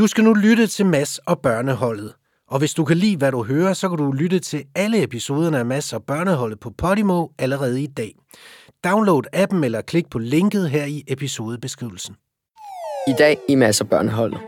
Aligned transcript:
Du 0.00 0.06
skal 0.06 0.24
nu 0.24 0.32
lytte 0.32 0.66
til 0.66 0.86
Mass 0.86 1.18
og 1.18 1.38
Børneholdet. 1.38 2.12
Og 2.48 2.58
hvis 2.58 2.74
du 2.74 2.84
kan 2.84 2.96
lide, 2.96 3.16
hvad 3.16 3.32
du 3.32 3.44
hører, 3.44 3.72
så 3.72 3.88
kan 3.88 3.98
du 3.98 4.12
lytte 4.12 4.38
til 4.38 4.64
alle 4.74 5.02
episoderne 5.02 5.58
af 5.58 5.66
Mass 5.66 5.92
og 5.92 6.02
Børneholdet 6.02 6.60
på 6.60 6.70
Podimo 6.78 7.26
allerede 7.38 7.82
i 7.82 7.86
dag. 7.86 8.14
Download 8.84 9.22
appen 9.32 9.64
eller 9.64 9.80
klik 9.80 10.10
på 10.10 10.18
linket 10.18 10.70
her 10.70 10.84
i 10.84 11.02
episodebeskrivelsen. 11.08 12.14
I 13.08 13.14
dag 13.18 13.38
i 13.48 13.54
Masser 13.54 13.84
Børneholdet. 13.84 14.38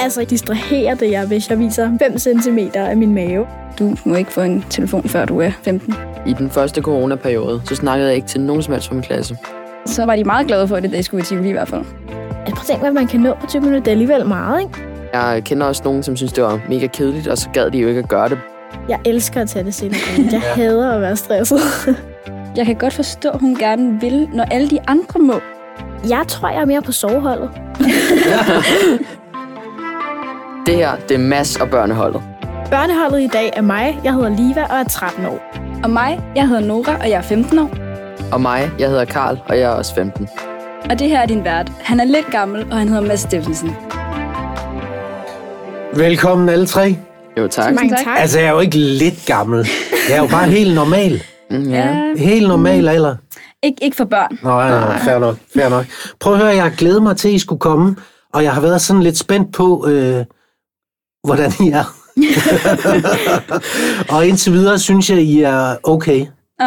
Altså, 0.00 0.24
distraherer 0.24 0.94
det 0.94 1.10
jer, 1.10 1.26
hvis 1.26 1.50
jeg 1.50 1.58
viser 1.58 1.98
5 1.98 2.18
cm 2.18 2.58
af 2.74 2.96
min 2.96 3.14
mave. 3.14 3.46
Du 3.78 3.96
må 4.06 4.14
ikke 4.14 4.32
få 4.32 4.40
en 4.40 4.64
telefon, 4.70 5.08
før 5.08 5.24
du 5.24 5.40
er 5.40 5.50
15. 5.50 5.94
I 6.26 6.32
den 6.32 6.50
første 6.50 6.82
coronaperiode, 6.82 7.62
så 7.64 7.74
snakkede 7.74 8.08
jeg 8.08 8.16
ikke 8.16 8.28
til 8.28 8.40
nogen 8.40 8.62
som 8.62 8.72
helst 8.72 8.88
fra 8.88 8.94
min 8.94 9.04
klasse. 9.04 9.36
Så 9.86 10.04
var 10.04 10.16
de 10.16 10.24
meget 10.24 10.46
glade 10.46 10.68
for 10.68 10.80
det, 10.80 10.90
da 10.90 10.96
jeg 10.96 11.04
skulle 11.04 11.22
i 11.22 11.24
Tivoli 11.24 11.48
i 11.48 11.52
hvert 11.52 11.68
fald. 11.68 11.84
Altså, 12.46 12.54
prøv 12.54 12.60
at 12.60 12.66
tænke, 12.66 12.80
hvad 12.80 12.92
man 12.92 13.06
kan 13.06 13.20
nå 13.20 13.34
på 13.40 13.46
20 13.46 13.60
minutter. 13.60 13.80
Det 13.80 13.88
er 13.88 13.92
alligevel 13.92 14.26
meget, 14.26 14.60
ikke? 14.60 14.78
Jeg 15.12 15.42
kender 15.44 15.66
også 15.66 15.82
nogen, 15.84 16.02
som 16.02 16.16
synes, 16.16 16.32
det 16.32 16.44
var 16.44 16.60
mega 16.68 16.86
kedeligt, 16.86 17.26
og 17.28 17.38
så 17.38 17.48
gad 17.52 17.70
de 17.70 17.78
jo 17.78 17.88
ikke 17.88 17.98
at 17.98 18.08
gøre 18.08 18.28
det. 18.28 18.38
Jeg 18.88 19.00
elsker 19.04 19.40
at 19.40 19.48
tage 19.48 19.64
det 19.64 19.74
senere. 19.74 20.00
Jeg 20.32 20.40
hader 20.40 20.92
at 20.92 21.00
være 21.00 21.16
stresset. 21.16 21.60
Jeg 22.56 22.66
kan 22.66 22.74
godt 22.76 22.92
forstå, 22.92 23.28
at 23.28 23.40
hun 23.40 23.56
gerne 23.56 24.00
vil, 24.00 24.28
når 24.32 24.44
alle 24.44 24.70
de 24.70 24.78
andre 24.86 25.20
må. 25.20 25.34
Jeg 26.08 26.24
tror, 26.28 26.48
jeg 26.48 26.60
er 26.60 26.64
mere 26.64 26.82
på 26.82 26.92
soveholdet. 26.92 27.50
Det 30.66 30.74
her, 30.74 30.90
det 31.08 31.14
er 31.14 31.18
Mass 31.18 31.56
og 31.56 31.70
Børneholdet. 31.70 32.22
Børneholdet 32.70 33.20
i 33.20 33.26
dag 33.26 33.50
er 33.56 33.62
mig. 33.62 34.00
Jeg 34.04 34.12
hedder 34.14 34.28
Liva 34.28 34.62
og 34.62 34.76
er 34.76 34.84
13 34.84 35.26
år. 35.26 35.38
Og 35.84 35.90
mig, 35.90 36.20
jeg 36.36 36.48
hedder 36.48 36.66
Nora, 36.66 36.96
og 37.00 37.10
jeg 37.10 37.18
er 37.18 37.22
15 37.22 37.58
år. 37.58 37.70
Og 38.32 38.40
mig, 38.40 38.70
jeg 38.78 38.88
hedder 38.88 39.04
Karl, 39.04 39.38
og 39.48 39.58
jeg 39.58 39.64
er 39.64 39.74
også 39.74 39.94
15. 39.94 40.28
Og 40.90 40.98
det 40.98 41.08
her 41.08 41.20
er 41.20 41.26
din 41.26 41.44
vært. 41.44 41.72
Han 41.80 42.00
er 42.00 42.04
lidt 42.04 42.26
gammel, 42.30 42.62
og 42.70 42.76
han 42.78 42.88
hedder 42.88 43.02
Mads 43.08 43.20
Steffensen. 43.20 43.70
Velkommen 45.96 46.48
alle 46.48 46.66
tre. 46.66 46.96
Jo, 47.38 47.48
tak. 47.48 47.74
Mange 47.74 47.96
tak. 47.96 48.18
Altså, 48.18 48.38
jeg 48.38 48.46
er 48.48 48.52
jo 48.52 48.60
ikke 48.60 48.76
lidt 48.78 49.26
gammel. 49.26 49.66
Jeg 50.08 50.16
er 50.16 50.20
jo 50.20 50.26
bare 50.26 50.48
helt 50.48 50.74
normal. 50.74 51.22
Mm, 51.50 51.70
ja. 51.70 52.14
Helt 52.16 52.48
normal 52.48 52.88
alder. 52.88 53.16
Ikke, 53.62 53.84
ikke 53.84 53.96
for 53.96 54.04
børn. 54.04 54.38
Nå, 54.42 54.60
ja, 54.60 54.66
ja, 54.66 54.96
fair 54.96 55.18
nok, 55.18 55.36
fair 55.54 55.68
nok. 55.68 55.84
Prøv 56.20 56.32
at 56.32 56.38
høre, 56.38 56.48
jeg 56.56 56.72
glæder 56.78 57.00
mig 57.00 57.16
til, 57.16 57.28
at 57.28 57.34
I 57.34 57.38
skulle 57.38 57.60
komme, 57.60 57.96
og 58.32 58.42
jeg 58.44 58.52
har 58.52 58.60
været 58.60 58.80
sådan 58.80 59.02
lidt 59.02 59.18
spændt 59.18 59.52
på, 59.52 59.86
øh, 59.88 60.24
hvordan 61.26 61.52
I 61.60 61.70
er. 61.70 61.94
og 64.14 64.26
indtil 64.26 64.52
videre 64.52 64.78
synes 64.78 65.10
jeg, 65.10 65.18
I 65.18 65.42
er 65.42 65.76
okay. 65.82 66.26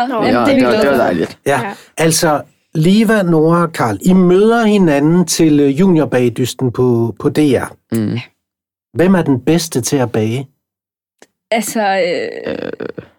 Nå, 0.10 0.24
Ja, 0.24 0.30
det 0.30 0.36
er 0.38 0.46
det, 0.46 0.64
var, 0.66 0.72
det 0.72 0.90
var 0.90 0.98
dejligt. 0.98 1.38
Ja, 1.46 1.60
Ja. 1.62 1.72
altså, 1.98 2.42
Liva, 2.78 3.24
Nora 3.24 3.62
og 3.62 3.72
Karl, 3.74 3.98
I 4.02 4.14
møder 4.14 4.64
hinanden 4.66 5.26
til 5.26 5.60
øh, 5.60 5.80
juniorbagdysten 5.80 6.72
på, 6.72 7.16
på 7.20 7.30
DR. 7.30 7.66
Mm. 7.92 8.18
Hvem 8.94 9.16
er 9.16 9.22
den 9.22 9.40
bedste 9.42 9.82
til 9.82 9.98
at 9.98 10.12
bage? 10.12 10.48
Altså, 11.52 11.82
øh, 11.82 12.72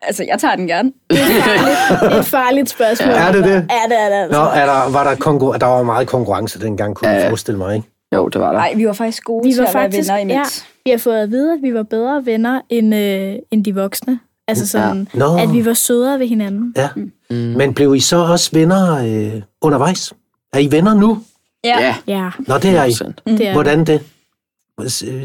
altså, 0.02 0.24
jeg 0.28 0.38
tager 0.40 0.56
den 0.56 0.66
gerne. 0.66 0.92
Et 2.18 2.24
farligt 2.24 2.70
spørgsmål. 2.70 3.10
Er 3.12 3.32
det 3.32 3.44
det? 3.44 3.50
Ja, 3.50 3.54
det 3.88 3.98
er 4.00 4.08
det 4.08 4.22
altså. 4.22 4.40
Nå, 4.40 4.44
er 4.46 4.66
der, 4.66 4.92
var 4.92 5.04
der, 5.04 5.14
konkur- 5.16 5.58
der 5.58 5.66
var 5.66 5.82
meget 5.82 6.08
konkurrence 6.08 6.60
dengang, 6.60 6.94
kunne 6.96 7.10
jeg 7.10 7.22
Ja. 7.22 7.28
forestille 7.28 7.58
mig, 7.58 7.76
ikke? 7.76 7.88
Jo, 8.14 8.28
det 8.28 8.40
var 8.40 8.46
der. 8.52 8.58
Nej, 8.58 8.72
vi 8.76 8.86
var 8.86 8.92
faktisk 8.92 9.24
gode 9.24 9.44
Vi 9.44 9.52
til 9.52 9.60
var 9.60 9.68
at 9.68 9.74
være 9.74 9.82
faktisk- 9.84 10.10
venner 10.12 10.34
imens. 10.34 10.66
Vi 10.84 10.90
har 10.90 10.98
fået 10.98 11.16
at 11.22 11.30
vide, 11.30 11.52
at 11.52 11.58
vi 11.62 11.74
var 11.74 11.82
bedre 11.82 12.26
venner 12.26 12.60
end, 12.68 12.94
øh, 12.94 13.34
end 13.50 13.64
de 13.64 13.74
voksne. 13.74 14.20
Altså 14.48 14.66
sådan, 14.66 15.08
Nå. 15.14 15.36
at 15.38 15.52
vi 15.52 15.64
var 15.64 15.72
sødere 15.74 16.18
ved 16.18 16.26
hinanden. 16.26 16.74
Ja. 16.76 16.88
Mm. 16.96 17.36
Men 17.36 17.74
blev 17.74 17.94
I 17.94 18.00
så 18.00 18.16
også 18.16 18.50
venner 18.52 18.96
øh, 19.34 19.42
undervejs? 19.60 20.12
Er 20.52 20.58
I 20.58 20.70
venner 20.70 20.94
nu? 20.94 21.22
Ja. 21.64 21.78
Ja, 21.80 21.96
Ja, 22.06 22.30
Nå, 22.38 22.58
det 22.58 22.70
er 22.70 22.84
I. 22.84 22.90
100%. 22.90 23.12
det 23.26 23.46
er 23.48 23.52
Hvordan 23.52 23.84
det? 23.84 24.00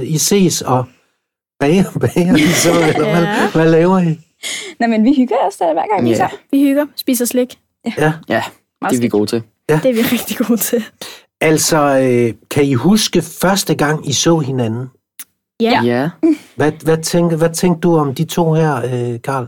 I 0.04 0.18
ses 0.18 0.62
og 0.62 0.86
bager, 1.60 1.84
bager 2.02 2.36
I 2.38 2.42
så, 2.48 2.70
eller 2.72 3.12
hvad, 3.12 3.24
Ja. 3.24 3.50
hvad 3.54 3.70
laver 3.72 4.00
I? 4.00 4.20
Nå, 4.80 4.88
men 4.88 5.04
vi 5.04 5.14
hygger 5.18 5.36
os 5.48 5.56
da 5.56 5.66
hver 5.74 5.84
gang, 5.96 6.06
vi 6.06 6.10
Ja. 6.10 6.16
tager. 6.16 6.30
vi 6.52 6.62
hygger, 6.62 6.86
spiser 6.95 7.26
slik. 7.26 7.60
Ja, 7.98 8.14
Ja, 8.30 8.44
det 8.89 8.95
er 8.98 9.02
vi 9.02 9.08
gode 9.08 9.26
til. 9.28 9.44
Det 9.70 9.86
er 9.86 9.94
vi 9.94 10.02
rigtig 10.16 10.38
gode 10.38 10.60
til. 10.60 10.83
altså, 11.42 11.78
øh, 12.00 12.33
kan 12.52 12.64
I 12.66 12.73
huske 12.73 13.22
første 13.22 13.76
gang, 13.76 14.10
I 14.10 14.14
så 14.14 14.39
hinanden? 14.39 14.88
Ja. 15.61 15.81
Ja. 15.83 16.09
Hvad, 16.55 16.71
hvad, 16.83 16.97
tænker, 16.97 17.37
hvad 17.37 17.49
tænkte 17.49 17.81
du 17.81 17.97
om 17.97 18.15
de 18.15 18.25
to 18.25 18.53
her, 18.53 18.75
øh, 18.75 19.21
Karl? 19.21 19.47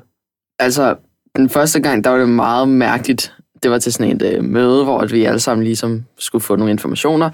Altså, 0.59 0.95
den 1.35 1.49
første 1.49 1.79
gang, 1.79 2.03
der 2.03 2.09
var 2.09 2.17
det 2.17 2.29
meget 2.29 2.67
mærkeligt. 2.67 3.33
Det 3.63 3.71
var 3.71 3.79
til 3.79 3.93
sådan 3.93 4.15
et 4.15 4.21
øh, 4.21 4.43
møde, 4.43 4.83
hvor 4.83 5.05
vi 5.05 5.25
alle 5.25 5.39
sammen 5.39 5.63
ligesom 5.63 6.05
skulle 6.17 6.41
få 6.41 6.55
nogle 6.55 6.71
informationer, 6.71 7.29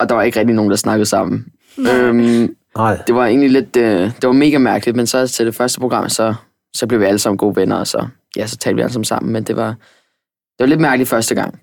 og 0.00 0.08
der 0.08 0.14
var 0.14 0.22
ikke 0.22 0.38
rigtig 0.38 0.56
nogen, 0.56 0.70
der 0.70 0.76
snakkede 0.76 1.06
sammen. 1.06 1.46
Øhm, 1.78 2.56
Nej. 2.76 2.98
det 3.06 3.14
var 3.14 3.26
egentlig 3.26 3.50
lidt, 3.50 3.76
øh, 3.76 4.00
det 4.00 4.26
var 4.26 4.32
mega 4.32 4.58
mærkeligt, 4.58 4.96
men 4.96 5.06
så 5.06 5.26
til 5.26 5.46
det 5.46 5.54
første 5.54 5.80
program, 5.80 6.08
så, 6.08 6.34
så 6.74 6.86
blev 6.86 7.00
vi 7.00 7.04
alle 7.04 7.18
sammen 7.18 7.38
gode 7.38 7.56
venner, 7.56 7.76
og 7.76 7.86
så, 7.86 8.06
ja, 8.36 8.46
så 8.46 8.56
talte 8.56 8.74
vi 8.76 8.82
alle 8.82 8.92
sammen 8.92 9.04
sammen, 9.04 9.32
men 9.32 9.44
det 9.44 9.56
var, 9.56 9.68
det 9.68 10.58
var 10.58 10.66
lidt 10.66 10.80
mærkeligt 10.80 11.08
første 11.10 11.34
gang. 11.34 11.60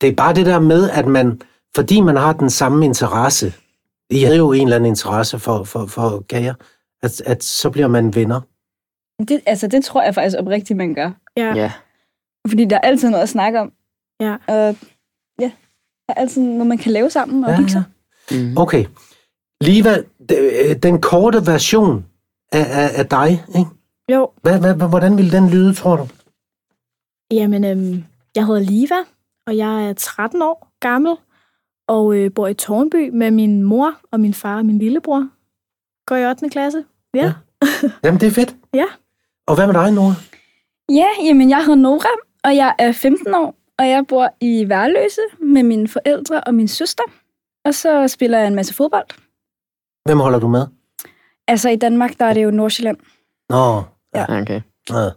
Det 0.00 0.08
er 0.08 0.14
bare 0.14 0.34
det 0.34 0.46
der 0.46 0.60
med, 0.60 0.90
at 0.90 1.06
man, 1.06 1.40
fordi 1.74 2.00
man 2.00 2.16
har 2.16 2.32
den 2.32 2.50
samme 2.50 2.84
interesse, 2.84 3.52
I 4.10 4.22
havde 4.22 4.36
jo 4.36 4.52
en 4.52 4.62
eller 4.62 4.76
anden 4.76 4.88
interesse 4.90 5.38
for, 5.38 5.64
for, 5.64 5.86
for 5.86 6.24
kager, 6.28 6.54
at, 7.02 7.20
at 7.20 7.44
så 7.44 7.70
bliver 7.70 7.88
man 7.88 8.14
venner. 8.14 8.40
Det, 9.28 9.40
altså, 9.46 9.66
det 9.66 9.84
tror 9.84 10.02
jeg 10.02 10.14
faktisk 10.14 10.36
oprigtigt, 10.38 10.76
man 10.76 10.94
gør. 10.94 11.10
Ja. 11.36 11.54
Ja, 11.54 11.72
Fordi 12.48 12.64
der 12.64 12.76
er 12.76 12.80
altid 12.80 13.10
noget 13.10 13.22
at 13.22 13.28
snakke 13.28 13.60
om. 13.60 13.72
Ja. 14.20 14.32
Og 14.48 14.76
ja, 15.40 15.50
der 16.08 16.14
er 16.14 16.14
altid 16.14 16.42
noget, 16.42 16.66
man 16.66 16.78
kan 16.78 16.92
lave 16.92 17.10
sammen 17.10 17.44
og 17.44 17.50
Ja, 17.50 17.56
hygge 17.56 17.70
sig. 17.70 17.82
mm. 18.30 18.56
Okay. 18.58 18.84
Liva, 19.60 19.96
øh, 20.32 20.76
den 20.82 21.00
korte 21.00 21.46
version 21.46 22.06
af, 22.52 22.66
af, 22.82 22.98
af 22.98 23.06
dig, 23.08 23.44
ikke? 23.58 23.70
Jo, 24.12 24.30
Hvad, 24.42 24.60
hvad, 24.60 24.88
hvordan 24.88 25.16
vil 25.18 25.32
den 25.32 25.48
lyde, 25.50 25.74
tror 25.74 25.96
du? 25.96 26.08
jamen, 27.30 27.64
øhm, 27.64 28.04
jeg 28.36 28.46
hedder 28.46 28.60
Liva, 28.60 28.94
og 29.46 29.56
jeg 29.56 29.88
er 29.88 29.92
13 29.92 30.42
år 30.42 30.68
gammel, 30.80 31.16
og 31.88 32.16
øh, 32.16 32.30
bor 32.34 32.46
i 32.46 32.54
Tornby 32.54 33.10
med 33.12 33.30
min 33.30 33.62
mor 33.62 33.94
og 34.10 34.20
min 34.20 34.34
far 34.34 34.56
og 34.56 34.66
min 34.66 34.78
lillebror. 34.78 35.28
Går 36.06 36.16
i 36.16 36.26
8. 36.26 36.48
klasse. 36.48 36.84
Ja. 37.14 37.24
Ja. 37.24 37.32
Jamen, 38.04 38.20
det 38.20 38.26
er 38.26 38.30
fedt. 38.30 38.56
Ja. 38.74 38.84
Og 39.46 39.54
hvad 39.54 39.66
med 39.66 39.74
dig, 39.74 39.92
Nora? 39.92 40.14
Ja, 40.88 41.06
jamen 41.24 41.50
jeg 41.50 41.58
hedder 41.58 41.74
Nora, 41.74 42.08
og 42.44 42.56
jeg 42.56 42.74
er 42.78 42.92
15 42.92 43.34
år, 43.34 43.54
og 43.78 43.88
jeg 43.88 44.04
bor 44.08 44.28
i 44.40 44.68
Værløse 44.68 45.20
med 45.40 45.62
mine 45.62 45.88
forældre 45.88 46.40
og 46.40 46.54
min 46.54 46.68
søster. 46.68 47.02
Og 47.64 47.74
så 47.74 48.08
spiller 48.08 48.38
jeg 48.38 48.46
en 48.46 48.54
masse 48.54 48.74
fodbold. 48.74 49.06
Hvem 50.04 50.20
holder 50.20 50.38
du 50.38 50.48
med? 50.48 50.66
Altså 51.48 51.68
i 51.68 51.76
Danmark, 51.76 52.18
der 52.18 52.24
er 52.24 52.34
det 52.34 52.44
jo 52.44 52.50
Nordsjælland. 52.50 52.96
Nå, 53.48 53.82
okay. 54.12 54.60
ja. 54.90 55.10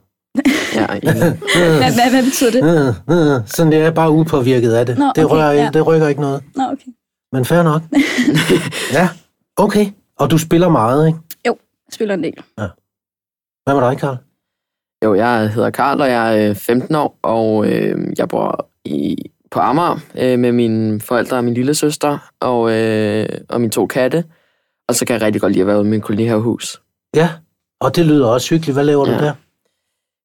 Ja. 0.76 0.86
Hvad, 0.88 1.94
hvad, 1.96 2.10
hvad 2.12 2.24
betyder 2.24 2.52
det? 2.52 2.64
Øh, 3.10 3.36
øh, 3.36 3.42
Sådan 3.46 3.72
det 3.72 3.82
er 3.82 3.92
bare 3.92 4.12
upåvirket 4.12 4.74
af 4.74 4.86
det. 4.86 4.98
Nå, 4.98 5.06
det, 5.16 5.26
okay, 5.26 5.36
rører, 5.36 5.52
ja. 5.52 5.62
ikke, 5.66 5.78
det 5.78 5.88
rykker 5.88 6.08
ikke 6.08 6.22
noget. 6.22 6.44
Nå, 6.56 6.64
okay. 6.64 6.92
Men 7.32 7.46
fair 7.46 7.64
nok. 7.64 7.82
ja, 8.98 9.10
okay. 9.58 9.86
Og 10.20 10.32
du 10.32 10.38
spiller 10.38 10.70
meget, 10.70 11.08
ikke? 11.08 11.20
Jeg 11.46 11.54
spiller 11.92 12.14
en 12.16 12.24
del. 12.24 12.34
Hvad 13.66 13.74
med 13.76 13.90
dig, 13.90 13.98
Karl? 13.98 14.18
Jo, 15.04 15.16
jeg 15.16 15.50
hedder 15.50 15.70
Karl, 15.70 16.02
og 16.02 16.10
jeg 16.10 16.44
er 16.44 16.50
øh, 16.50 16.56
15 16.56 16.96
år, 16.96 17.20
og 17.24 17.68
øh, 17.72 17.98
jeg 18.18 18.28
bor 18.30 18.70
i, 18.86 19.18
på 19.52 19.60
Amager 19.60 20.00
øh, 20.16 20.40
med 20.40 20.52
mine 20.52 21.02
forældre 21.02 21.38
og 21.38 21.44
min 21.44 21.54
lille 21.54 21.74
søster 21.74 22.32
og, 22.40 22.72
øh, 22.72 23.30
og 23.50 23.62
mine 23.62 23.72
to 23.72 23.88
katte. 23.88 24.24
Og 24.88 24.96
så 24.96 25.06
kan 25.06 25.14
jeg 25.14 25.22
rigtig 25.22 25.42
godt 25.42 25.52
lide 25.54 25.62
at 25.62 25.68
være 25.68 25.78
ude 25.78 25.88
i 25.88 25.90
min 25.90 26.02
kolonihavehus. 26.02 26.82
Ja, 27.16 27.30
og 27.82 27.96
det 27.96 28.06
lyder 28.06 28.28
også 28.28 28.50
hyggeligt. 28.50 28.76
Hvad 28.76 28.84
laver 28.84 29.08
ja. 29.08 29.14
Ja. 29.14 29.20
du 29.20 29.26
der? 29.26 29.34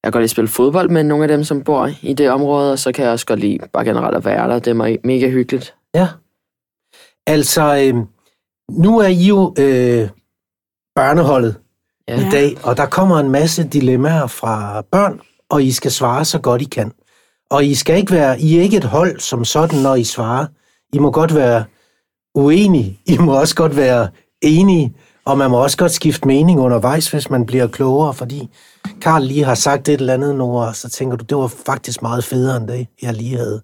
Jeg 0.04 0.12
kan 0.12 0.12
godt 0.12 0.20
lide 0.20 0.26
at 0.26 0.30
spille 0.30 0.48
fodbold 0.48 0.88
med 0.90 1.04
nogle 1.04 1.24
af 1.24 1.28
dem, 1.28 1.44
som 1.44 1.64
bor 1.64 1.90
i 2.02 2.12
det 2.14 2.30
område, 2.30 2.72
og 2.72 2.78
så 2.78 2.92
kan 2.92 3.04
jeg 3.04 3.12
også 3.12 3.26
godt 3.26 3.40
lide 3.40 3.58
bare 3.72 3.84
generelt 3.84 4.16
at 4.16 4.24
være 4.24 4.48
der. 4.48 4.58
Det 4.58 4.70
er 4.70 4.74
me- 4.74 5.00
mega 5.04 5.28
hyggeligt. 5.28 5.74
Ja. 5.94 6.08
Altså, 7.26 7.62
øh, 7.76 7.94
nu 8.82 8.98
er 8.98 9.06
I 9.06 9.22
jo 9.24 9.54
øh, 9.58 10.08
børneholdet 10.94 11.56
Ja. 12.08 12.26
i 12.26 12.30
dag, 12.30 12.56
og 12.62 12.76
der 12.76 12.86
kommer 12.86 13.18
en 13.18 13.30
masse 13.30 13.64
dilemmaer 13.68 14.26
fra 14.26 14.80
børn, 14.92 15.20
og 15.50 15.62
I 15.62 15.72
skal 15.72 15.90
svare 15.90 16.24
så 16.24 16.38
godt 16.38 16.62
I 16.62 16.64
kan. 16.64 16.92
Og 17.50 17.64
I 17.64 17.74
skal 17.74 17.96
ikke 17.96 18.12
være, 18.12 18.40
I 18.40 18.58
er 18.58 18.62
ikke 18.62 18.76
et 18.76 18.84
hold 18.84 19.20
som 19.20 19.44
sådan, 19.44 19.78
når 19.78 19.94
I 19.94 20.04
svarer. 20.04 20.46
I 20.92 20.98
må 20.98 21.10
godt 21.10 21.34
være 21.34 21.64
uenige. 22.34 23.00
I 23.06 23.18
må 23.18 23.40
også 23.40 23.54
godt 23.56 23.76
være 23.76 24.08
enige. 24.42 24.96
Og 25.26 25.38
man 25.38 25.50
må 25.50 25.62
også 25.62 25.76
godt 25.76 25.92
skifte 25.92 26.28
mening 26.28 26.60
undervejs, 26.60 27.10
hvis 27.10 27.30
man 27.30 27.46
bliver 27.46 27.66
klogere, 27.66 28.14
fordi 28.14 28.48
Karl 29.00 29.22
lige 29.22 29.44
har 29.44 29.54
sagt 29.54 29.88
et 29.88 30.00
eller 30.00 30.14
andet, 30.14 30.34
Nora, 30.34 30.74
så 30.74 30.88
tænker 30.88 31.16
du, 31.16 31.24
det 31.24 31.36
var 31.36 31.52
faktisk 31.66 32.02
meget 32.02 32.24
federe 32.24 32.56
end 32.56 32.68
det, 32.68 32.86
jeg 33.02 33.14
lige 33.14 33.36
havde 33.36 33.62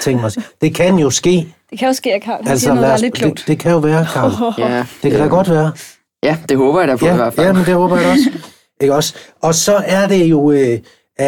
tænkt 0.00 0.22
mig. 0.22 0.32
Det 0.60 0.74
kan 0.74 0.98
jo 0.98 1.10
ske. 1.10 1.54
Det 1.70 1.78
kan 1.78 1.88
jo 1.88 1.94
ske, 1.94 2.14
at 2.14 2.22
Karl 2.22 2.38
altså, 2.46 2.58
siger 2.64 2.74
noget, 2.74 2.88
der 2.88 2.94
er 2.94 2.98
lidt 2.98 3.14
klogt. 3.14 3.38
det, 3.38 3.46
det 3.46 3.58
kan 3.58 3.72
jo 3.72 3.78
være, 3.78 4.06
Karl. 4.12 4.54
Ja, 4.58 4.86
Det 5.02 5.10
kan 5.10 5.20
da 5.20 5.26
godt 5.26 5.50
være. 5.50 5.72
Ja, 6.22 6.38
det 6.48 6.56
håber 6.56 6.80
jeg 6.80 6.88
da 6.88 6.96
på 6.96 7.06
i 7.06 7.14
hvert 7.16 7.34
fald. 7.34 7.46
Ja, 7.46 7.52
men 7.52 7.64
det 7.64 7.74
håber 7.74 7.96
jeg 7.96 8.04
da 8.04 8.10
også. 8.10 8.30
Ikke 8.82 8.94
også? 8.94 9.14
Og 9.42 9.54
så 9.54 9.76
er 9.86 10.08
det 10.08 10.24
jo, 10.24 10.50
øh, 10.52 10.78
øh, 11.20 11.26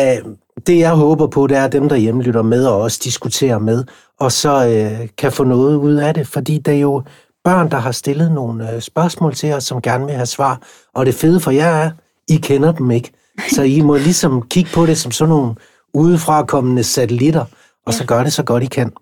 det 0.66 0.78
jeg 0.78 0.90
håber 0.90 1.26
på, 1.26 1.46
det 1.46 1.56
er 1.56 1.64
at 1.64 1.72
dem, 1.72 1.88
der 1.88 1.96
hjemme 1.96 2.22
lytter 2.22 2.42
med 2.42 2.66
og 2.66 2.80
også 2.80 3.00
diskuterer 3.04 3.58
med. 3.58 3.84
og 4.20 4.32
så 4.32 4.66
øh, 4.68 5.08
kan 5.18 5.32
få 5.32 5.44
noget 5.44 5.76
ud 5.76 5.94
af 5.94 6.14
det, 6.14 6.28
fordi 6.28 6.58
det 6.58 6.74
er 6.74 6.78
jo 6.78 7.02
børn, 7.44 7.70
der 7.70 7.76
har 7.76 7.92
stillet 7.92 8.32
nogle 8.32 8.74
øh, 8.74 8.80
spørgsmål 8.80 9.34
til 9.34 9.52
os, 9.52 9.64
som 9.64 9.82
gerne 9.82 10.06
vil 10.06 10.14
have 10.14 10.26
svar. 10.26 10.60
Og 10.94 11.06
det 11.06 11.14
fede 11.14 11.40
for 11.40 11.50
jer 11.50 11.66
er, 11.66 11.90
I 12.28 12.36
kender 12.36 12.72
dem 12.72 12.90
ikke. 12.90 13.12
Så 13.48 13.62
I 13.62 13.80
må 13.80 13.96
ligesom 13.96 14.42
kigge 14.42 14.70
på 14.74 14.86
det 14.86 14.98
som 14.98 15.12
sådan 15.12 15.28
nogle 15.28 15.54
udefra 15.94 16.44
kommende 16.44 16.84
satellitter, 16.84 17.44
og 17.86 17.94
så 17.94 18.06
gør 18.06 18.22
det 18.22 18.32
så 18.32 18.42
godt 18.42 18.62
I 18.62 18.66
kan. 18.66 18.92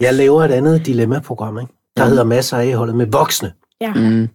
Jeg 0.00 0.14
laver 0.14 0.44
et 0.44 0.52
andet 0.52 0.86
dilemma-program, 0.86 1.58
ikke? 1.58 1.72
der 1.96 2.04
hedder 2.04 2.24
Masser 2.24 2.56
af 2.56 2.72
holdet 2.72 2.96
med 2.96 3.06
voksne. 3.06 3.52
Ja. 3.80 3.94
Mm. 3.94 4.28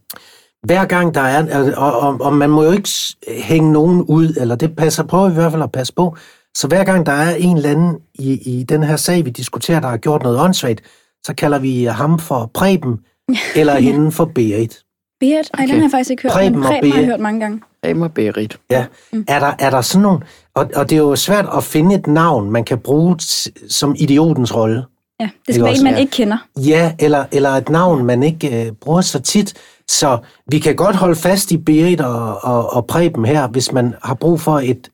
Hver 0.63 0.85
gang 0.85 1.15
der 1.15 1.21
er, 1.21 1.37
altså, 1.37 1.73
og, 1.77 1.99
og, 1.99 2.17
og 2.21 2.33
man 2.33 2.49
må 2.49 2.63
jo 2.63 2.71
ikke 2.71 2.89
hænge 3.27 3.71
nogen 3.71 4.01
ud, 4.01 4.33
eller 4.37 4.55
det 4.55 4.75
passer 4.75 5.03
på 5.03 5.27
i 5.27 5.31
hvert 5.31 5.51
fald 5.51 5.63
at 5.63 5.71
passe 5.71 5.93
på. 5.93 6.15
Så 6.57 6.67
hver 6.67 6.83
gang 6.83 7.05
der 7.05 7.11
er 7.11 7.35
en 7.35 7.57
eller 7.57 7.69
anden 7.69 7.97
i, 8.13 8.59
i 8.59 8.63
den 8.63 8.83
her 8.83 8.95
sag, 8.95 9.25
vi 9.25 9.29
diskuterer, 9.29 9.79
der 9.79 9.87
har 9.87 9.97
gjort 9.97 10.23
noget 10.23 10.39
åndssvagt, 10.39 10.81
så 11.25 11.33
kalder 11.33 11.59
vi 11.59 11.83
ham 11.83 12.19
for 12.19 12.51
Preben, 12.53 12.99
eller 13.59 13.75
hende 13.79 14.11
for 14.11 14.25
Berit. 14.25 14.79
Berit, 15.19 15.49
ej, 15.53 15.63
Okay. 15.63 15.67
den 15.67 15.75
har 15.75 15.81
jeg 15.81 15.91
faktisk 15.91 16.09
ikke 16.11 16.23
hørt, 16.23 16.31
Preben 16.31 16.51
men 16.51 16.63
og 16.63 16.69
Preben 16.69 16.91
har 16.91 16.97
jeg 16.97 17.05
Berit. 17.05 17.05
hørt 17.05 17.19
mange 17.19 17.39
gange. 17.39 17.61
Rem 17.85 18.01
og 18.01 18.13
Berit. 18.13 18.57
Ja. 18.71 18.85
Er, 19.27 19.39
der, 19.39 19.53
er 19.59 19.69
der 19.69 19.81
sådan 19.81 20.01
nogle... 20.01 20.19
Og, 20.53 20.69
og 20.75 20.89
det 20.89 20.95
er 20.95 20.99
jo 20.99 21.15
svært 21.15 21.45
at 21.57 21.63
finde 21.63 21.95
et 21.95 22.07
navn, 22.07 22.51
man 22.51 22.63
kan 22.63 22.79
bruge 22.79 23.15
t- 23.21 23.67
som 23.69 23.95
idiotens 23.99 24.55
rolle. 24.55 24.85
Ja, 25.19 25.29
det 25.47 25.55
skal 25.55 25.63
være 25.65 25.75
en, 25.77 25.83
man 25.83 25.93
Ja. 25.93 25.99
ikke 25.99 26.11
kender. 26.11 26.37
Ja, 26.57 26.95
eller, 26.99 27.25
eller 27.31 27.49
et 27.49 27.69
navn, 27.69 28.05
man 28.05 28.23
ikke 28.23 28.65
øh, 28.65 28.71
bruger 28.71 29.01
så 29.01 29.19
tit. 29.19 29.53
Så 29.87 30.17
vi 30.47 30.59
kan 30.59 30.75
godt 30.75 30.95
holde 30.95 31.15
fast 31.15 31.51
i 31.51 31.57
Berit 31.57 32.01
og, 32.01 32.43
og, 32.43 32.73
og 32.73 32.87
Preben 32.87 33.25
her, 33.25 33.47
hvis 33.47 33.71
man 33.71 33.93
har 34.03 34.13
brug 34.13 34.41
for 34.41 34.59
et, 34.59 34.89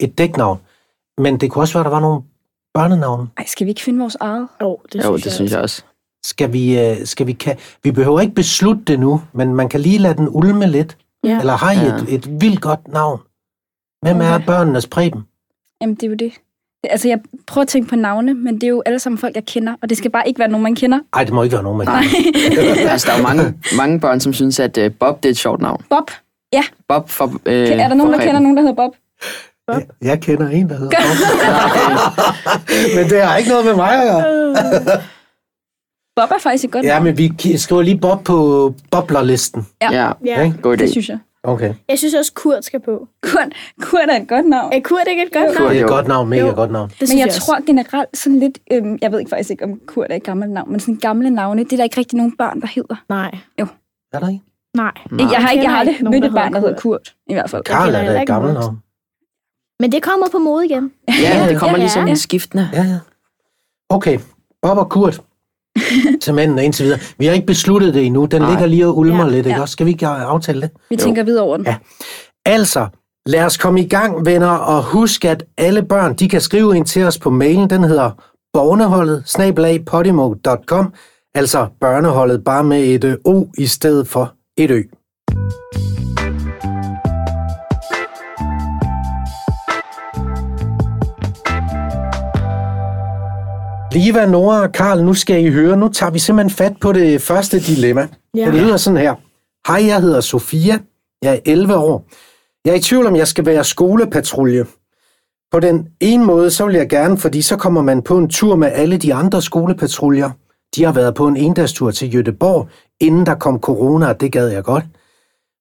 et 0.00 0.18
dæknavn. 0.18 0.58
Men 1.18 1.40
det 1.40 1.50
kunne 1.50 1.62
også 1.62 1.74
være, 1.74 1.84
der 1.84 1.90
var 1.90 2.00
nogle 2.00 2.22
børnenavne. 2.74 3.28
Ej, 3.38 3.44
skal 3.46 3.64
vi 3.64 3.70
ikke 3.70 3.82
finde 3.82 3.98
vores 3.98 4.16
eget? 4.20 4.48
Oh, 4.60 4.76
det 4.92 4.98
Jo, 4.98 5.02
synes 5.02 5.20
det 5.20 5.24
jeg 5.24 5.32
synes 5.32 5.52
jeg 5.52 5.60
også. 5.60 5.82
Skal 6.24 6.52
vi, 6.52 6.80
øh, 6.80 6.96
skal 7.06 7.26
vi, 7.26 7.32
kan, 7.32 7.56
vi 7.82 7.90
behøver 7.90 8.20
ikke 8.20 8.34
beslutte 8.34 8.82
det 8.86 9.00
nu, 9.00 9.22
men 9.32 9.54
man 9.54 9.68
kan 9.68 9.80
lige 9.80 9.98
lade 9.98 10.14
den 10.14 10.28
ulme 10.30 10.66
lidt. 10.66 10.96
Ja. 11.24 11.38
Eller 11.40 11.52
har 11.56 11.72
I 11.72 11.74
Ja. 11.76 11.94
et, 11.94 12.04
et 12.08 12.40
vildt 12.40 12.60
godt 12.60 12.88
navn? 12.88 13.20
Hvem 14.02 14.20
er 14.20 14.34
Okay. 14.34 14.46
børnenes 14.46 14.86
Preben? 14.86 15.22
Jamen, 15.80 15.94
det 15.94 16.02
er 16.02 16.08
jo 16.08 16.14
det. 16.14 16.32
Altså, 16.90 17.08
jeg 17.08 17.18
prøver 17.46 17.62
at 17.62 17.68
tænke 17.68 17.88
på 17.88 17.96
navne, 17.96 18.34
men 18.34 18.54
det 18.54 18.62
er 18.64 18.68
jo 18.68 18.82
alle 18.86 18.98
sammen 18.98 19.18
folk, 19.18 19.34
jeg 19.34 19.44
kender, 19.44 19.74
og 19.82 19.88
det 19.88 19.98
skal 19.98 20.10
bare 20.10 20.28
ikke 20.28 20.38
være 20.38 20.48
nogen, 20.48 20.62
man 20.62 20.74
kender. 20.74 20.98
Ej, 21.14 21.24
det 21.24 21.32
må 21.32 21.42
ikke 21.42 21.52
være 21.52 21.62
nogen, 21.62 21.78
man 21.78 21.86
Nej. 21.86 22.04
altså, 22.88 23.06
der 23.06 23.12
er 23.12 23.16
jo 23.16 23.22
mange, 23.22 23.54
mange 23.76 24.00
børn, 24.00 24.20
som 24.20 24.32
synes, 24.32 24.60
at 24.60 24.78
uh, 24.78 24.84
Bob 25.00 25.22
det 25.22 25.28
er 25.28 25.30
et 25.30 25.36
sjovt 25.36 25.60
navn. 25.62 25.82
Bob. 25.90 26.10
Bob 26.88 27.08
for... 27.08 27.24
Uh, 27.26 27.32
Er 27.46 27.88
der 27.88 27.94
nogen, 27.94 28.12
der 28.12 28.18
kender 28.18 28.40
nogen, 28.40 28.56
der 28.56 28.62
hedder 28.62 28.74
Bob? 28.76 28.94
Jeg, 29.68 29.86
jeg 30.02 30.20
kender 30.20 30.48
en, 30.48 30.68
der 30.68 30.76
hedder 30.76 30.90
Bob. 30.96 32.26
Men 32.96 33.10
det 33.10 33.22
har 33.22 33.36
ikke 33.36 33.50
noget 33.50 33.64
med 33.64 33.74
mig 33.74 33.92
at 34.02 34.24
gøre. 34.24 35.00
Bob 36.16 36.30
er 36.30 36.38
faktisk 36.38 36.64
et 36.64 36.70
godt 36.70 36.84
Ja, 36.84 37.00
men 37.00 37.18
vi 37.18 37.56
skriver 37.58 37.82
lige 37.82 37.98
Bob 37.98 38.24
på 38.24 38.74
boblerlisten. 38.90 39.66
Ja. 39.82 39.92
Ja, 39.92 40.12
Ja. 40.24 40.42
Ikke? 40.44 40.58
god 40.62 40.74
idé. 40.74 40.82
Det 40.82 40.90
synes 40.90 41.08
jeg. 41.08 41.18
Okay. 41.42 41.74
Jeg 41.88 41.98
synes 41.98 42.14
også, 42.14 42.32
Kurt 42.34 42.64
skal 42.64 42.80
på. 42.80 43.08
Kurt, 43.22 43.48
Kurt 43.82 44.00
er 44.08 44.20
et 44.20 44.28
godt 44.28 44.46
navn. 44.48 44.72
Er 44.72 44.80
Kurt 44.80 45.00
ikke 45.10 45.22
et 45.22 45.32
godt 45.32 45.46
Kurt, 45.46 45.54
navn? 45.58 45.70
Det 45.70 45.76
er 45.80 45.84
et 45.84 45.90
jo. 45.90 45.94
godt 45.94 46.08
navn, 46.08 46.28
mega 46.28 46.42
Jo. 46.46 46.54
godt 46.54 46.70
navn. 46.72 46.90
Det 47.00 47.08
Men 47.08 47.18
jeg 47.18 47.26
også. 47.26 47.40
tror 47.40 47.66
generelt 47.66 48.16
sådan 48.18 48.38
lidt, 48.38 48.58
øhm, 48.72 48.98
jeg 49.02 49.12
ved 49.12 49.18
ikke 49.18 49.28
faktisk 49.28 49.50
ikke, 49.50 49.64
om 49.64 49.80
Kurt 49.86 50.06
er 50.10 50.14
et 50.16 50.22
gammelt 50.22 50.52
navn, 50.52 50.70
men 50.70 50.80
sådan 50.80 50.96
gamle 50.96 51.30
navne, 51.30 51.64
det 51.64 51.72
er 51.72 51.76
der 51.76 51.84
ikke 51.84 51.98
rigtig 51.98 52.16
nogen 52.16 52.36
børn, 52.36 52.60
der 52.60 52.66
hedder. 52.66 52.96
Nej. 53.08 53.30
Er 53.58 54.18
der 54.20 54.28
ikke? 54.28 54.42
Nej. 54.76 54.90
Nej. 55.10 55.32
jeg 55.32 55.38
har, 55.42 55.50
ikke, 55.50 55.62
jeg 55.64 55.70
har 55.70 55.78
aldrig 55.78 55.92
ikke 55.94 56.04
nogen, 56.04 56.20
mødt 56.20 56.32
der 56.32 56.38
et 56.38 56.42
barn, 56.42 56.52
der 56.52 56.60
hedder 56.60 56.76
Kurt, 56.80 57.14
i 57.30 57.32
hvert 57.32 57.50
fald. 57.50 57.62
Karl 57.62 57.94
er 57.94 58.04
da 58.12 58.20
et 58.22 58.26
gammelt 58.26 58.54
navn. 58.54 58.78
Men 59.80 59.92
det 59.92 60.02
kommer 60.02 60.26
på 60.32 60.38
mode 60.38 60.64
igen. 60.66 60.92
Ja, 61.08 61.46
det 61.48 61.58
kommer 61.58 61.76
Ja, 61.78 61.82
ligesom 61.82 62.04
ja. 62.04 62.10
en 62.10 62.16
skiftende. 62.16 62.68
Ja, 62.72 62.82
ja. 62.82 62.98
Okay, 63.88 64.18
Bob 64.62 64.78
og 64.78 64.88
Kurt. 64.88 65.20
Til 66.22 66.34
mændene 66.34 66.64
indtil 66.64 66.84
videre. 66.84 67.00
Vi 67.18 67.26
har 67.26 67.32
ikke 67.32 67.46
besluttet 67.46 67.94
det 67.94 68.06
endnu. 68.06 68.24
Den 68.24 68.42
Nej. 68.42 68.50
ligger 68.50 68.66
lige 68.66 68.86
og 68.86 68.98
ulmer 68.98 69.24
Ja, 69.24 69.30
lidt, 69.30 69.46
ikke 69.46 69.56
ja. 69.56 69.60
også? 69.60 69.72
Skal 69.72 69.86
vi 69.86 69.90
ikke 69.90 70.06
aftale 70.06 70.60
det? 70.60 70.70
Vi 70.90 70.96
tænker 70.96 71.22
videre 71.22 71.44
over 71.44 71.56
den. 71.56 71.66
Ja. 71.66 71.76
Altså, 72.46 72.86
lad 73.26 73.44
os 73.44 73.56
komme 73.56 73.80
i 73.80 73.88
gang, 73.88 74.26
venner, 74.26 74.48
og 74.48 74.82
husk, 74.84 75.24
at 75.24 75.44
alle 75.58 75.82
børn, 75.82 76.14
de 76.14 76.28
kan 76.28 76.40
skrive 76.40 76.76
ind 76.76 76.86
til 76.86 77.04
os 77.04 77.18
på 77.18 77.30
mailen. 77.30 77.70
Den 77.70 77.84
hedder 77.84 78.10
snabelagpodimo.com. 79.24 80.92
Altså 81.34 81.66
børneholdet, 81.80 82.44
bare 82.44 82.64
med 82.64 82.84
et 82.84 83.04
ø, 83.04 83.16
O 83.24 83.44
i 83.58 83.66
stedet 83.66 84.08
for 84.08 84.32
et 84.58 84.70
ø. 84.70 84.82
Liva, 93.94 94.26
Nora 94.26 94.62
og 94.62 94.72
Karl, 94.72 95.04
nu 95.04 95.14
skal 95.14 95.44
I 95.44 95.50
høre. 95.50 95.76
Nu 95.76 95.88
tager 95.88 96.10
vi 96.10 96.18
simpelthen 96.18 96.56
fat 96.56 96.76
på 96.80 96.92
det 96.92 97.22
første 97.22 97.60
dilemma. 97.60 98.08
Ja. 98.34 98.46
Det 98.46 98.54
lyder 98.54 98.76
sådan 98.76 98.96
her. 98.96 99.14
Hej, 99.66 99.86
jeg 99.86 100.00
hedder 100.00 100.20
Sofia. 100.20 100.78
Jeg 101.22 101.34
er 101.34 101.40
11 101.44 101.76
år. 101.76 102.06
Jeg 102.64 102.72
er 102.72 102.74
i 102.74 102.80
tvivl 102.80 103.06
om, 103.06 103.16
jeg 103.16 103.28
skal 103.28 103.46
være 103.46 103.64
skolepatrulje. 103.64 104.66
På 105.52 105.60
den 105.60 105.88
ene 106.00 106.24
måde, 106.24 106.50
så 106.50 106.66
vil 106.66 106.74
jeg 106.74 106.88
gerne, 106.88 107.18
fordi 107.18 107.42
så 107.42 107.56
kommer 107.56 107.82
man 107.82 108.02
på 108.02 108.18
en 108.18 108.28
tur 108.28 108.56
med 108.56 108.70
alle 108.72 108.96
de 108.96 109.14
andre 109.14 109.42
skolepatruljer. 109.42 110.30
De 110.76 110.84
har 110.84 110.92
været 110.92 111.14
på 111.14 111.26
en 111.26 111.36
endagstur 111.36 111.90
til 111.90 112.14
Jødeborg, 112.14 112.68
inden 113.00 113.26
der 113.26 113.34
kom 113.34 113.60
corona, 113.60 114.08
og 114.08 114.20
det 114.20 114.32
gad 114.32 114.48
jeg 114.48 114.64
godt. 114.64 114.84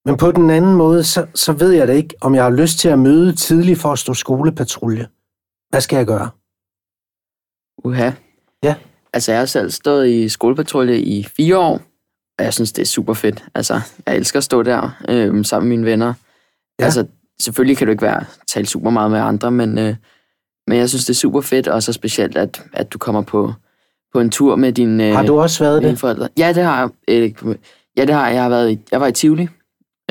Men 0.05 0.17
på 0.17 0.31
den 0.31 0.49
anden 0.49 0.75
måde, 0.75 1.03
så, 1.03 1.25
så 1.35 1.53
ved 1.53 1.71
jeg 1.71 1.87
da 1.87 1.93
ikke, 1.93 2.15
om 2.21 2.35
jeg 2.35 2.43
har 2.43 2.51
lyst 2.51 2.79
til 2.79 2.89
at 2.89 2.99
møde 2.99 3.35
tidligt 3.35 3.79
for 3.79 3.91
at 3.91 3.99
stå 3.99 4.13
skolepatrulje. 4.13 5.07
Hvad 5.69 5.81
skal 5.81 5.97
jeg 5.97 6.05
gøre? 6.05 6.29
Uha. 7.83 8.11
Ja. 8.63 8.75
Altså, 9.13 9.31
jeg 9.31 9.41
har 9.41 9.45
selv 9.45 9.71
stået 9.71 10.09
i 10.09 10.29
skolepatrulje 10.29 10.97
i 10.97 11.27
fire 11.37 11.57
år, 11.57 11.81
og 12.39 12.45
jeg 12.45 12.53
synes, 12.53 12.71
det 12.71 12.81
er 12.81 12.85
super 12.85 13.13
fedt. 13.13 13.43
Altså, 13.55 13.81
jeg 14.05 14.15
elsker 14.15 14.37
at 14.37 14.43
stå 14.43 14.63
der 14.63 14.97
øh, 15.09 15.45
sammen 15.45 15.69
med 15.69 15.77
mine 15.77 15.91
venner. 15.91 16.13
Ja. 16.79 16.85
Altså, 16.85 17.05
selvfølgelig 17.41 17.77
kan 17.77 17.87
du 17.87 17.91
ikke 17.91 18.03
være 18.03 18.25
tale 18.47 18.65
super 18.65 18.89
meget 18.89 19.11
med 19.11 19.19
andre, 19.19 19.51
men, 19.51 19.77
øh, 19.77 19.95
men 20.67 20.77
jeg 20.77 20.89
synes, 20.89 21.05
det 21.05 21.13
er 21.13 21.17
super 21.17 21.41
fedt, 21.41 21.67
og 21.67 21.83
så 21.83 21.93
specielt, 21.93 22.37
at, 22.37 22.63
at 22.73 22.93
du 22.93 22.97
kommer 22.97 23.21
på, 23.21 23.53
på 24.13 24.19
en 24.19 24.29
tur 24.29 24.55
med 24.55 24.71
dine, 24.71 25.07
øh, 25.07 25.15
Har 25.15 25.23
du 25.23 25.39
også 25.39 25.63
været 25.63 25.83
det 25.83 25.99
forældre. 25.99 26.29
Ja, 26.37 26.53
det 26.53 26.63
har 26.63 26.79
jeg. 26.79 26.89
Øh, 27.47 27.55
ja, 27.97 28.05
det 28.05 28.15
har 28.15 28.27
jeg. 28.27 28.35
Jeg 28.35 28.43
har 28.43 28.49
været 28.49 28.71
i, 28.71 28.79
jeg 28.91 29.01
var 29.01 29.07
i 29.07 29.11
Tivoli. 29.11 29.47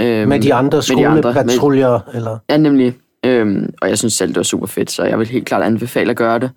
Øh, 0.00 0.28
med 0.28 0.40
de 0.40 0.54
andre 0.54 0.80
de 0.80 1.06
andre, 1.06 1.32
skolepatruljer? 1.32 2.00
Eller? 2.14 2.38
Ja, 2.50 2.56
nemlig. 2.56 2.96
Øhm, 3.24 3.74
og 3.82 3.88
jeg 3.88 3.98
synes 3.98 4.14
selv, 4.14 4.28
det 4.28 4.36
var 4.36 4.42
super 4.42 4.66
fedt, 4.66 4.90
så 4.90 5.04
jeg 5.04 5.18
vil 5.18 5.26
helt 5.26 5.46
klart 5.46 5.62
anbefale 5.62 6.10
at 6.10 6.16
gøre 6.16 6.38
det. 6.38 6.50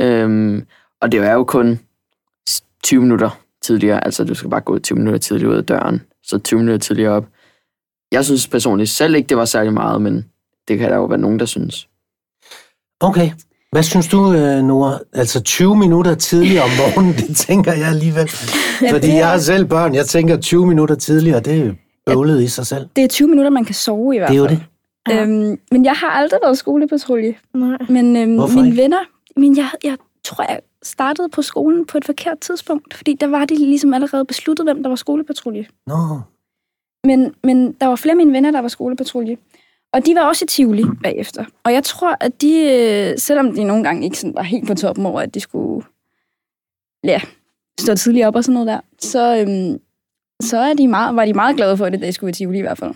Øhm, 0.00 0.66
og 1.00 1.12
det 1.12 1.20
er 1.20 1.32
jo 1.32 1.44
kun 1.44 1.80
s- 2.48 2.64
20 2.82 3.00
minutter 3.00 3.30
tidligere, 3.62 4.04
altså 4.04 4.24
du 4.24 4.34
skal 4.34 4.50
bare 4.50 4.60
gå 4.60 4.78
20 4.78 4.98
minutter 4.98 5.18
tidligere 5.18 5.52
ud 5.52 5.56
af 5.56 5.64
døren, 5.64 6.02
så 6.22 6.38
20 6.38 6.58
minutter 6.60 6.78
tidligere 6.78 7.12
op. 7.12 7.26
Jeg 8.12 8.24
synes 8.24 8.48
personligt 8.48 8.90
selv 8.90 9.14
ikke, 9.14 9.26
det 9.26 9.36
var 9.36 9.44
særlig 9.44 9.72
meget, 9.72 10.02
men 10.02 10.24
det 10.68 10.78
kan 10.78 10.90
der 10.90 10.96
jo 10.96 11.04
være 11.04 11.18
nogen, 11.18 11.38
der 11.38 11.46
synes. 11.46 11.88
Okay. 13.00 13.30
Hvad 13.72 13.82
synes 13.82 14.08
du, 14.08 14.32
øh, 14.32 14.62
Nora? 14.64 14.98
Altså 15.12 15.42
20 15.42 15.76
minutter 15.76 16.14
tidligere 16.14 16.64
om 16.64 16.70
morgenen, 16.70 17.14
det 17.28 17.36
tænker 17.36 17.72
jeg 17.72 17.88
alligevel. 17.88 18.28
Fordi 18.28 19.06
det 19.06 19.10
er- 19.12 19.16
jeg 19.16 19.28
har 19.30 19.38
selv 19.38 19.64
børn, 19.66 19.94
jeg 19.94 20.06
tænker 20.06 20.36
20 20.40 20.66
minutter 20.66 20.94
tidligere, 20.94 21.40
det 21.40 21.60
er 21.60 21.64
jo 21.66 21.74
bøvlet 22.06 22.42
i 22.42 22.48
sig 22.48 22.66
selv. 22.66 22.88
Det 22.96 23.04
er 23.04 23.08
20 23.08 23.28
minutter, 23.28 23.50
man 23.50 23.64
kan 23.64 23.74
sove 23.74 24.14
i 24.14 24.18
hvert 24.18 24.30
Det 24.30 24.38
er 24.38 24.48
fald. 24.48 24.58
jo 24.58 24.60
det. 24.60 24.66
Ja. 25.16 25.22
Øhm, 25.22 25.58
men 25.70 25.84
jeg 25.84 25.92
har 25.92 26.10
aldrig 26.10 26.38
været 26.42 26.58
skolepatrulje. 26.58 27.34
Nej. 27.54 27.78
Men 27.88 28.16
øhm, 28.16 28.34
Hvorfor 28.34 28.54
mine 28.56 28.68
ikke? 28.68 28.82
venner, 28.82 28.98
men 29.36 29.56
jeg, 29.56 29.68
jeg 29.84 29.96
tror, 30.24 30.44
jeg 30.48 30.60
startede 30.86 31.28
på 31.28 31.42
skolen 31.42 31.86
på 31.86 31.98
et 31.98 32.04
forkert 32.04 32.38
tidspunkt, 32.40 32.94
fordi 32.94 33.14
der 33.14 33.26
var 33.26 33.44
de 33.44 33.54
ligesom 33.56 33.94
allerede 33.94 34.24
besluttet, 34.24 34.66
hvem 34.66 34.82
der 34.82 34.88
var 34.88 34.96
skolepatrulje. 34.96 35.66
Nå, 35.86 36.20
Men, 37.04 37.34
men 37.44 37.72
der 37.72 37.86
var 37.86 37.96
flere 37.96 38.12
af 38.12 38.16
mine 38.16 38.32
venner, 38.32 38.50
der 38.50 38.60
var 38.60 38.68
skolepatrulje. 38.68 39.36
Og 39.92 40.06
de 40.06 40.14
var 40.14 40.20
også 40.20 40.44
i 40.44 40.48
Tivoli 40.48 40.84
bagefter. 41.02 41.44
Og 41.64 41.72
jeg 41.72 41.84
tror, 41.84 42.16
at 42.20 42.42
de, 42.42 42.52
øh, 42.52 43.18
selvom 43.18 43.54
de 43.54 43.64
nogle 43.64 43.84
gange 43.84 44.04
ikke 44.04 44.18
sådan 44.18 44.34
var 44.34 44.42
helt 44.42 44.66
på 44.66 44.74
toppen 44.74 45.06
over, 45.06 45.20
at 45.20 45.34
de 45.34 45.40
skulle 45.40 45.86
ja, 47.04 47.20
stå 47.80 47.94
tidligere 47.94 48.28
op 48.28 48.36
og 48.36 48.44
sådan 48.44 48.54
noget 48.54 48.66
der, 48.66 48.80
så, 48.98 49.36
øhm, 49.36 49.80
så 50.42 50.58
er 50.58 50.74
de 50.74 50.88
meget, 50.88 51.16
var 51.16 51.24
de 51.24 51.32
meget 51.32 51.56
glade 51.56 51.76
for 51.76 51.88
det, 51.88 52.00
da 52.00 52.06
de 52.06 52.12
skulle 52.12 52.30
i 52.30 52.34
Tivoli 52.34 52.58
i 52.58 52.62
hvert 52.62 52.78
fald. 52.78 52.94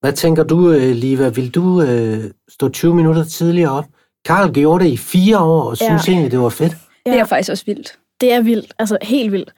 hvad 0.00 0.12
tænker 0.12 0.44
du, 0.44 0.72
øh, 0.72 0.96
Liva? 0.96 1.28
Vil 1.28 1.54
du 1.54 1.82
øh, 1.82 2.24
stå 2.48 2.68
20 2.68 2.94
minutter 2.94 3.24
tidligere 3.24 3.72
op? 3.72 3.84
Karl 4.28 4.52
gjorde 4.52 4.84
det 4.84 4.90
i 4.90 4.96
fire 4.96 5.38
år, 5.38 5.62
og 5.62 5.76
synes 5.76 6.08
Ja. 6.08 6.12
egentlig, 6.12 6.30
det 6.30 6.40
var 6.40 6.48
fedt. 6.48 6.72
Ja. 7.06 7.10
Det 7.12 7.20
er 7.20 7.24
faktisk 7.24 7.50
også 7.50 7.64
vildt. 7.66 7.98
Det 8.20 8.32
er 8.32 8.40
vildt. 8.40 8.74
Altså, 8.78 8.98
helt 9.02 9.32
vildt. 9.32 9.52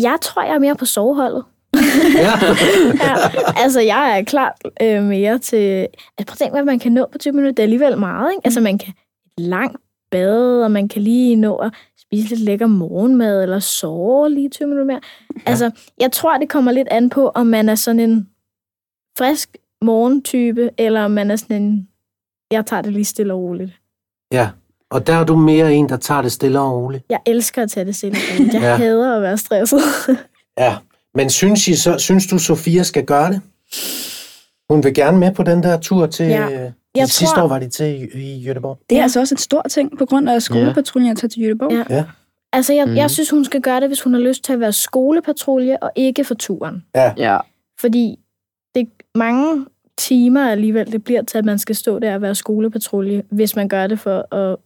Jeg 0.00 0.18
tror, 0.22 0.42
jeg 0.42 0.54
er 0.54 0.58
mere 0.58 0.76
på 0.76 0.84
soveholdet. 0.84 1.44
Ja. 2.14 2.30
ja, 3.04 3.14
altså, 3.56 3.80
jeg 3.80 4.18
er 4.18 4.24
klart 4.24 4.52
øh, 4.82 5.02
mere 5.02 5.38
til... 5.38 5.56
Altså, 5.56 6.26
prøv 6.26 6.32
at 6.32 6.38
tænke, 6.38 6.52
hvad 6.52 6.64
man 6.64 6.78
kan 6.78 6.92
nå 6.92 7.06
på 7.12 7.18
20 7.18 7.32
minutter. 7.32 7.52
Det 7.52 7.58
er 7.58 7.62
alligevel 7.62 7.98
meget, 7.98 8.32
ikke? 8.32 8.40
Altså, 8.44 8.60
man 8.60 8.78
kan 8.78 8.94
et 9.38 9.44
langt 9.44 9.76
bad, 10.10 10.62
og 10.62 10.70
man 10.70 10.88
kan 10.88 11.02
lige 11.02 11.36
nå 11.36 11.56
at 11.56 11.72
spise 11.98 12.28
lidt 12.28 12.40
lækker 12.40 12.66
morgenmad, 12.66 13.42
eller 13.42 13.58
sove 13.58 14.30
lige 14.30 14.48
20 14.48 14.68
minutter 14.68 14.86
mere. 14.86 15.00
Altså, 15.46 15.70
jeg 16.00 16.12
tror, 16.12 16.38
det 16.38 16.48
kommer 16.48 16.72
lidt 16.72 16.88
an 16.90 17.10
på, 17.10 17.28
om 17.28 17.46
man 17.46 17.68
er 17.68 17.74
sådan 17.74 18.00
en 18.00 18.28
frisk 19.18 19.56
morgentype, 19.82 20.70
eller 20.78 21.04
om 21.04 21.10
man 21.10 21.30
er 21.30 21.36
sådan 21.36 21.62
en... 21.62 21.88
Jeg 22.50 22.66
tager 22.66 22.82
det 22.82 22.92
lige 22.92 23.04
stille 23.04 23.32
og 23.34 23.40
roligt. 23.40 23.72
Ja. 24.34 24.48
Og 24.90 25.06
der 25.06 25.12
er 25.14 25.24
du 25.24 25.36
mere 25.36 25.74
en, 25.74 25.88
der 25.88 25.96
tager 25.96 26.22
det 26.22 26.32
stille 26.32 26.60
og 26.60 26.72
roligt. 26.82 27.04
Jeg 27.10 27.18
elsker 27.26 27.62
at 27.62 27.70
tage 27.70 27.86
det 27.86 27.96
stille 27.96 28.16
og 28.18 28.38
roligt. 28.40 28.54
Jeg 28.54 28.62
Ja. 28.62 28.68
ja. 28.70 28.76
hader 28.76 29.16
at 29.16 29.22
være 29.22 29.38
stresset. 29.38 29.80
Ja. 30.58 30.76
Men 31.14 31.30
synes, 31.30 31.68
I 31.68 31.74
så, 31.76 31.98
synes 31.98 32.26
du, 32.26 32.38
Sofia 32.38 32.82
skal 32.82 33.04
gøre 33.04 33.30
det? 33.32 33.40
Hun 34.70 34.84
vil 34.84 34.94
gerne 34.94 35.18
med 35.18 35.32
på 35.34 35.42
den 35.42 35.62
der 35.62 35.80
tur 35.80 36.06
til... 36.06 36.26
Ja. 36.26 36.48
Ja. 36.48 36.70
Jeg 36.96 37.08
Sidste 37.08 37.34
tror- 37.34 37.42
år 37.42 37.48
var 37.48 37.58
de 37.58 37.68
til 37.68 38.08
i, 38.14 38.20
i 38.20 38.50
Göteborg. 38.50 38.86
Det 38.90 38.94
er 38.94 38.96
Ja. 38.96 39.02
altså 39.02 39.20
også 39.20 39.34
en 39.34 39.38
stor 39.38 39.62
ting, 39.70 39.98
på 39.98 40.06
grund 40.06 40.28
af 40.30 40.42
skolepatruljen 40.42 41.10
at 41.10 41.18
tage 41.18 41.28
til 41.28 41.42
Jødeborg. 41.42 41.72
Ja. 41.90 41.96
Ja. 41.96 42.04
altså, 42.52 42.72
jeg, 42.72 42.86
Mhm. 42.86 42.96
jeg 42.96 43.10
synes, 43.10 43.30
hun 43.30 43.44
skal 43.44 43.60
gøre 43.60 43.80
det, 43.80 43.88
hvis 43.88 44.02
hun 44.02 44.14
har 44.14 44.20
lyst 44.20 44.44
til 44.44 44.52
at 44.52 44.60
være 44.60 44.72
skolepatrulje, 44.72 45.76
og 45.82 45.90
ikke 45.96 46.24
for 46.24 46.34
turen. 46.34 46.84
Ja. 46.94 47.38
Fordi 47.80 48.16
det 48.74 48.88
mange 49.14 49.66
timer 49.98 50.50
alligevel, 50.50 50.92
det 50.92 51.04
bliver 51.04 51.22
til, 51.22 51.38
at 51.38 51.44
man 51.44 51.58
skal 51.58 51.74
stå 51.74 51.98
der 51.98 52.14
og 52.14 52.22
være 52.22 52.34
skolepatrulje, 52.34 53.22
hvis 53.30 53.56
man 53.56 53.68
gør 53.68 53.86
det 53.86 53.98
for 54.00 54.34
at, 54.34 54.56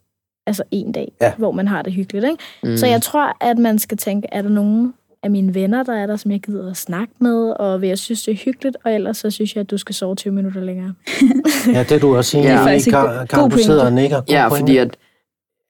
altså 0.46 0.62
en 0.70 0.92
dag, 0.92 1.12
Ja. 1.20 1.32
hvor 1.38 1.52
man 1.52 1.68
har 1.68 1.82
det 1.82 1.92
hyggeligt. 1.92 2.24
Ikke? 2.24 2.36
Mm. 2.62 2.76
Så 2.76 2.86
jeg 2.86 3.02
tror, 3.02 3.36
at 3.40 3.58
man 3.58 3.78
skal 3.78 3.96
tænke, 3.98 4.28
er 4.32 4.42
der 4.42 4.48
nogen 4.48 4.94
af 5.22 5.30
mine 5.30 5.54
venner, 5.54 5.82
der 5.82 5.94
er 5.94 6.06
der, 6.06 6.16
som 6.16 6.30
jeg 6.30 6.40
gider 6.40 6.70
at 6.70 6.76
snakke 6.76 7.12
med, 7.20 7.50
og 7.50 7.80
vil 7.80 7.88
jeg 7.88 7.98
synes, 7.98 8.22
det 8.22 8.32
er 8.32 8.36
hyggeligt, 8.44 8.76
og 8.84 8.92
ellers 8.94 9.16
så 9.16 9.30
synes 9.30 9.54
jeg, 9.54 9.60
at 9.60 9.70
du 9.70 9.78
skal 9.78 9.94
sove 9.94 10.14
20 10.14 10.32
minutter 10.34 10.60
længere. 10.60 10.94
Ja, 11.74 11.82
det 11.82 11.92
er 11.92 11.98
du 11.98 12.16
også 12.16 12.38
enig 12.38 12.48
Ja. 12.48 12.54
er 12.56 12.68
i, 12.68 12.74
en 12.74 13.26
Kar- 13.28 13.48
du 13.48 13.58
sidder 13.58 13.84
og 13.84 13.92
nikker. 13.92 14.22
Ja, 14.28 14.48
fordi 14.48 14.76
at, 14.76 14.96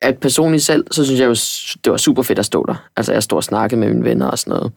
at 0.02 0.18
personligt 0.18 0.62
selv, 0.62 0.86
så 0.90 1.04
synes 1.04 1.20
jeg 1.20 1.26
jo, 1.26 1.34
det 1.84 1.90
var 1.90 1.96
super 1.96 2.22
fedt 2.22 2.38
at 2.38 2.44
stå 2.44 2.64
der. 2.66 2.88
Altså, 2.96 3.12
jeg 3.12 3.22
stod 3.22 3.36
og 3.36 3.44
snakkede 3.44 3.80
med 3.80 3.88
mine 3.88 4.04
venner 4.04 4.26
og 4.26 4.38
sådan 4.38 4.50
noget. 4.50 4.72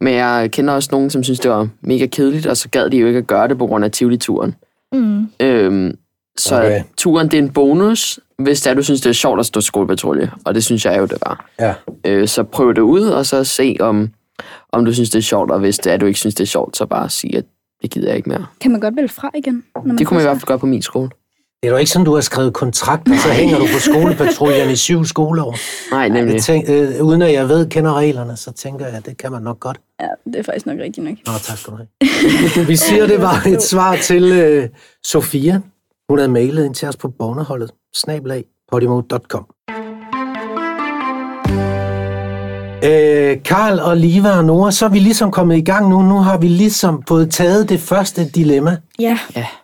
Men 0.00 0.14
jeg 0.14 0.48
kender 0.52 0.74
også 0.74 0.88
nogen, 0.92 1.10
som 1.10 1.24
synes, 1.24 1.40
det 1.40 1.50
var 1.50 1.68
mega 1.80 2.06
kedeligt, 2.06 2.46
og 2.46 2.56
så 2.56 2.68
gad 2.68 2.90
de 2.90 2.96
jo 2.96 3.06
ikke 3.06 3.18
at 3.18 3.26
gøre 3.26 3.48
det 3.48 3.58
på 3.58 3.66
grund 3.66 3.84
af 3.84 3.90
Tivoli-turen. 3.90 4.54
Mm. 4.92 5.26
Øhm, 5.40 5.96
så 6.38 6.56
Okay. 6.56 6.82
turen, 6.96 7.28
det 7.28 7.38
er 7.38 7.42
en 7.42 7.52
bonus, 7.52 8.20
hvis 8.38 8.60
det 8.60 8.70
er, 8.70 8.74
du 8.74 8.82
synes, 8.82 9.00
det 9.00 9.10
er 9.10 9.14
sjovt 9.14 9.40
at 9.40 9.46
stå 9.46 9.60
skolepatrulje. 9.60 10.30
Og 10.44 10.54
det 10.54 10.64
synes 10.64 10.84
jeg 10.84 10.98
jo, 10.98 11.04
det 11.06 11.18
var. 11.26 11.50
Ja. 11.60 11.74
Øh, 12.06 12.28
så 12.28 12.42
prøv 12.42 12.74
det 12.74 12.80
ud, 12.80 13.02
og 13.02 13.26
så 13.26 13.44
se, 13.44 13.76
om, 13.80 14.10
om 14.72 14.84
du 14.84 14.92
synes, 14.94 15.10
det 15.10 15.18
er 15.18 15.22
sjovt. 15.22 15.50
Og 15.50 15.58
hvis 15.60 15.78
det 15.78 15.92
er, 15.92 15.96
du 15.96 16.06
ikke 16.06 16.18
synes, 16.18 16.34
det 16.34 16.42
er 16.44 16.48
sjovt, 16.48 16.76
så 16.76 16.86
bare 16.86 17.08
sig, 17.08 17.36
at 17.36 17.44
det 17.82 17.90
gider 17.90 18.08
jeg 18.08 18.16
ikke 18.16 18.28
mere. 18.28 18.46
Kan 18.60 18.70
man 18.70 18.80
godt 18.80 18.96
vælge 18.96 19.08
fra 19.08 19.30
igen? 19.34 19.64
Når 19.74 19.82
man 19.84 19.98
Det 19.98 20.06
kunne 20.06 20.14
man 20.16 20.22
i 20.22 20.26
hvert 20.26 20.36
fald 20.36 20.46
gøre 20.46 20.58
på 20.58 20.66
min 20.66 20.82
skole. 20.82 21.10
Det 21.62 21.68
er 21.68 21.72
jo 21.72 21.78
ikke 21.78 21.90
sådan, 21.90 22.04
du 22.04 22.14
har 22.14 22.20
skrevet 22.20 22.52
kontrakt, 22.54 23.08
og 23.10 23.16
så 23.18 23.28
hænger 23.28 23.58
du 23.58 23.64
på 23.74 23.78
skolepatruljen 23.80 24.70
i 24.70 24.76
syv 24.76 25.04
skoleår. 25.04 25.56
Nej, 25.90 26.08
nemlig. 26.08 26.34
Jeg 26.34 26.42
tænk, 26.42 26.64
øh, 26.68 27.02
uden 27.04 27.22
at 27.22 27.32
jeg 27.32 27.48
ved, 27.48 27.66
kender 27.66 27.94
reglerne, 27.94 28.36
så 28.36 28.52
tænker 28.52 28.86
jeg, 28.86 28.94
at 28.96 29.06
det 29.06 29.18
kan 29.18 29.32
man 29.32 29.42
nok 29.42 29.60
godt. 29.60 29.80
Ja, 30.00 30.06
det 30.24 30.36
er 30.36 30.42
faktisk 30.42 30.66
nok 30.66 30.78
rigtigt 30.78 31.06
nok. 31.06 31.14
Nå, 31.26 31.32
tak 31.42 31.58
skal 31.58 31.72
du 31.72 31.76
have. 31.76 32.66
Vi 32.66 32.76
siger, 32.76 33.06
det 33.06 33.20
var 33.22 33.42
et 33.46 33.62
svar 33.62 33.96
til 33.96 34.24
øh, 34.32 34.68
Sofia. 35.04 35.60
Hun 36.08 36.18
havde 36.18 36.30
mailet 36.30 36.64
ind 36.64 36.74
til 36.74 36.88
os 36.88 36.96
på 36.96 37.08
borneholdet, 37.08 37.70
snablag, 37.94 38.44
podimo.com. 38.72 39.46
Øh, 42.84 43.42
Karl 43.44 43.78
og 43.80 43.96
Liva 43.96 44.30
og 44.36 44.44
Nora, 44.44 44.70
så 44.70 44.84
er 44.84 44.88
vi 44.90 44.98
ligesom 44.98 45.30
kommet 45.30 45.56
i 45.56 45.60
gang 45.64 45.88
nu. 45.88 46.02
Nu 46.02 46.14
har 46.18 46.38
vi 46.38 46.48
ligesom 46.48 47.02
fået 47.08 47.30
taget 47.30 47.68
det 47.68 47.80
første 47.80 48.28
dilemma. 48.28 48.76
Ja, 48.98 49.18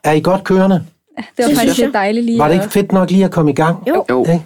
Er 0.05 0.13
I 0.13 0.21
godt 0.21 0.45
kørende? 0.45 0.85
Det 1.19 1.25
var 1.39 1.45
Det 1.49 1.57
faktisk 1.57 1.79
lidt 1.79 1.95
dejligt 1.95 2.27
lige 2.27 2.39
Var 2.39 2.49
det 2.49 2.55
ikke 2.55 2.69
fedt 2.71 2.93
nok 2.93 3.11
lige 3.11 3.25
at 3.25 3.31
komme 3.31 3.51
i 3.51 3.55
gang? 3.55 3.89
jo. 3.89 4.05
Jo? 4.11 4.23
Et 4.23 4.43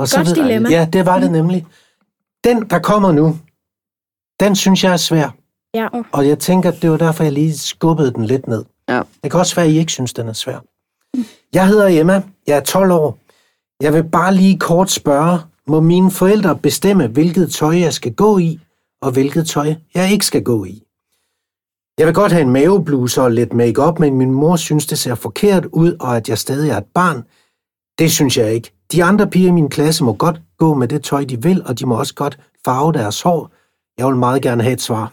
Og 0.00 0.08
så 0.08 0.16
godt 0.16 0.26
videre. 0.28 0.46
dilemma. 0.48 0.68
Ja, 0.70 0.86
det 0.92 1.06
var 1.06 1.18
det 1.20 1.32
nemlig. 1.32 1.66
Den, 2.44 2.70
der 2.70 2.78
kommer 2.78 3.12
nu, 3.12 3.38
den 4.40 4.56
synes 4.56 4.84
jeg 4.84 4.92
er 4.92 4.96
svær. 4.96 5.34
Ja. 5.74 5.88
Og 6.12 6.28
jeg 6.28 6.38
tænker, 6.38 6.72
at 6.72 6.82
det 6.82 6.90
var 6.90 6.96
derfor, 6.96 7.24
jeg 7.24 7.32
lige 7.32 7.58
skubbede 7.58 8.12
den 8.12 8.24
lidt 8.24 8.48
ned. 8.48 8.64
Ja. 8.88 9.02
Det 9.22 9.30
kan 9.30 9.40
også 9.40 9.54
være, 9.56 9.66
at 9.66 9.72
I 9.72 9.78
ikke 9.78 9.92
synes, 9.92 10.12
den 10.12 10.28
er 10.28 10.32
svær. 10.32 10.58
Jeg 11.52 11.66
hedder 11.68 11.86
Emma. 12.00 12.22
Jeg 12.46 12.56
er 12.56 12.60
12 12.60 12.90
år. 12.92 13.18
Jeg 13.80 13.94
vil 13.94 14.04
bare 14.04 14.34
lige 14.34 14.58
kort 14.58 14.90
spørge, 14.90 15.38
må 15.66 15.80
mine 15.80 16.10
forældre 16.10 16.56
bestemme, 16.56 17.06
hvilket 17.06 17.52
tøj 17.52 17.78
jeg 17.78 17.92
skal 17.92 18.12
gå 18.14 18.38
i, 18.38 18.60
og 19.02 19.10
hvilket 19.10 19.46
tøj 19.46 19.74
jeg 19.94 20.12
ikke 20.12 20.26
skal 20.26 20.42
gå 20.42 20.64
i? 20.64 20.82
Jeg 22.02 22.06
vil 22.08 22.14
godt 22.14 22.32
have 22.32 22.42
en 22.42 22.50
mavebluse 22.50 23.22
og 23.22 23.30
lidt 23.30 23.52
makeup, 23.52 23.98
men 23.98 24.14
min 24.14 24.30
mor 24.30 24.56
synes, 24.56 24.86
det 24.86 24.98
ser 24.98 25.14
forkert 25.14 25.64
ud, 25.64 25.96
og 26.00 26.16
at 26.16 26.28
jeg 26.28 26.38
stadig 26.38 26.70
er 26.70 26.76
et 26.76 26.84
barn. 26.94 27.22
Det 27.98 28.12
synes 28.12 28.36
jeg 28.36 28.52
ikke. 28.54 28.72
De 28.92 29.04
andre 29.04 29.30
piger 29.30 29.48
i 29.48 29.52
min 29.52 29.68
klasse 29.68 30.04
må 30.04 30.12
godt 30.12 30.40
gå 30.58 30.74
med 30.74 30.88
det 30.88 31.04
tøj, 31.04 31.24
de 31.24 31.42
vil, 31.42 31.62
og 31.66 31.78
de 31.78 31.86
må 31.86 31.98
også 31.98 32.14
godt 32.14 32.38
farve 32.64 32.92
deres 32.92 33.22
hår. 33.22 33.50
Jeg 33.98 34.06
vil 34.06 34.16
meget 34.16 34.42
gerne 34.42 34.62
have 34.62 34.72
et 34.72 34.80
svar. 34.80 35.12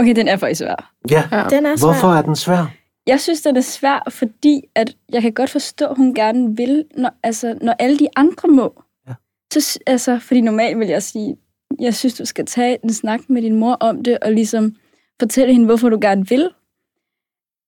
Okay, 0.00 0.16
den 0.16 0.28
er 0.28 0.36
faktisk 0.36 0.58
svær. 0.58 0.92
Ja, 1.10 1.28
Ja. 1.32 1.44
Den 1.50 1.66
er 1.66 1.76
svær. 1.76 1.86
hvorfor 1.86 2.08
er 2.08 2.22
den 2.22 2.36
svær? 2.36 2.74
Jeg 3.06 3.20
synes, 3.20 3.42
den 3.42 3.56
er 3.56 3.60
svær, 3.60 4.08
fordi 4.10 4.62
at 4.74 4.96
jeg 5.12 5.22
kan 5.22 5.32
godt 5.32 5.50
forstå, 5.50 5.86
at 5.86 5.96
hun 5.96 6.14
gerne 6.14 6.56
vil, 6.56 6.84
når, 6.96 7.10
altså, 7.22 7.58
når 7.62 7.72
alle 7.78 7.98
de 7.98 8.08
andre 8.16 8.48
må. 8.48 8.82
Ja. 9.08 9.14
Så, 9.52 9.78
altså, 9.86 10.18
fordi 10.18 10.40
normalt 10.40 10.78
vil 10.78 10.88
jeg 10.88 11.02
sige, 11.02 11.36
jeg 11.80 11.94
synes, 11.94 12.14
du 12.14 12.24
skal 12.24 12.46
tage 12.46 12.78
en 12.84 12.92
snak 12.92 13.20
med 13.28 13.42
din 13.42 13.56
mor 13.56 13.74
om 13.74 14.02
det, 14.04 14.18
og 14.22 14.32
ligesom 14.32 14.74
fortælle 15.20 15.52
hende, 15.52 15.66
hvorfor 15.66 15.88
du 15.88 15.98
gerne 16.00 16.28
vil. 16.28 16.50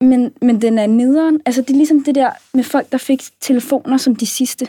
Men, 0.00 0.34
men 0.42 0.62
den 0.62 0.78
er 0.78 0.86
nederen. 0.86 1.40
Altså, 1.46 1.62
det 1.62 1.70
er 1.70 1.74
ligesom 1.74 2.04
det 2.04 2.14
der 2.14 2.30
med 2.54 2.64
folk, 2.64 2.92
der 2.92 2.98
fik 2.98 3.22
telefoner 3.40 3.96
som 3.96 4.16
de 4.16 4.26
sidste. 4.26 4.66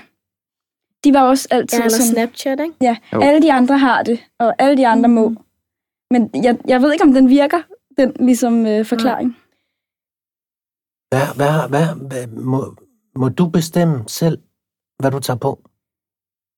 De 1.04 1.14
var 1.14 1.22
også 1.22 1.48
altid 1.52 1.80
Ja, 1.80 1.86
eller 1.86 1.98
sådan, 1.98 2.14
Snapchat, 2.14 2.60
ikke? 2.60 2.76
ja, 2.82 2.98
Jo. 3.14 3.22
alle 3.22 3.42
de 3.42 3.54
andre 3.54 3.78
har 3.78 4.04
det, 4.04 4.20
og 4.40 4.56
alle 4.60 4.78
de 4.78 4.88
andre 4.88 5.10
må. 5.10 5.36
Men 6.12 6.30
jeg, 6.44 6.58
jeg 6.68 6.82
ved 6.82 6.92
ikke, 6.94 7.04
om 7.04 7.14
den 7.14 7.30
virker, 7.30 7.62
den 7.98 8.14
ligesom 8.20 8.66
øh, 8.66 8.86
forklaring. 8.86 9.38
Hvad, 11.10 11.36
hvad, 11.36 11.70
hvad, 11.70 12.08
hvad 12.08 12.28
må, 12.28 12.76
må 13.16 13.30
du 13.30 13.50
bestemme 13.50 14.04
selv, 14.08 14.38
hvad 15.00 15.12
du 15.12 15.20
tager 15.20 15.38
på? 15.38 15.62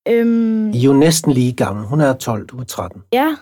Øhm, 0.08 0.70
I 0.70 0.78
er 0.78 0.82
jo 0.82 0.92
næsten 0.92 1.32
lige 1.32 1.52
gammel. 1.52 1.84
Hun 1.86 2.00
er 2.00 2.12
12, 2.12 2.46
du 2.46 2.58
er 2.58 2.64
13. 2.64 3.02
Ja. 3.12 3.36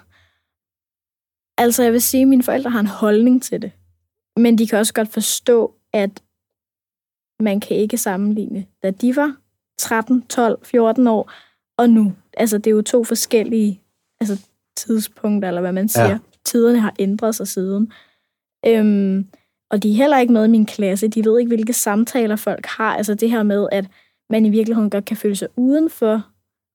Altså, 1.62 1.82
jeg 1.82 1.92
vil 1.92 2.02
sige, 2.02 2.22
at 2.22 2.28
mine 2.28 2.42
forældre 2.42 2.70
har 2.70 2.80
en 2.80 2.86
holdning 2.86 3.42
til 3.42 3.62
det. 3.62 3.72
Men 4.36 4.58
de 4.58 4.66
kan 4.66 4.78
også 4.78 4.94
godt 4.94 5.08
forstå, 5.08 5.74
at 5.92 6.22
man 7.40 7.60
kan 7.60 7.76
ikke 7.76 7.98
sammenligne, 7.98 8.66
da 8.82 8.90
de 8.90 9.16
var 9.16 9.36
13, 9.78 10.22
12, 10.22 10.64
14 10.64 11.06
år, 11.06 11.32
og 11.78 11.90
nu. 11.90 12.12
Altså, 12.36 12.58
det 12.58 12.66
er 12.66 12.74
jo 12.74 12.82
to 12.82 13.04
forskellige 13.04 13.82
altså, 14.20 14.46
tidspunkter, 14.76 15.48
eller 15.48 15.60
hvad 15.60 15.72
man 15.72 15.88
siger. 15.88 16.08
Ja. 16.08 16.18
Tiderne 16.44 16.80
har 16.80 16.94
ændret 16.98 17.34
sig 17.34 17.48
siden. 17.48 17.92
Øhm, 18.66 19.28
og 19.70 19.82
de 19.82 19.90
er 19.90 19.96
heller 19.96 20.18
ikke 20.18 20.32
med 20.32 20.44
i 20.44 20.48
min 20.48 20.66
klasse. 20.66 21.08
De 21.08 21.24
ved 21.24 21.38
ikke, 21.38 21.48
hvilke 21.48 21.72
samtaler 21.72 22.36
folk 22.36 22.66
har. 22.66 22.96
Altså 22.96 23.14
det 23.14 23.30
her 23.30 23.42
med, 23.42 23.68
at 23.72 23.86
man 24.30 24.46
i 24.46 24.50
virkeligheden 24.50 24.90
godt 24.90 25.04
kan 25.04 25.16
føle 25.16 25.36
sig 25.36 25.48
udenfor, 25.56 26.31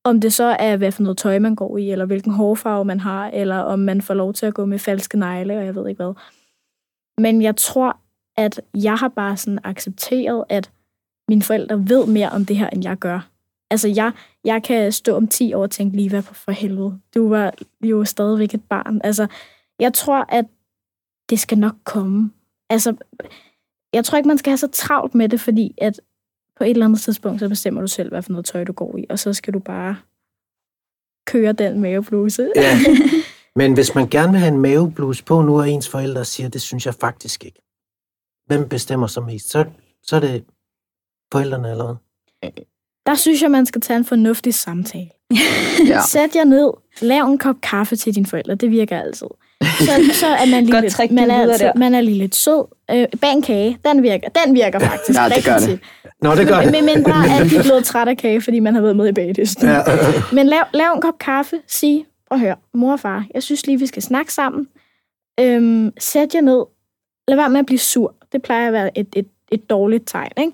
om 0.09 0.21
det 0.21 0.33
så 0.33 0.43
er, 0.59 0.77
hvad 0.77 0.91
for 0.91 1.03
noget 1.03 1.17
tøj 1.17 1.39
man 1.39 1.55
går 1.55 1.77
i, 1.77 1.91
eller 1.91 2.05
hvilken 2.05 2.31
hårfarve 2.31 2.85
man 2.85 2.99
har, 2.99 3.29
eller 3.29 3.57
om 3.57 3.79
man 3.79 4.01
får 4.01 4.13
lov 4.13 4.33
til 4.33 4.45
at 4.45 4.53
gå 4.53 4.65
med 4.65 4.79
falske 4.79 5.17
negle, 5.17 5.57
og 5.57 5.65
jeg 5.65 5.75
ved 5.75 5.89
ikke 5.89 6.03
hvad. 6.03 6.13
Men 7.17 7.41
jeg 7.41 7.55
tror, 7.55 7.97
at 8.37 8.61
jeg 8.73 8.95
har 8.95 9.07
bare 9.07 9.37
sådan 9.37 9.59
accepteret, 9.63 10.43
at 10.49 10.71
mine 11.29 11.41
forældre 11.41 11.89
ved 11.89 12.05
mere 12.05 12.29
om 12.29 12.45
det 12.45 12.57
her, 12.57 12.69
end 12.69 12.83
jeg 12.83 12.97
gør. 12.97 13.29
Altså, 13.71 13.87
jeg, 13.87 14.11
jeg 14.43 14.63
kan 14.63 14.91
stå 14.91 15.15
om 15.15 15.27
10 15.27 15.53
år 15.53 15.61
og 15.61 15.71
tænke, 15.71 15.95
lige 15.95 16.09
hvad 16.09 16.21
for 16.21 16.51
helvede. 16.51 16.99
Du 17.15 17.29
var 17.29 17.53
jo 17.83 18.05
stadigvæk 18.05 18.53
et 18.53 18.63
barn. 18.63 19.01
Altså, 19.03 19.27
jeg 19.79 19.93
tror, 19.93 20.25
at 20.29 20.45
det 21.29 21.39
skal 21.39 21.57
nok 21.57 21.75
komme. 21.83 22.31
Altså, 22.69 22.95
jeg 23.93 24.05
tror 24.05 24.17
ikke, 24.17 24.27
man 24.27 24.37
skal 24.37 24.51
have 24.51 24.57
så 24.57 24.67
travlt 24.67 25.15
med 25.15 25.29
det, 25.29 25.39
fordi 25.39 25.73
at 25.77 26.01
på 26.57 26.63
et 26.63 26.69
eller 26.69 26.85
andet 26.85 27.01
tidspunkt, 27.01 27.39
så 27.39 27.49
bestemmer 27.49 27.81
du 27.81 27.87
selv, 27.87 28.09
hvad 28.09 28.21
for 28.21 28.31
noget 28.31 28.45
tøj 28.45 28.63
du 28.63 28.73
går 28.73 28.97
i, 28.97 29.05
og 29.09 29.19
så 29.19 29.33
skal 29.33 29.53
du 29.53 29.59
bare 29.59 29.95
køre 31.27 31.51
den 31.53 31.81
mavebluse. 31.81 32.51
Ja. 32.55 32.77
Men 33.59 33.73
hvis 33.73 33.95
man 33.95 34.07
gerne 34.07 34.31
vil 34.31 34.39
have 34.39 34.53
en 34.53 34.61
mavebluse 34.61 35.23
på 35.23 35.41
nu, 35.41 35.59
og 35.59 35.69
ens 35.69 35.89
forældre 35.89 36.25
siger, 36.25 36.49
det 36.49 36.61
synes 36.61 36.85
jeg 36.85 36.95
faktisk 36.95 37.45
ikke. 37.45 37.61
Hvem 38.45 38.69
bestemmer 38.69 39.07
så 39.07 39.21
mest? 39.21 39.49
Så, 39.49 39.65
så 40.03 40.15
er 40.15 40.19
det 40.19 40.45
forældrene 41.31 41.71
eller 41.71 41.85
hvad? 41.85 42.63
Der 43.05 43.15
synes 43.15 43.41
jeg, 43.41 43.51
man 43.51 43.65
skal 43.65 43.81
tage 43.81 43.97
en 43.97 44.05
fornuftig 44.05 44.53
samtale. 44.53 45.09
Ja. 45.87 46.01
Sæt 46.01 46.35
jer 46.35 46.43
ned, 46.43 46.71
lav 47.01 47.23
en 47.25 47.37
kop 47.37 47.55
kaffe 47.63 47.95
til 47.95 48.15
dine 48.15 48.25
forældre. 48.25 48.55
Det 48.55 48.71
virker 48.71 48.99
altid. 48.99 49.27
Så, 49.63 49.91
så 50.13 50.27
er 50.27 50.51
man 50.51 50.63
lige, 50.63 50.71
Godt 50.71 50.83
lidt, 50.83 50.93
trick, 50.93 51.11
man, 51.11 51.31
er 51.31 51.41
altid, 51.41 51.65
der. 51.65 51.71
man 51.75 51.93
er 51.95 52.01
lige 52.01 52.17
lidt 52.17 52.35
sød. 52.35 52.65
Øh, 52.91 53.05
bag 53.21 53.31
en 53.31 53.41
kage, 53.41 53.77
den 53.85 54.03
virker, 54.03 54.29
den 54.45 54.55
virker 54.55 54.79
faktisk 54.79 55.19
Ja, 55.19 55.25
det 55.25 55.31
rigtig 55.35 55.43
gør 55.51 55.57
det. 55.57 55.79
Nå, 56.21 56.35
det 56.35 56.47
gør 56.47 56.61
det. 56.61 56.71
Med 56.71 56.81
mindre, 56.95 57.11
at 57.39 57.51
de 57.51 57.55
er 57.57 57.63
blevet 57.63 57.85
træt 57.85 58.07
af 58.07 58.17
kage, 58.17 58.41
fordi 58.41 58.59
man 58.59 58.73
har 58.75 58.81
været 58.81 58.95
med 58.95 59.07
i 59.07 59.11
bagdysten. 59.11 59.67
Ja. 59.67 59.81
Men 60.33 60.47
lav, 60.47 60.63
lav 60.73 60.91
en 60.95 61.01
kop 61.01 61.17
kaffe. 61.19 61.59
Sig, 61.67 62.05
at 62.31 62.39
høre, 62.39 62.55
mor 62.73 62.91
og 62.91 62.99
far, 62.99 63.25
jeg 63.33 63.43
synes 63.43 63.67
lige, 63.67 63.79
vi 63.79 63.87
skal 63.87 64.01
snakke 64.03 64.33
sammen. 64.33 64.67
Øhm, 65.39 65.91
sæt 65.99 66.35
jer 66.35 66.41
ned. 66.41 66.63
Lad 67.27 67.35
være 67.37 67.49
med 67.49 67.59
at 67.59 67.65
blive 67.65 67.79
sur. 67.79 68.15
Det 68.31 68.41
plejer 68.41 68.67
at 68.67 68.73
være 68.73 68.97
et, 68.97 69.07
et, 69.15 69.27
et 69.51 69.69
dårligt 69.69 70.03
tegn, 70.07 70.31
ikke? 70.37 70.51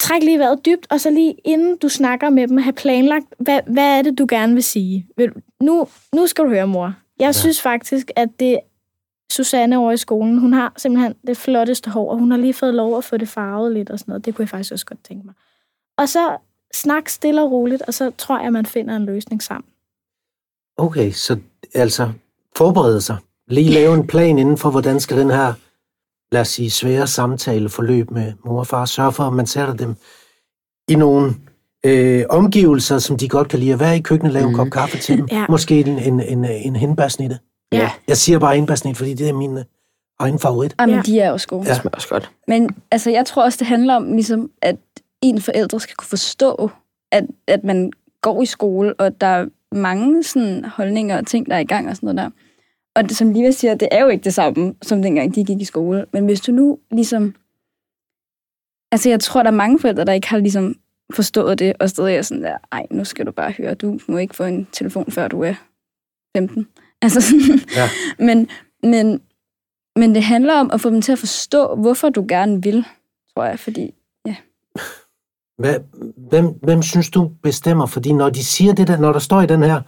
Træk 0.00 0.22
lige 0.22 0.38
vejret 0.38 0.66
dybt, 0.66 0.86
og 0.90 1.00
så 1.00 1.10
lige 1.10 1.34
inden 1.44 1.76
du 1.76 1.88
snakker 1.88 2.30
med 2.30 2.48
dem, 2.48 2.56
have 2.56 2.72
planlagt, 2.72 3.26
hvad, 3.38 3.60
hvad 3.66 3.98
er 3.98 4.02
det, 4.02 4.18
du 4.18 4.26
gerne 4.28 4.54
vil 4.54 4.62
sige? 4.62 5.06
Vil- 5.16 5.32
Nu, 5.62 5.88
nu 6.14 6.26
skal 6.26 6.44
du 6.44 6.48
høre, 6.50 6.66
mor. 6.66 6.94
Jeg 7.18 7.26
ja. 7.26 7.32
synes 7.32 7.62
faktisk, 7.62 8.10
at 8.16 8.28
det 8.40 8.60
Susanne 9.32 9.78
over 9.78 9.92
i 9.92 9.96
skolen, 9.96 10.38
hun 10.38 10.52
har 10.52 10.72
simpelthen 10.76 11.14
det 11.26 11.36
flotteste 11.36 11.90
hår, 11.90 12.10
og 12.10 12.18
hun 12.18 12.30
har 12.30 12.38
lige 12.38 12.54
fået 12.54 12.74
lov 12.74 12.98
at 12.98 13.04
få 13.04 13.16
det 13.16 13.28
farvet 13.28 13.72
lidt 13.72 13.90
og 13.90 13.98
sådan 13.98 14.12
noget. 14.12 14.24
Det 14.24 14.34
kunne 14.34 14.42
jeg 14.42 14.48
faktisk 14.48 14.72
også 14.72 14.86
godt 14.86 15.04
tænke 15.04 15.26
mig. 15.26 15.34
Og 15.98 16.08
så 16.08 16.36
snak 16.74 17.08
stille 17.08 17.42
og 17.42 17.52
roligt, 17.52 17.82
og 17.82 17.94
så 17.94 18.10
tror 18.18 18.40
jeg, 18.40 18.52
man 18.52 18.66
finder 18.66 18.96
en 18.96 19.04
løsning 19.04 19.42
sammen. 19.42 19.70
Okay, 20.76 21.12
så 21.12 21.38
altså 21.74 22.12
forberede 22.56 23.00
sig. 23.00 23.16
Lige 23.48 23.70
lave 23.70 23.94
en 23.94 24.06
plan 24.06 24.38
inden 24.38 24.58
for, 24.58 24.70
hvordan 24.70 25.00
skal 25.00 25.18
den 25.18 25.30
her, 25.30 25.54
lad 26.32 26.40
os 26.40 26.48
sige, 26.48 26.70
svære 26.70 27.06
samtale 27.06 27.68
forløb 27.68 28.10
med 28.10 28.32
mor 28.44 28.58
og 28.58 28.66
far. 28.66 28.84
Sørg 28.84 29.14
for, 29.14 29.24
at 29.24 29.32
man 29.32 29.46
sætter 29.46 29.74
dem 29.74 29.96
i 30.88 30.94
nogle 30.94 31.34
øh, 31.86 32.24
omgivelser, 32.30 32.98
som 32.98 33.16
de 33.18 33.28
godt 33.28 33.48
kan 33.48 33.58
lide 33.58 33.72
at 33.72 33.80
være 33.80 33.96
i 33.96 34.00
køkkenet, 34.00 34.32
lave 34.32 34.44
mm. 34.44 34.50
en 34.50 34.56
kop 34.56 34.70
kaffe 34.70 34.98
til 34.98 35.18
dem. 35.18 35.28
Ja. 35.32 35.46
Måske 35.48 35.80
en, 35.80 35.98
en, 35.98 36.20
en, 36.20 36.44
en 36.44 36.76
hindbærsnitte. 36.76 37.38
Ja, 37.72 37.90
Jeg 38.08 38.16
siger 38.16 38.38
bare 38.38 38.54
hindbærsnit, 38.54 38.96
fordi 38.96 39.14
det 39.14 39.28
er 39.28 39.32
min 39.32 39.58
øh, 39.58 39.64
egen 40.18 40.38
favorit. 40.38 40.74
Jamen, 40.80 40.90
Ja. 40.94 40.96
ja. 40.96 41.02
de 41.02 41.20
er 41.20 41.30
også 41.32 41.48
gode. 41.48 41.62
Ja. 41.62 41.68
det 41.68 41.80
smager 41.80 41.94
også 41.94 42.08
godt. 42.08 42.30
Men 42.48 42.70
altså, 42.90 43.10
jeg 43.10 43.26
tror 43.26 43.44
også, 43.44 43.56
det 43.58 43.66
handler 43.66 43.94
om, 43.94 44.12
ligesom, 44.12 44.50
at 44.62 44.76
en 45.22 45.40
forældre 45.40 45.80
skal 45.80 45.96
kunne 45.96 46.08
forstå, 46.08 46.70
at, 47.12 47.24
at 47.46 47.64
man 47.64 47.92
går 48.22 48.42
i 48.42 48.46
skole, 48.46 48.94
og 48.94 49.20
der 49.20 49.26
er 49.26 49.46
mange 49.72 50.24
sådan, 50.24 50.64
holdninger 50.64 51.18
og 51.18 51.26
ting, 51.26 51.46
der 51.46 51.54
er 51.54 51.58
i 51.58 51.64
gang 51.64 51.88
og 51.88 51.96
sådan 51.96 52.14
noget 52.14 52.18
der. 52.18 52.30
Og 52.96 53.08
det, 53.08 53.16
som 53.16 53.32
Liva 53.32 53.50
siger, 53.50 53.74
det 53.74 53.88
er 53.90 54.02
jo 54.02 54.08
ikke 54.08 54.24
det 54.24 54.34
samme, 54.34 54.74
som 54.82 55.02
dengang 55.02 55.34
de 55.34 55.44
gik 55.44 55.60
i 55.60 55.64
skole. 55.64 56.04
Men 56.12 56.24
hvis 56.24 56.40
du 56.40 56.52
nu 56.52 56.78
ligesom... 56.90 57.34
Altså, 58.92 59.08
jeg 59.08 59.20
tror, 59.20 59.42
der 59.42 59.50
er 59.50 59.54
mange 59.54 59.78
forældre, 59.78 60.04
der 60.04 60.12
ikke 60.12 60.28
har 60.28 60.38
ligesom 60.38 60.74
forstået 61.14 61.58
det, 61.58 61.72
og 61.80 61.90
stadig 61.90 62.16
er 62.16 62.22
sådan 62.22 62.42
der, 62.42 62.58
ej, 62.72 62.86
nu 62.90 63.04
skal 63.04 63.26
du 63.26 63.32
bare 63.32 63.52
høre, 63.58 63.74
du 63.74 63.98
må 64.08 64.18
ikke 64.18 64.36
få 64.36 64.44
en 64.44 64.66
telefon, 64.72 65.10
før 65.10 65.28
du 65.28 65.42
er 65.42 65.54
15. 66.36 66.66
Altså 67.02 67.20
sådan, 67.20 67.60
Ja. 67.76 67.88
men, 68.18 68.48
men, 68.82 69.20
men 69.96 70.14
det 70.14 70.22
handler 70.22 70.54
om 70.54 70.70
at 70.72 70.80
få 70.80 70.90
dem 70.90 71.02
til 71.02 71.12
at 71.12 71.18
forstå, 71.18 71.74
hvorfor 71.74 72.08
du 72.08 72.24
gerne 72.28 72.62
vil, 72.62 72.84
tror 73.34 73.44
jeg, 73.44 73.58
fordi 73.58 73.94
Hvad, 75.62 75.80
hvem, 76.30 76.46
hvem 76.62 76.82
synes 76.82 77.10
du 77.10 77.30
bestemmer? 77.42 77.86
Fordi 77.86 78.12
når 78.12 78.30
de 78.30 78.44
siger 78.44 78.74
det 78.74 78.88
der, 78.88 78.98
når 78.98 79.12
der 79.12 79.18
står 79.18 79.40
i 79.42 79.46
den 79.46 79.62
her, 79.62 79.82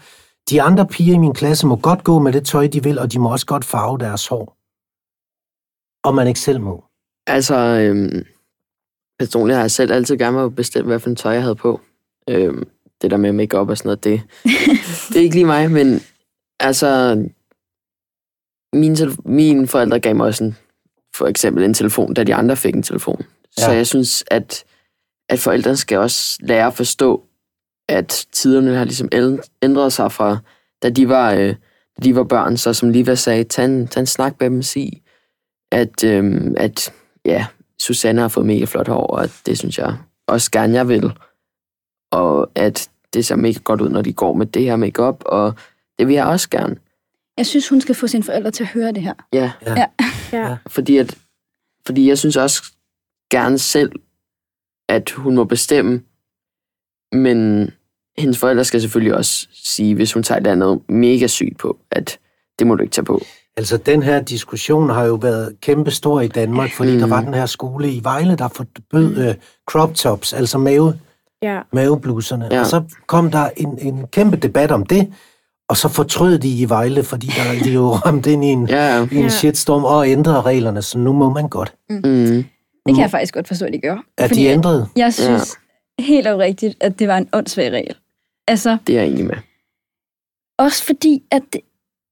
de 0.50 0.62
andre 0.62 0.86
piger 0.86 1.14
i 1.14 1.18
min 1.18 1.34
klasse 1.34 1.66
må 1.66 1.76
godt 1.76 2.04
gå 2.04 2.18
med 2.18 2.32
det 2.32 2.46
tøj, 2.46 2.66
de 2.66 2.82
vil, 2.82 2.98
og 2.98 3.12
de 3.12 3.18
må 3.18 3.32
også 3.32 3.46
godt 3.46 3.64
farve 3.64 3.98
deres 3.98 4.26
hår. 4.26 4.56
Og 6.08 6.14
man 6.14 6.26
ikke 6.28 6.40
selv 6.40 6.60
må. 6.60 6.84
Altså, 7.26 7.56
øhm, 7.56 8.24
personligt 9.18 9.56
har 9.56 9.62
jeg 9.62 9.70
selv 9.70 9.92
altid 9.92 10.16
gerne 10.18 10.42
vil 10.42 10.50
bestemme, 10.50 10.86
hvad 10.86 10.98
for 10.98 11.10
en 11.10 11.16
tøj 11.16 11.32
jeg 11.32 11.42
havde 11.42 11.54
på. 11.54 11.80
Øhm, 12.30 12.68
det 13.02 13.10
der 13.10 13.16
med 13.16 13.32
makeup 13.32 13.68
og 13.68 13.78
sådan 13.78 13.88
noget, 13.88 14.04
det, 14.04 14.22
det 15.08 15.16
er 15.16 15.20
ikke 15.20 15.34
lige 15.34 15.44
mig, 15.44 15.70
men 15.70 16.00
altså, 16.60 17.16
mine, 18.72 18.96
mine 19.24 19.66
forældre 19.66 20.00
gav 20.00 20.16
mig 20.16 20.26
også 20.26 20.44
en, 20.44 20.56
for 21.14 21.26
eksempel 21.26 21.64
en 21.64 21.74
telefon, 21.74 22.14
da 22.14 22.24
de 22.24 22.34
andre 22.34 22.56
fik 22.56 22.74
en 22.74 22.82
telefon. 22.82 23.20
Ja. 23.58 23.62
Så 23.62 23.72
jeg 23.72 23.86
synes, 23.86 24.24
at, 24.30 24.64
at 25.28 25.38
forældre 25.38 25.76
skal 25.76 25.98
også 25.98 26.38
lære 26.40 26.66
at 26.66 26.74
forstå, 26.74 27.24
at 27.88 28.26
tiderne 28.32 28.74
har 28.74 28.84
ligesom 28.84 29.08
ændret 29.62 29.92
sig 29.92 30.12
fra, 30.12 30.38
da 30.82 30.90
de 30.90 31.08
var, 31.08 31.32
øh, 31.32 31.54
da 31.96 32.02
de 32.04 32.14
var 32.14 32.24
børn, 32.24 32.56
så 32.56 32.74
som 32.74 32.90
Liva 32.90 33.14
sagde, 33.14 33.44
tag 33.44 33.64
en, 33.64 33.88
tag 33.88 34.00
en 34.00 34.06
snak 34.06 34.34
med 34.40 34.50
dem 34.50 34.62
sig, 34.62 35.02
at, 35.72 36.04
øhm, 36.04 36.54
at 36.56 36.92
ja, 37.24 37.46
Susanne 37.80 38.20
har 38.20 38.28
fået 38.28 38.46
mega 38.46 38.64
flot 38.64 38.88
hår, 38.88 39.06
og 39.06 39.28
det 39.46 39.58
synes 39.58 39.78
jeg 39.78 39.96
også 40.26 40.50
gerne, 40.50 40.74
jeg 40.74 40.88
vil. 40.88 41.12
Og 42.12 42.50
at 42.54 42.90
det 43.14 43.26
ser 43.26 43.36
mega 43.36 43.58
godt 43.64 43.80
ud, 43.80 43.88
når 43.88 44.02
de 44.02 44.12
går 44.12 44.32
med 44.34 44.46
det 44.46 44.62
her 44.62 44.76
makeup, 44.76 45.22
og 45.26 45.54
det 45.98 46.06
vil 46.06 46.14
jeg 46.14 46.26
også 46.26 46.50
gerne. 46.50 46.76
jeg 47.36 47.46
synes, 47.46 47.68
hun 47.68 47.80
skal 47.80 47.94
få 47.94 48.06
sine 48.06 48.22
forældre 48.22 48.50
til 48.50 48.64
at 48.64 48.68
høre 48.70 48.92
det 48.92 49.02
her. 49.02 49.14
Ja, 49.32 49.52
Ja. 50.32 50.56
fordi, 50.66 50.96
at, 50.96 51.18
fordi 51.86 52.08
jeg 52.08 52.18
synes 52.18 52.36
også 52.36 52.62
gerne 53.30 53.58
selv, 53.58 53.92
at 54.88 55.10
hun 55.10 55.34
må 55.34 55.44
bestemme, 55.44 56.02
men 57.12 57.70
hendes 58.18 58.38
forældre 58.38 58.64
skal 58.64 58.80
selvfølgelig 58.80 59.14
også 59.14 59.48
sige, 59.52 59.94
hvis 59.94 60.12
hun 60.12 60.22
tager 60.22 60.40
et 60.40 60.46
eller 60.46 60.66
andet 60.66 60.88
mega 60.88 61.26
sygt 61.26 61.58
på, 61.58 61.78
at 61.90 62.18
det 62.58 62.66
må 62.66 62.74
du 62.74 62.82
ikke 62.82 62.92
tage 62.92 63.04
på. 63.04 63.20
Altså, 63.56 63.76
den 63.76 64.02
her 64.02 64.22
diskussion 64.22 64.90
har 64.90 65.04
jo 65.04 65.14
været 65.14 65.60
kæmpe 65.60 65.90
stor 65.90 66.20
i 66.20 66.28
Danmark, 66.28 66.70
fordi 66.72 66.92
mm. 66.92 66.98
der 66.98 67.06
Mm. 67.06 67.10
var 67.10 67.20
den 67.20 67.34
her 67.34 67.46
skole 67.46 67.90
i 67.92 68.00
Vejle, 68.04 68.36
der 68.36 68.48
forbød 68.48 69.16
mm. 69.22 69.28
uh, 69.28 69.34
crop 69.68 69.94
tops, 69.94 70.32
altså 70.32 70.58
mave, 70.58 70.94
Ja. 71.42 71.60
mavebluserne. 71.72 72.48
Ja. 72.50 72.60
Og 72.60 72.66
så 72.66 72.82
kom 73.06 73.30
der 73.30 73.50
en, 73.56 73.78
en 73.78 74.06
kæmpe 74.06 74.36
debat 74.36 74.70
om 74.70 74.86
det, 74.86 75.12
og 75.68 75.76
så 75.76 75.88
fortrød 75.88 76.38
de 76.38 76.48
i 76.58 76.68
Vejle, 76.68 77.02
fordi 77.04 77.26
der 77.26 77.64
de 77.64 77.70
jo 77.72 77.90
ramt 78.06 78.26
ind 78.26 78.44
i 78.44 78.48
en, 78.48 78.68
Ja, 78.68 79.06
i 79.12 79.16
en 79.16 79.22
Ja. 79.22 79.28
shitstorm 79.28 79.84
og 79.84 80.08
ændrede 80.08 80.40
reglerne, 80.42 80.82
så 80.82 80.98
nu 80.98 81.12
må 81.12 81.30
man 81.30 81.48
godt. 81.48 81.74
mm, 81.90 82.00
Det 82.86 82.94
kan 82.94 82.98
jeg 83.00 83.10
faktisk 83.10 83.34
godt 83.34 83.48
forstå, 83.48 83.64
at 83.66 83.72
de 83.72 83.78
gør. 83.78 83.96
Er 84.18 84.28
Fordi 84.28 84.40
de 84.40 84.46
ændret? 84.46 84.88
Jeg 84.96 85.14
synes 85.14 85.56
ja. 85.98 86.02
helt 86.04 86.26
oprigtigt, 86.26 86.74
at 86.80 86.98
det 86.98 87.08
var 87.08 87.18
en 87.18 87.28
åndssvag 87.32 87.72
regel. 87.72 87.94
Altså, 88.48 88.78
det 88.86 88.96
er 88.98 89.02
jeg 89.02 89.10
enig 89.10 89.24
med. 89.26 89.36
også 90.58 90.84
fordi, 90.84 91.22
at, 91.30 91.42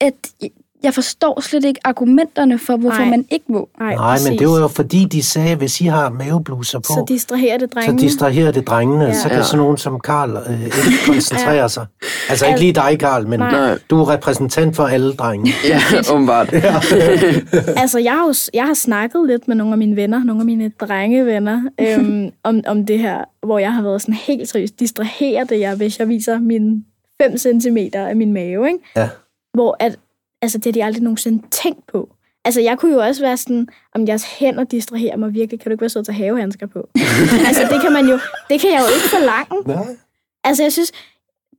at 0.01 0.15
jeg 0.83 0.95
forstår 0.95 1.41
slet 1.41 1.65
ikke 1.65 1.81
argumenterne 1.85 2.59
for, 2.59 2.77
hvorfor 2.77 2.99
Nej. 3.01 3.11
man 3.11 3.25
ikke 3.31 3.45
må. 3.49 3.69
Ej, 3.81 3.95
Nej, 3.95 4.19
men 4.29 4.39
det 4.39 4.49
var 4.49 4.59
jo 4.61 4.69
fordi, 4.69 5.05
de 5.05 5.23
sagde, 5.23 5.51
at 5.51 5.59
hvis 5.59 5.81
I 5.81 5.85
har 5.85 6.11
mavebluser 6.11 6.79
på, 6.79 6.85
Så 6.85 7.05
distraherer 7.09 7.59
det 7.59 7.69
så 7.73 7.81
drengene. 7.81 7.99
distraherer 7.99 8.53
det 8.53 8.67
drengene, 8.67 9.05
ja. 9.05 9.15
Så 9.15 9.29
kan 9.29 9.39
Ja. 9.39 9.43
sådan 9.45 9.59
nogen 9.59 9.77
som 9.77 10.01
Karl 10.01 10.31
øh, 10.51 10.65
ikke 10.65 10.77
koncentrere 11.07 11.53
Ja. 11.55 11.69
sig. 11.69 11.87
Altså 12.29 12.47
ikke 12.47 12.61
lige 12.61 12.73
dig, 12.73 12.97
Karl, 13.01 13.27
men 13.29 13.39
Nej. 13.41 13.79
Du 13.91 14.01
er 14.01 14.09
repræsentant 14.11 14.77
for 14.77 14.85
alle 14.87 15.13
drenge. 15.13 15.53
Ja, 15.69 15.81
åbenbart. 16.13 16.53
Altså, 17.83 17.99
jeg 17.99 18.13
har, 18.13 18.27
jo, 18.27 18.35
jeg 18.55 18.65
har 18.65 18.75
snakket 18.75 19.27
lidt 19.27 19.49
med 19.49 19.57
nogle 19.57 19.73
af 19.73 19.79
mine 19.79 19.97
venner, 19.97 20.25
nogle 20.25 20.41
af 20.43 20.47
mine 20.47 20.73
drengevenner, 20.81 21.63
øhm, 21.81 22.31
om, 22.45 22.61
om 22.67 22.87
det 22.87 22.99
her, 22.99 23.25
hvor 23.47 23.59
jeg 23.59 23.73
har 23.75 23.83
været 23.83 24.03
sådan 24.03 24.15
helt 24.15 24.49
seriøst. 24.49 24.81
Distraherer 24.81 25.45
det 25.45 25.61
jeg, 25.61 25.75
hvis 25.75 25.99
jeg 25.99 26.09
viser 26.09 26.39
mine 26.39 26.83
5 27.23 27.39
cm 27.39 27.77
af 27.95 28.17
min 28.17 28.33
mave, 28.33 28.67
ikke? 28.67 28.79
Ja. 28.97 29.09
Hvor 29.57 29.77
at, 29.81 29.99
altså, 30.43 30.59
det 30.59 30.65
har 30.67 30.73
de 30.73 30.85
aldrig 30.85 31.03
nogensinde 31.03 31.43
tænkt 31.51 31.87
på. 31.87 32.09
Altså, 32.45 32.61
jeg 32.61 32.79
kunne 32.79 32.93
jo 32.93 33.01
også 33.01 33.23
være 33.23 33.37
sådan, 33.37 33.69
om 33.95 34.09
jeres 34.09 34.25
hænder 34.25 34.65
distraherer 34.65 35.17
mig 35.17 35.35
virkelig, 35.35 35.61
kan 35.61 35.71
du 35.71 35.73
ikke 35.73 35.81
være 35.81 35.91
sød 35.91 36.05
til 36.05 36.13
at 36.13 36.17
havehandsker 36.17 36.67
på? 36.67 36.89
altså, 37.49 37.63
det 37.71 37.81
kan 37.81 37.93
man 37.93 38.07
jo, 38.07 38.19
det 38.51 38.61
kan 38.61 38.71
jeg 38.71 38.81
jo 38.81 38.95
ikke 38.95 39.09
forlange. 39.11 39.69
Nej. 39.75 39.97
Altså, 40.45 40.63
jeg 40.63 40.73
synes, 40.73 40.93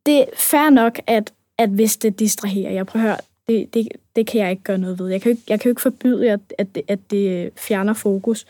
det 0.06 0.20
er 0.20 0.26
fair 0.36 0.70
nok, 0.70 1.00
at, 1.08 1.34
at 1.58 1.70
hvis 1.70 1.98
det 1.98 2.20
distraherer, 2.20 2.72
jeg 2.72 2.86
prøver 2.86 3.06
at 3.06 3.10
høre, 3.10 3.18
det, 3.48 3.74
det, 3.74 3.88
det 4.16 4.28
kan 4.28 4.42
jeg 4.42 4.52
ikke 4.52 4.64
gøre 4.64 4.78
noget 4.78 5.00
ved. 5.00 5.10
Jeg 5.10 5.22
kan 5.22 5.32
jo 5.32 5.38
ikke, 5.38 5.44
jeg 5.50 5.60
kan 5.60 5.70
jo 5.70 5.72
ikke 5.72 5.82
forbyde, 5.82 6.32
at, 6.32 6.40
at, 6.58 6.76
det, 6.76 6.84
at 6.88 7.00
det 7.12 7.52
fjerner 7.56 7.94
fokus. 7.94 8.46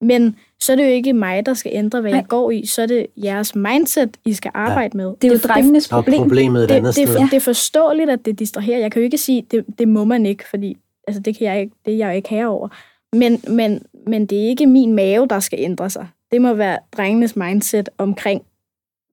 Men 0.00 0.36
så 0.60 0.72
er 0.72 0.76
det 0.76 0.84
jo 0.84 0.88
ikke 0.88 1.12
mig, 1.12 1.46
der 1.46 1.54
skal 1.54 1.72
ændre, 1.74 2.00
hvad 2.00 2.10
Nej. 2.10 2.20
jeg 2.20 2.28
går 2.28 2.50
i. 2.50 2.66
Så 2.66 2.82
er 2.82 2.86
det 2.86 3.06
jeres 3.16 3.54
mindset, 3.54 4.16
I 4.24 4.32
skal 4.32 4.50
arbejde 4.54 4.96
med. 4.96 5.14
Det 5.22 5.24
er 5.24 5.32
jo 5.32 5.38
drengenes 5.38 5.88
problem. 5.88 6.22
problemet 6.22 6.62
et 6.62 6.68
det, 6.68 6.74
andet 6.74 6.96
det, 6.96 7.08
sted. 7.08 7.20
det, 7.20 7.30
det 7.30 7.36
er 7.36 7.40
forståeligt, 7.40 8.10
at 8.10 8.24
det 8.24 8.38
distraherer. 8.38 8.78
Jeg 8.78 8.92
kan 8.92 9.02
jo 9.02 9.04
ikke 9.04 9.18
sige, 9.18 9.46
det, 9.50 9.64
det 9.78 9.88
må 9.88 10.04
man 10.04 10.26
ikke, 10.26 10.48
fordi 10.48 10.76
altså, 11.08 11.20
det, 11.20 11.38
kan 11.38 11.46
jeg 11.46 11.60
ikke, 11.60 11.74
det 11.84 11.92
er 11.92 11.96
jeg 11.96 12.08
jo 12.08 12.16
ikke 12.16 12.28
herover. 12.28 12.68
Men, 13.12 13.40
men, 13.48 13.82
men 14.06 14.26
det 14.26 14.44
er 14.44 14.48
ikke 14.48 14.66
min 14.66 14.94
mave, 14.94 15.26
der 15.26 15.40
skal 15.40 15.58
ændre 15.60 15.90
sig. 15.90 16.08
Det 16.32 16.42
må 16.42 16.54
være 16.54 16.78
drengenes 16.96 17.36
mindset 17.36 17.88
omkring, 17.98 18.42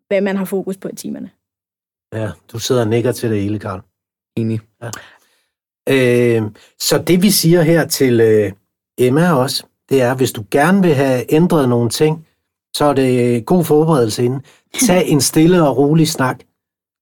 hvad 0.08 0.22
man 0.22 0.38
har 0.38 0.46
fokus 0.46 0.78
på 0.78 0.88
i 0.88 0.96
timerne. 0.96 1.30
Ja, 2.14 2.32
du 2.52 2.60
sidder 2.60 2.82
og 2.82 2.88
nikker 2.88 3.12
til 3.12 3.32
det 3.32 3.42
hele, 3.42 3.60
Karl. 3.60 3.82
Enig. 4.38 4.60
Øh, 5.90 6.52
så 6.80 7.04
det 7.08 7.22
vi 7.22 7.32
siger 7.32 7.62
her 7.62 7.88
til 7.88 8.20
øh, 8.22 8.52
Emma 8.98 9.34
også, 9.34 9.64
det 9.90 10.02
er, 10.02 10.16
hvis 10.16 10.32
du 10.32 10.44
gerne 10.52 10.82
vil 10.82 10.94
have 10.94 11.34
ændret 11.34 11.70
nogle 11.70 11.90
ting, 11.90 12.28
så 12.76 12.86
er 12.86 12.94
det 12.94 13.46
god 13.46 13.64
forberedelse 13.64 14.24
inden. 14.26 14.42
Tag 14.86 15.08
en 15.08 15.22
stille 15.22 15.68
og 15.68 15.78
rolig 15.78 16.08
snak. 16.08 16.40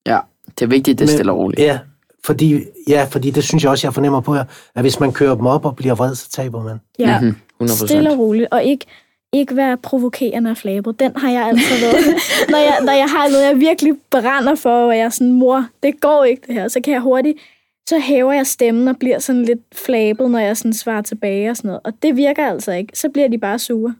Ja, 0.07 0.19
det 0.59 0.61
er 0.65 0.67
vigtigt, 0.69 0.99
det 0.99 1.05
er 1.09 1.11
stille 1.13 1.31
og 1.31 1.37
roligt. 1.37 1.61
Ja, 1.61 1.79
fordi, 2.25 2.63
ja, 2.87 3.07
fordi 3.11 3.31
det 3.31 3.43
synes 3.43 3.63
jeg 3.63 3.71
også, 3.71 3.87
jeg 3.87 3.93
fornemmer 3.93 4.21
på 4.21 4.35
jer, 4.35 4.43
at 4.75 4.81
hvis 4.81 4.99
man 4.99 5.11
kører 5.13 5.35
dem 5.35 5.45
op 5.45 5.65
og 5.65 5.75
bliver 5.75 5.95
vred, 5.95 6.15
så 6.15 6.29
taber 6.29 6.63
man. 6.63 6.77
Ja, 6.99 7.19
Mhm, 7.21 7.35
100%. 7.63 7.67
stille 7.87 8.11
og 8.11 8.17
roligt, 8.19 8.47
og 8.51 8.63
ikke, 8.63 8.85
ikke 9.33 9.55
være 9.55 9.77
provokerende 9.77 10.51
og 10.51 10.57
flabet. 10.57 10.99
Den 10.99 11.15
har 11.15 11.31
jeg 11.31 11.47
altid 11.47 11.79
været. 11.81 12.05
når, 12.49 12.57
jeg, 12.57 12.77
når 12.83 12.93
jeg 12.93 13.07
har 13.09 13.29
noget, 13.31 13.45
jeg 13.45 13.59
virkelig 13.59 13.93
brænder 14.11 14.55
for, 14.55 14.85
og 14.85 14.97
jeg 14.97 15.03
er 15.05 15.09
sådan, 15.09 15.31
mor, 15.33 15.65
det 15.83 16.01
går 16.01 16.23
ikke 16.23 16.41
det 16.47 16.55
her, 16.55 16.67
så 16.67 16.79
kan 16.83 16.93
jeg 16.93 17.01
hurtigt, 17.01 17.37
så 17.89 17.99
hæver 17.99 18.33
jeg 18.33 18.47
stemmen 18.47 18.87
og 18.87 18.95
bliver 18.99 19.19
sådan 19.19 19.43
lidt 19.43 19.59
flabet, 19.75 20.31
når 20.31 20.39
jeg 20.39 20.57
sådan 20.57 20.73
svarer 20.73 21.01
tilbage 21.01 21.49
og 21.49 21.57
sådan 21.57 21.67
noget. 21.67 21.81
Og 21.85 21.93
det 22.01 22.15
virker 22.15 22.49
altså 22.49 22.71
ikke. 22.71 22.99
Så 22.99 23.09
bliver 23.09 23.27
de 23.27 23.37
bare 23.37 23.59
sure. 23.59 23.95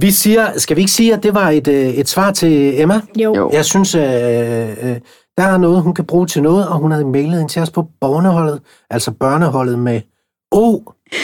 Vi 0.00 0.10
siger, 0.10 0.58
skal 0.58 0.76
vi 0.76 0.80
ikke 0.80 0.92
sige, 0.92 1.14
at 1.14 1.22
det 1.22 1.34
var 1.34 1.50
et, 1.50 1.68
øh, 1.68 1.88
et 1.88 2.08
svar 2.08 2.32
til 2.32 2.80
Emma? 2.80 3.00
Jo. 3.18 3.50
Jeg 3.52 3.64
synes, 3.64 3.94
øh, 3.94 4.02
øh, 4.02 5.00
der 5.36 5.42
er 5.42 5.58
noget, 5.58 5.82
hun 5.82 5.94
kan 5.94 6.04
bruge 6.04 6.26
til 6.26 6.42
noget, 6.42 6.68
og 6.68 6.78
hun 6.78 6.90
havde 6.90 7.04
mailet 7.04 7.40
ind 7.40 7.48
til 7.48 7.62
os 7.62 7.70
på 7.70 7.88
børneholdet, 8.00 8.60
altså 8.90 9.10
børneholdet 9.10 9.78
med 9.78 10.00
O. 10.52 10.80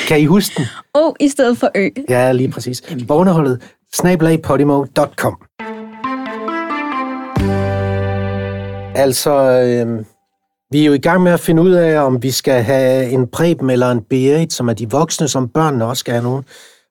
Kan 0.09 0.21
I 0.21 0.25
huske 0.25 0.55
den? 0.57 0.67
Og 1.03 1.17
i 1.21 1.29
stedet 1.29 1.59
for 1.59 1.71
ø. 1.75 1.89
Ja, 2.09 2.33
lige 2.33 2.51
præcis. 2.51 2.83
Børneholdet, 3.09 3.63
snablagpodimo.com. 3.95 5.37
Altså, 8.95 9.33
øh, 9.63 10.05
vi 10.73 10.83
er 10.83 10.87
jo 10.87 10.93
i 10.93 10.99
gang 10.99 11.23
med 11.23 11.33
at 11.33 11.41
finde 11.41 11.63
ud 11.63 11.71
af, 11.71 12.01
om 12.01 12.23
vi 12.23 12.31
skal 12.31 12.63
have 12.63 13.11
en 13.11 13.27
Preben 13.29 13.71
eller 13.71 13.91
en 13.91 14.03
Berit, 14.03 14.53
som 14.53 14.69
er 14.69 14.73
de 14.73 14.91
voksne, 14.91 15.29
som 15.29 15.49
børnene 15.49 15.85
også 15.85 16.01
skal 16.01 16.13
have 16.15 16.25
nogen. 16.25 16.45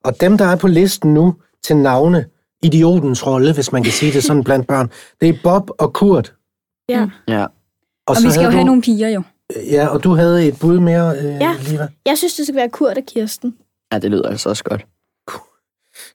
Og 0.04 0.22
dem, 0.22 0.38
der 0.38 0.46
er 0.46 0.56
på 0.56 0.68
listen 0.68 1.14
nu 1.14 1.36
til 1.64 1.78
navne 1.78 2.26
idiotens 2.64 3.28
rolle, 3.28 3.54
hvis 3.54 3.72
man 3.72 3.84
kan 3.84 3.92
sige 3.92 4.12
det 4.14 4.24
sådan 4.24 4.44
blandt 4.44 4.68
børn. 4.68 4.90
Det 5.22 5.30
er 5.30 5.34
Bob 5.44 5.70
og 5.80 5.94
Kurt. 5.94 6.34
Ja. 6.90 7.08
Ja. 7.28 7.44
Og, 7.44 7.50
Og 8.08 8.16
så 8.16 8.24
vi 8.28 8.32
skal 8.32 8.40
jo 8.40 8.44
havde 8.44 8.52
have 8.52 8.62
du, 8.62 8.66
nogle 8.66 8.82
piger 8.82 9.10
jo. 9.10 9.22
Ja, 9.72 9.88
og 9.88 10.04
du 10.04 10.14
havde 10.16 10.48
et 10.48 10.60
bud 10.60 10.80
mere, 10.80 11.18
øh, 11.18 11.24
Ja. 11.26 11.56
Liva. 11.70 11.88
Jeg 12.06 12.18
synes, 12.18 12.34
det 12.34 12.46
skal 12.46 12.56
være 12.56 12.70
Kurt 12.70 12.98
og 12.98 13.04
Kirsten. 13.08 13.56
ja, 13.94 14.00
det 14.00 14.12
lyder 14.12 14.30
altså 14.30 14.50
også 14.50 14.64
godt. 14.64 14.86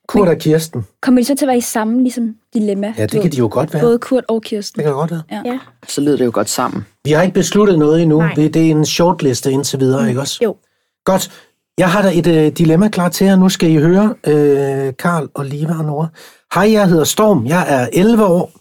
Kurt 0.07 0.27
og 0.27 0.37
Kirsten. 0.37 0.85
Kommer 1.01 1.21
de 1.21 1.25
så 1.25 1.35
til 1.35 1.45
at 1.45 1.47
være 1.47 1.57
i 1.57 1.61
samme 1.61 2.01
ligesom, 2.01 2.35
dilemma? 2.53 2.93
Ja, 2.97 3.05
det 3.05 3.21
kan 3.21 3.31
de 3.31 3.37
jo 3.37 3.49
godt 3.51 3.73
være. 3.73 3.83
Både 3.83 3.99
Kurt 3.99 4.23
og 4.27 4.41
Kirsten. 4.41 4.79
Det 4.79 4.85
kan 4.85 4.93
godt 4.93 5.11
være. 5.11 5.21
Ja. 5.45 5.59
Så 5.87 6.01
lyder 6.01 6.17
det 6.17 6.25
jo 6.25 6.31
godt 6.33 6.49
sammen. 6.49 6.85
Vi 7.03 7.11
har 7.11 7.21
ikke 7.21 7.33
besluttet 7.33 7.79
noget 7.79 8.01
endnu. 8.01 8.19
Nej. 8.19 8.33
Det, 8.33 8.53
det 8.53 8.67
er 8.67 8.71
en 8.71 8.85
shortliste 8.85 9.51
indtil 9.51 9.79
videre, 9.79 10.01
mm. 10.01 10.07
ikke 10.07 10.21
også? 10.21 10.39
Jo. 10.43 10.55
Godt. 11.05 11.31
Jeg 11.77 11.91
har 11.91 12.01
da 12.01 12.11
et 12.13 12.27
øh, 12.27 12.51
dilemma 12.51 12.87
klar 12.87 13.09
til 13.09 13.27
jer. 13.27 13.35
Nu 13.35 13.49
skal 13.49 13.69
I 13.69 13.75
høre, 13.75 14.15
øh, 14.27 14.93
Karl 14.99 15.29
og 15.33 15.45
Liva 15.45 15.77
og 15.77 15.85
Nora. 15.85 16.07
Hej, 16.53 16.71
jeg 16.71 16.87
hedder 16.87 17.03
Storm. 17.03 17.45
Jeg 17.45 17.65
er 17.67 17.87
11 17.93 18.25
år. 18.25 18.51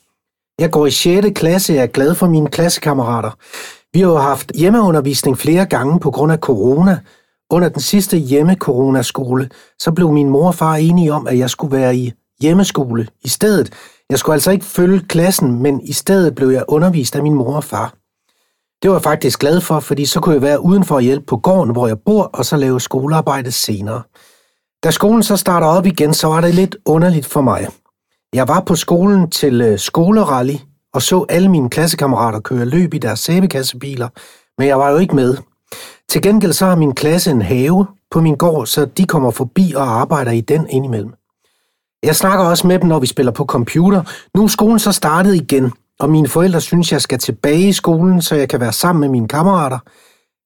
Jeg 0.61 0.71
går 0.71 0.87
i 0.87 0.91
6. 0.91 1.27
klasse. 1.35 1.73
Jeg 1.73 1.83
er 1.83 1.87
glad 1.87 2.15
for 2.15 2.27
mine 2.27 2.49
klassekammerater. 2.49 3.31
Vi 3.93 4.01
har 4.01 4.09
jo 4.09 4.17
haft 4.17 4.53
hjemmeundervisning 4.55 5.39
flere 5.39 5.67
gange 5.67 6.01
på 6.01 6.11
grund 6.11 6.33
af 6.33 6.39
corona. 6.39 6.99
Under 7.51 7.69
den 7.69 7.81
sidste 7.81 8.17
hjemme-coronaskole, 8.17 9.49
så 9.79 9.93
blev 9.93 10.13
min 10.13 10.29
mor 10.29 10.47
og 10.47 10.55
far 10.55 10.75
enige 10.75 11.13
om, 11.13 11.27
at 11.27 11.39
jeg 11.39 11.51
skulle 11.51 11.77
være 11.77 11.97
i 11.97 12.13
hjemmeskole 12.41 13.09
i 13.25 13.29
stedet. 13.29 13.73
Jeg 14.11 14.19
skulle 14.19 14.35
altså 14.35 14.51
ikke 14.51 14.65
følge 14.65 15.01
klassen, 15.01 15.63
men 15.63 15.81
i 15.81 15.93
stedet 15.93 16.35
blev 16.35 16.49
jeg 16.49 16.65
undervist 16.69 17.17
af 17.17 17.23
min 17.23 17.35
mor 17.35 17.57
og 17.57 17.65
far. 17.65 17.95
Det 18.83 18.91
var 18.91 18.97
jeg 18.97 19.03
faktisk 19.03 19.39
glad 19.39 19.61
for, 19.61 19.81
fordi 19.81 20.05
så 20.05 20.21
kunne 20.21 20.35
jeg 20.35 20.43
være 20.43 20.61
udenfor 20.65 20.95
og 20.95 21.01
hjælpe 21.01 21.27
på 21.27 21.37
gården, 21.37 21.73
hvor 21.73 21.87
jeg 21.87 21.99
bor, 21.99 22.23
og 22.23 22.45
så 22.45 22.57
lave 22.57 22.81
skolearbejde 22.81 23.53
senere. 23.53 24.03
Da 24.85 24.91
skolen 24.91 25.23
så 25.23 25.37
starter 25.37 25.67
op 25.67 25.87
igen, 25.87 26.15
så 26.15 26.27
var 26.27 26.41
det 26.41 26.55
lidt 26.55 26.77
underligt 26.87 27.27
for 27.27 27.41
mig. 27.41 27.69
Jeg 28.35 28.49
var 28.49 28.61
på 28.61 28.75
skolen 28.75 29.31
til 29.31 29.61
øh, 29.61 29.79
skolerally 29.79 30.57
og 30.97 31.03
så 31.03 31.27
alle 31.29 31.49
mine 31.49 31.71
klassekammerater 31.71 32.41
køre 32.41 32.65
løb 32.65 32.95
i 32.95 32.99
deres 32.99 33.21
sæbekassebiler, 33.21 34.09
men 34.59 34.69
jeg 34.69 34.79
var 34.79 34.91
jo 34.91 34.97
ikke 34.97 35.17
med. 35.17 35.37
Til 36.09 36.23
gengæld 36.23 36.53
så 36.53 36.67
har 36.67 36.77
min 36.77 36.95
klasse 36.95 37.31
en 37.31 37.43
have 37.43 37.87
på 38.11 38.21
min 38.21 38.37
gård, 38.37 38.67
så 38.67 38.85
de 38.85 39.05
kommer 39.05 39.31
forbi 39.31 39.73
og 39.77 40.01
arbejder 40.01 40.31
i 40.31 40.41
den 40.41 40.67
indimellem. 40.71 41.13
Jeg 42.03 42.17
snakker 42.17 42.45
også 42.45 42.67
med 42.67 42.79
dem, 42.79 42.89
når 42.89 42.99
vi 42.99 43.07
spiller 43.07 43.33
på 43.33 43.45
computer. 43.45 44.03
Nu 44.35 44.45
er 44.45 44.49
skolen 44.49 44.79
så 44.79 44.93
startet 44.93 45.35
igen, 45.35 45.73
og 46.01 46.11
mine 46.11 46.29
forældre 46.29 46.61
synes, 46.61 46.93
jeg 46.93 47.03
skal 47.03 47.19
tilbage 47.19 47.69
i 47.69 47.73
skolen, 47.73 48.23
så 48.23 48.35
jeg 48.35 48.49
kan 48.49 48.61
være 48.61 48.73
sammen 48.73 49.01
med 49.01 49.09
mine 49.09 49.29
kammerater. 49.29 49.79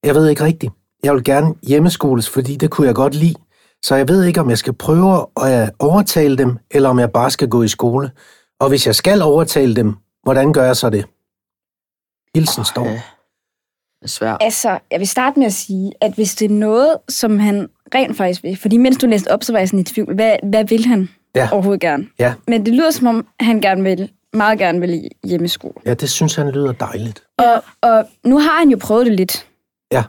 Jeg 0.03 0.15
ved 0.15 0.29
ikke 0.29 0.43
rigtigt. 0.43 0.73
Jeg 1.03 1.13
vil 1.13 1.23
gerne 1.23 1.55
hjemmeskoles, 1.63 2.29
fordi 2.29 2.55
det 2.55 2.69
kunne 2.69 2.87
jeg 2.87 2.95
godt 2.95 3.15
lide. 3.15 3.35
Så 3.83 3.95
jeg 3.95 4.07
ved 4.07 4.23
ikke, 4.23 4.41
om 4.41 4.49
jeg 4.49 4.57
skal 4.57 4.73
prøve 4.73 5.25
at 5.41 5.71
overtale 5.79 6.37
dem, 6.37 6.57
eller 6.71 6.89
om 6.89 6.99
jeg 6.99 7.11
bare 7.11 7.31
skal 7.31 7.49
gå 7.49 7.63
i 7.63 7.67
skole. 7.67 8.11
Og 8.59 8.69
hvis 8.69 8.87
jeg 8.87 8.95
skal 8.95 9.21
overtale 9.21 9.75
dem, 9.75 9.95
hvordan 10.23 10.53
gør 10.53 10.63
jeg 10.63 10.75
så 10.75 10.89
det? 10.89 11.05
Hilsen 12.35 12.65
står. 12.65 13.20
Svært. 14.05 14.37
Altså, 14.41 14.79
jeg 14.91 14.99
vil 14.99 15.07
starte 15.07 15.39
med 15.39 15.45
at 15.47 15.53
sige, 15.53 15.91
at 16.01 16.13
hvis 16.13 16.35
det 16.35 16.45
er 16.51 16.55
noget, 16.55 16.97
som 17.09 17.39
han 17.39 17.69
rent 17.95 18.17
faktisk 18.17 18.43
vil, 18.43 18.57
fordi 18.57 18.77
mens 18.77 18.97
du 18.97 19.07
læste 19.07 19.31
op, 19.31 19.43
så 19.43 19.51
var 19.51 19.59
jeg 19.59 19.67
sådan 19.67 19.79
i 19.79 19.83
tvivl, 19.83 20.15
hvad, 20.15 20.35
hvad 20.43 20.65
vil 20.65 20.85
han 20.85 21.09
Ja. 21.35 21.49
overhovedet 21.51 21.81
gerne? 21.81 22.07
Ja. 22.19 22.33
Men 22.47 22.65
det 22.65 22.73
lyder 22.73 22.91
som 22.91 23.07
om, 23.07 23.27
han 23.39 23.61
gerne 23.61 23.83
vil, 23.83 24.11
meget 24.33 24.59
gerne 24.59 24.79
vil 24.79 24.93
i 24.93 25.09
hjemmeskole. 25.23 25.73
Ja, 25.85 25.93
det 25.93 26.09
synes 26.09 26.35
han 26.35 26.49
lyder 26.49 26.71
dejligt. 26.71 27.23
Og, 27.37 27.63
og 27.81 28.07
nu 28.25 28.39
har 28.39 28.59
han 28.59 28.69
jo 28.69 28.77
prøvet 28.81 29.05
det 29.05 29.15
lidt. 29.15 29.47
Ja. 29.91 30.03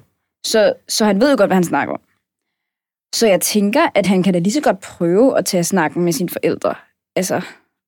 Så, 0.46 0.72
så 0.88 1.05
han 1.05 1.20
ved 1.20 1.31
jo 1.31 1.37
godt, 1.38 1.48
hvad 1.48 1.57
han 1.57 1.64
snakker 1.64 1.94
om. 1.94 2.00
Så 3.14 3.26
jeg 3.26 3.40
tænker, 3.40 3.88
at 3.94 4.07
han 4.07 4.22
kan 4.22 4.33
da 4.33 4.38
lige 4.38 4.52
så 4.52 4.61
godt 4.61 4.81
prøve 4.81 5.38
at 5.38 5.44
tage 5.44 5.64
snakken 5.64 6.05
med 6.05 6.12
sine 6.12 6.28
forældre. 6.28 6.74
Altså, 7.16 7.40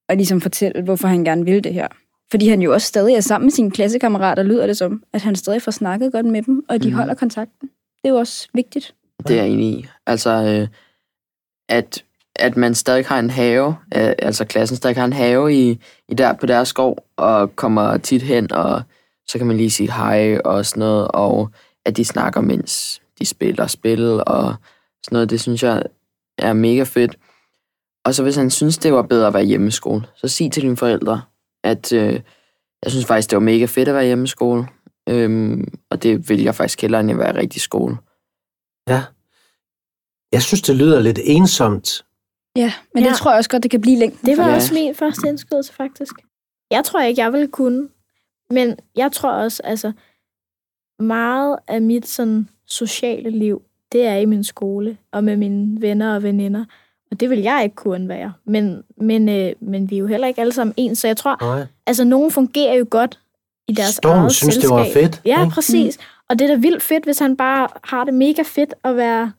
og 0.09 0.17
ligesom 0.17 0.41
fortælle, 0.41 0.83
hvorfor 0.83 1.09
han 1.09 1.25
gerne 1.25 1.45
vil 1.45 1.65
det 1.65 1.75
her. 1.75 1.89
Fordi 2.31 2.49
han 2.49 2.63
jo 2.63 2.73
også 2.73 2.87
stadig 2.87 3.15
er 3.15 3.21
sammen 3.21 3.47
med 3.47 3.53
sine 3.53 3.71
klassekammerater, 3.71 4.43
lyder 4.43 4.67
det 4.67 4.77
som, 4.77 5.03
at 5.13 5.23
han 5.23 5.37
stadig 5.37 5.63
får 5.63 5.73
snakket 5.73 6.13
godt 6.13 6.27
med 6.27 6.43
dem, 6.43 6.65
og 6.69 6.83
de 6.83 6.89
mm. 6.89 6.95
holder 6.95 7.15
kontakten. 7.15 7.71
Det 8.03 8.09
er 8.09 8.13
jo 8.13 8.17
også 8.17 8.49
vigtigt. 8.55 8.95
Det 9.29 9.39
er 9.39 9.43
jeg 9.43 9.53
enig 9.53 9.67
i. 9.67 9.87
Altså, 10.07 10.31
øh, 10.31 10.69
at, 11.69 12.05
at 12.37 12.57
man 12.57 12.75
stadig 12.75 13.07
har 13.07 13.19
en 13.19 13.31
have, 13.31 13.77
øh, 13.97 14.13
altså 14.19 14.45
klassen 14.45 14.77
stadig 14.77 14.97
har 14.97 15.05
en 15.05 15.13
have 15.13 15.55
i, 15.55 15.81
i 16.09 16.15
der, 16.15 16.33
på 16.33 16.47
deres 16.47 16.69
skov, 16.69 16.99
og 17.17 17.57
kommer 17.57 17.97
tit 17.97 18.23
hen, 18.23 18.53
og 18.53 18.83
så 19.29 19.39
kan 19.39 19.47
man 19.47 19.57
lige 19.57 19.71
sige 19.71 19.93
hej 19.93 20.39
og 20.45 20.67
sådan 20.67 20.79
noget, 20.79 21.09
og 21.09 21.51
at 21.85 21.97
de 21.97 22.05
snakker, 22.05 22.41
mens 22.41 23.03
de 23.19 23.27
spiller 23.27 23.67
spil, 23.67 24.23
og 24.27 24.55
sådan 25.05 25.17
noget, 25.17 25.31
det 25.31 25.41
synes 25.41 25.63
jeg 25.63 25.83
er 26.39 26.53
mega 26.53 26.83
fedt. 26.83 27.17
Og 28.05 28.15
så 28.15 28.23
hvis 28.23 28.37
han 28.37 28.51
synes, 28.51 28.79
det 28.79 28.93
var 28.93 29.03
bedre 29.03 29.27
at 29.27 29.35
være 29.35 29.45
hjemmeskole, 29.45 30.03
så 30.17 30.29
sig 30.29 30.53
til 30.53 30.63
dine 30.63 30.77
forældre, 30.77 31.23
at 31.65 31.93
øh, 31.93 32.21
jeg 32.83 32.91
synes 32.93 33.07
faktisk, 33.07 33.31
det 33.31 33.37
var 33.37 33.43
mega 33.43 33.65
fedt 33.65 33.89
at 33.89 33.95
være 33.95 34.05
hjemmeskole, 34.05 34.67
øhm, 35.09 35.69
og 35.91 36.03
det 36.03 36.29
vil 36.29 36.43
jeg 36.43 36.55
faktisk 36.55 36.81
hellere, 36.83 37.01
end 37.01 37.11
at 37.11 37.19
være 37.19 37.37
rigtig 37.37 37.61
skole. 37.61 37.97
Ja. 38.89 39.03
Jeg 40.33 40.43
synes, 40.43 40.63
det 40.63 40.77
lyder 40.77 41.01
lidt 41.01 41.19
ensomt. 41.23 42.05
Ja, 42.57 42.73
men 42.95 43.03
ja. 43.05 43.09
Det 43.09 43.19
tror 43.19 43.31
jeg 43.31 43.39
også 43.39 43.51
godt, 43.51 43.63
det 43.63 43.71
kan 43.71 43.81
blive 43.81 43.99
længden. 43.99 44.27
Det 44.27 44.39
var 44.39 44.45
for 44.45 44.51
Ja. 44.51 44.57
også 44.57 44.75
min 44.75 44.95
første 44.95 45.29
indskydelse, 45.29 45.73
faktisk. 45.73 46.15
Jeg 46.71 46.85
tror 46.85 47.01
ikke, 47.01 47.23
jeg 47.23 47.33
ville 47.33 47.49
kunne. 47.49 47.89
Men 48.51 48.77
jeg 48.97 49.13
tror 49.13 49.31
også, 49.33 49.63
altså, 49.65 49.93
meget 50.99 51.59
af 51.69 51.83
mit 51.83 52.07
sådan, 52.07 52.49
sociale 52.67 53.31
liv, 53.31 53.63
det 53.93 54.07
er 54.07 54.17
i 54.17 54.25
min 54.25 54.45
skole, 54.45 54.99
og 55.13 55.25
med 55.25 55.37
mine 55.37 55.81
venner 55.83 56.15
og 56.15 56.23
veninder. 56.23 56.65
Og 57.15 57.21
det 57.21 57.31
vil 57.31 57.39
jeg 57.39 57.61
ikke 57.65 57.77
kunne 57.77 58.09
være. 58.09 58.33
Men, 58.47 58.83
men, 58.97 59.29
øh, 59.29 59.53
men 59.61 59.91
vi 59.91 59.95
er 59.95 59.99
jo 59.99 60.07
heller 60.07 60.27
ikke 60.27 60.41
alle 60.41 60.53
sammen 60.53 60.75
ens, 60.77 60.99
så 60.99 61.07
jeg 61.07 61.17
tror, 61.17 61.37
Nej. 61.41 61.67
altså, 61.87 62.05
nogen 62.05 62.31
fungerer 62.31 62.75
jo 62.75 62.87
godt 62.91 63.21
i 63.69 63.73
deres 63.73 63.95
Storm 63.95 64.19
eget 64.19 64.33
synes, 64.33 64.55
det 64.55 64.63
selskab. 64.63 64.79
var 64.79 64.87
fedt. 64.93 65.23
Ja, 65.25 65.45
ikke? 65.45 65.55
præcis. 65.55 65.99
Mm. 65.99 66.05
Og 66.29 66.39
det 66.39 66.45
er 66.45 66.55
da 66.55 66.61
vildt 66.61 66.83
fedt, 66.83 67.05
hvis 67.05 67.19
han 67.19 67.37
bare 67.37 67.69
har 67.85 68.05
det 68.05 68.15
mega 68.15 68.43
fedt 68.43 68.75
at 68.85 68.97
være 68.97 69.33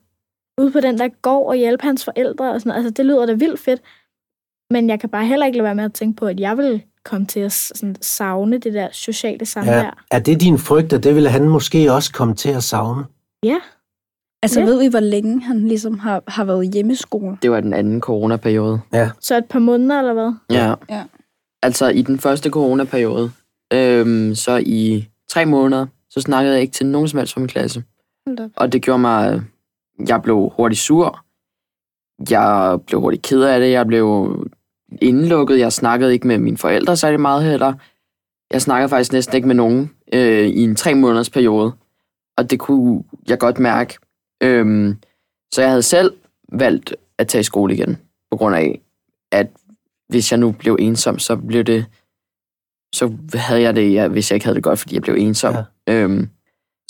ude 0.60 0.70
på 0.70 0.80
den 0.80 0.98
der 0.98 1.08
gård 1.22 1.48
og 1.48 1.56
hjælpe 1.56 1.84
hans 1.84 2.04
forældre 2.04 2.52
og 2.52 2.60
sådan 2.60 2.70
noget. 2.70 2.84
Altså, 2.84 2.90
det 2.90 3.06
lyder 3.06 3.26
da 3.26 3.32
vildt 3.32 3.60
fedt. 3.60 3.80
Men 4.70 4.88
jeg 4.90 5.00
kan 5.00 5.08
bare 5.08 5.26
heller 5.26 5.46
ikke 5.46 5.58
lade 5.58 5.64
være 5.64 5.74
med 5.74 5.84
at 5.84 5.92
tænke 5.92 6.16
på, 6.16 6.26
at 6.26 6.40
jeg 6.40 6.56
vil 6.56 6.82
komme 7.04 7.26
til 7.26 7.40
at 7.40 7.52
sådan, 7.52 7.96
savne 8.00 8.58
det 8.58 8.74
der 8.74 8.88
sociale 8.92 9.46
samvær. 9.46 9.78
Ja. 9.78 9.90
Er 10.10 10.18
det 10.18 10.40
din 10.40 10.58
frygt, 10.58 10.92
at 10.92 11.04
det 11.04 11.14
ville 11.14 11.28
han 11.30 11.48
måske 11.48 11.92
også 11.92 12.12
komme 12.12 12.34
til 12.34 12.48
at 12.48 12.62
savne? 12.62 13.04
ja. 13.42 13.56
Altså, 14.46 14.60
Ja. 14.60 14.66
ved 14.66 14.78
vi, 14.80 14.86
hvor 14.86 15.00
længe 15.00 15.42
han 15.42 15.68
ligesom 15.68 15.98
har, 15.98 16.22
har 16.28 16.44
været 16.44 16.72
hjemmeskole? 16.72 17.36
Det 17.42 17.50
var 17.50 17.60
den 17.60 17.72
anden 17.72 18.00
coronaperiode. 18.00 18.80
Så 19.20 19.36
et 19.36 19.44
par 19.44 19.58
måneder, 19.58 19.98
eller 19.98 20.12
hvad? 20.12 20.32
Ja. 20.50 20.74
Ja. 20.90 21.02
Altså 21.62 21.88
i 21.88 22.02
den 22.02 22.18
første 22.18 22.50
coronaperiode, 22.50 23.30
øhm, 23.72 24.34
så 24.34 24.62
i 24.66 25.08
tre 25.28 25.46
måneder, 25.46 25.86
så 26.10 26.20
snakkede 26.20 26.54
jeg 26.54 26.62
ikke 26.62 26.72
til 26.72 26.86
nogen 26.86 27.08
som 27.08 27.18
helst 27.18 27.32
fra 27.34 27.40
min 27.40 27.48
klasse. 27.48 27.84
Hold 28.26 28.36
da 28.36 28.44
op. 28.44 28.50
Og 28.56 28.72
det 28.72 28.82
gjorde 28.82 28.98
mig, 28.98 29.42
jeg 30.08 30.22
blev 30.22 30.52
hurtigt 30.56 30.80
sur. 30.80 31.24
Jeg 32.30 32.78
blev 32.86 33.00
hurtigt 33.00 33.22
ked 33.22 33.42
af 33.42 33.60
det. 33.60 33.70
Jeg 33.70 33.86
blev 33.86 34.36
indelukket. 35.02 35.58
Jeg 35.58 35.72
snakkede 35.72 36.12
ikke 36.12 36.26
med 36.26 36.38
mine 36.38 36.56
forældre 36.58 36.96
særlig 36.96 37.20
meget 37.20 37.44
heller. 37.44 37.72
Jeg 38.50 38.62
snakkede 38.62 38.88
faktisk 38.88 39.12
næsten 39.12 39.36
ikke 39.36 39.48
med 39.48 39.54
nogen 39.54 39.90
øh, 40.12 40.46
i 40.46 40.64
en 40.64 40.76
tre 40.76 40.94
måneders 40.94 41.30
periode. 41.30 41.72
Og 42.36 42.50
det 42.50 42.58
kunne 42.58 43.02
jeg 43.28 43.38
godt 43.38 43.58
mærke. 43.58 43.98
Øhm, 44.42 44.96
så 45.54 45.60
jeg 45.62 45.70
havde 45.70 45.82
selv 45.82 46.12
valgt 46.52 46.94
at 47.18 47.28
tage 47.28 47.40
i 47.40 47.44
skole 47.44 47.74
igen, 47.74 47.98
på 48.30 48.36
grund 48.36 48.54
af, 48.56 48.80
at 49.32 49.46
hvis 50.08 50.32
jeg 50.32 50.38
nu 50.40 50.52
blev 50.52 50.76
ensom, 50.80 51.18
så 51.18 51.36
blev 51.36 51.64
det, 51.64 51.84
så 52.94 53.12
havde 53.34 53.60
jeg 53.62 53.76
det, 53.76 53.92
ja, 53.92 54.08
hvis 54.08 54.30
jeg 54.30 54.36
ikke 54.36 54.46
havde 54.46 54.54
det 54.54 54.62
godt, 54.64 54.78
fordi 54.78 54.94
jeg 54.94 55.02
blev 55.02 55.14
ensom. 55.18 55.54
Ja. 55.88 55.92
Øhm, 55.92 56.28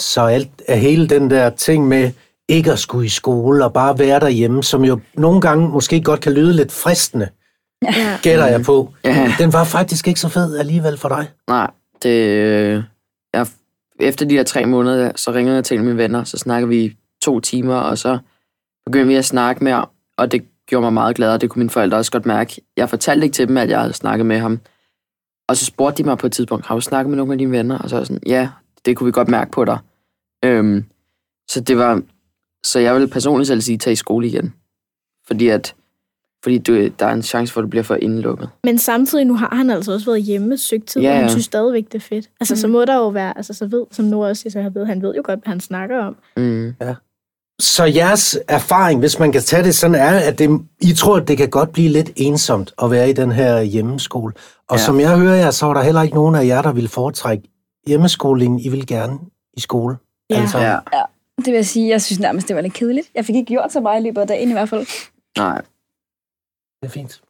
Så 0.00 0.20
alt, 0.22 0.50
er 0.68 0.76
hele 0.76 1.08
den 1.08 1.30
der 1.30 1.50
ting 1.50 1.88
med 1.88 2.12
ikke 2.48 2.72
at 2.72 2.78
skulle 2.78 3.06
i 3.06 3.08
skole 3.08 3.64
og 3.64 3.72
bare 3.72 3.98
være 3.98 4.20
derhjemme, 4.20 4.62
som 4.62 4.84
jo 4.84 5.00
nogle 5.14 5.40
gange 5.40 5.68
måske 5.68 6.02
godt 6.02 6.20
kan 6.20 6.32
lyde 6.32 6.52
lidt 6.52 6.72
fristende, 6.72 7.28
Ja. 7.82 8.18
gætter 8.22 8.46
jeg 8.46 8.62
på. 8.62 8.94
Ja. 9.04 9.32
Den 9.38 9.52
var 9.52 9.64
faktisk 9.64 10.08
ikke 10.08 10.20
så 10.20 10.28
fed 10.28 10.58
alligevel 10.58 10.96
for 10.98 11.08
dig. 11.08 11.30
nej, 11.48 11.70
det, 12.02 12.20
øh, 12.20 12.82
jeg, 13.34 13.46
efter 14.00 14.26
de 14.26 14.34
her 14.34 14.42
tre 14.44 14.66
måneder, 14.66 15.12
så 15.16 15.32
ringede 15.32 15.56
jeg 15.56 15.64
til 15.64 15.80
mine 15.84 15.96
venner, 15.96 16.24
så 16.24 16.38
snakkede 16.38 16.68
vi 16.68 16.96
to 17.26 17.40
timer, 17.40 17.74
og 17.74 17.98
så 17.98 18.18
begyndte 18.86 19.08
vi 19.08 19.14
at 19.14 19.24
snakke 19.24 19.64
mere, 19.64 19.86
og 20.16 20.32
det 20.32 20.44
gjorde 20.66 20.82
mig 20.84 20.92
meget 20.92 21.16
glad, 21.16 21.32
og 21.32 21.40
det 21.40 21.50
kunne 21.50 21.60
mine 21.60 21.70
forældre 21.70 21.96
også 21.98 22.10
godt 22.12 22.26
mærke. 22.26 22.60
Jeg 22.76 22.90
fortalte 22.90 23.24
ikke 23.24 23.34
til 23.34 23.48
dem, 23.48 23.56
at 23.56 23.70
jeg 23.70 23.80
havde 23.80 23.92
snakket 23.92 24.26
med 24.26 24.38
ham, 24.38 24.60
og 25.48 25.56
så 25.56 25.64
spurgte 25.64 26.02
de 26.02 26.08
mig 26.08 26.18
på 26.18 26.26
et 26.26 26.32
tidspunkt, 26.32 26.66
har 26.66 26.74
du 26.74 26.80
snakket 26.80 27.10
med 27.10 27.16
nogle 27.16 27.32
af 27.32 27.38
dine 27.38 27.50
venner? 27.52 27.78
Og 27.78 27.90
så 27.90 27.96
var 27.96 28.00
jeg 28.00 28.06
sådan, 28.06 28.22
ja, 28.26 28.48
det 28.86 28.96
kunne 28.96 29.04
vi 29.04 29.12
godt 29.12 29.28
mærke 29.28 29.50
på 29.50 29.64
dig. 29.64 29.78
Øhm, 30.44 30.84
så 31.50 31.60
det 31.60 31.78
var, 31.78 32.02
så 32.64 32.78
jeg 32.78 32.94
vil 32.94 33.08
personligt 33.08 33.46
selv 33.48 33.60
sige, 33.60 33.78
tag 33.78 33.92
i 33.92 33.96
skole 33.96 34.26
igen. 34.26 34.54
Fordi 35.26 35.48
at, 35.48 35.74
fordi 36.42 36.58
du, 36.58 36.72
der 36.98 37.06
er 37.06 37.12
en 37.12 37.22
chance 37.22 37.52
for, 37.52 37.60
at 37.60 37.62
du 37.64 37.68
bliver 37.68 37.82
for 37.82 37.94
indelukket. 37.94 38.48
Men 38.64 38.78
samtidig 38.78 39.24
nu 39.24 39.34
har 39.36 39.54
han 39.54 39.70
altså 39.70 39.92
også 39.92 40.06
været 40.06 40.22
hjemme 40.22 40.56
stykke 40.58 40.86
tid, 40.86 41.02
Ja, 41.02 41.08
og 41.10 41.14
han 41.14 41.24
ja. 41.24 41.28
synes 41.28 41.44
stadigvæk, 41.44 41.84
det 41.84 41.94
er 41.94 42.00
fedt. 42.00 42.30
Altså, 42.40 42.54
Mm. 42.54 42.56
så 42.56 42.68
må 42.68 42.84
der 42.84 42.94
jo 42.94 43.08
være, 43.08 43.36
altså 43.36 43.54
så 43.54 43.66
ved, 43.66 43.84
som 43.90 44.04
Nora 44.04 44.28
også 44.28 44.42
siger, 44.42 44.50
så 44.64 44.70
ved, 44.74 44.86
han 44.86 45.02
ved 45.02 45.14
jo 45.14 45.22
godt, 45.24 45.40
hvad 45.40 45.50
han 45.50 45.60
snakker 45.60 45.98
om. 45.98 46.16
Mm. 46.36 46.74
Så 47.60 47.84
jeres 47.84 48.38
erfaring, 48.48 49.00
hvis 49.00 49.18
man 49.18 49.32
kan 49.32 49.42
tage 49.42 49.62
det 49.64 49.74
sådan, 49.74 49.94
er, 49.94 50.18
at 50.18 50.38
det, 50.38 50.60
I 50.80 50.92
tror, 50.92 51.16
at 51.16 51.28
det 51.28 51.36
kan 51.38 51.50
godt 51.50 51.72
blive 51.72 51.88
lidt 51.88 52.10
ensomt 52.16 52.72
at 52.82 52.90
være 52.90 53.10
i 53.10 53.12
den 53.12 53.32
her 53.32 53.60
hjemmeskole. 53.60 54.32
Og 54.68 54.76
ja. 54.76 54.80
Ja. 54.80 54.86
som 54.86 55.00
jeg 55.00 55.18
hører 55.18 55.34
jer, 55.34 55.50
så 55.50 55.66
var 55.66 55.74
der 55.74 55.82
heller 55.82 56.02
ikke 56.02 56.14
nogen 56.14 56.34
af 56.34 56.46
jer, 56.46 56.62
der 56.62 56.72
ville 56.72 56.88
foretrække 56.88 57.48
hjemmeskolingen. 57.86 58.60
I 58.60 58.68
vil 58.68 58.86
gerne 58.86 59.18
i 59.56 59.60
skole. 59.60 59.96
Ja. 60.30 60.40
Altså, 60.40 60.58
Ja. 60.58 60.78
Det 61.36 61.46
vil 61.46 61.54
jeg 61.54 61.66
sige, 61.66 61.88
jeg 61.88 62.02
synes 62.02 62.20
nærmest, 62.20 62.48
det 62.48 62.56
var 62.56 62.62
lidt 62.62 62.74
kedeligt. 62.74 63.08
Jeg 63.14 63.24
fik 63.24 63.34
ikke 63.36 63.48
gjort 63.48 63.72
så 63.72 63.80
meget 63.80 64.00
i 64.00 64.04
løbet 64.04 64.20
af 64.20 64.26
dagen 64.26 64.48
i 64.48 64.52
hvert 64.52 64.68
fald. 64.68 64.86
Nej. 65.38 65.60
Det 66.82 66.88
er 66.88 66.90
fint. 66.90 67.20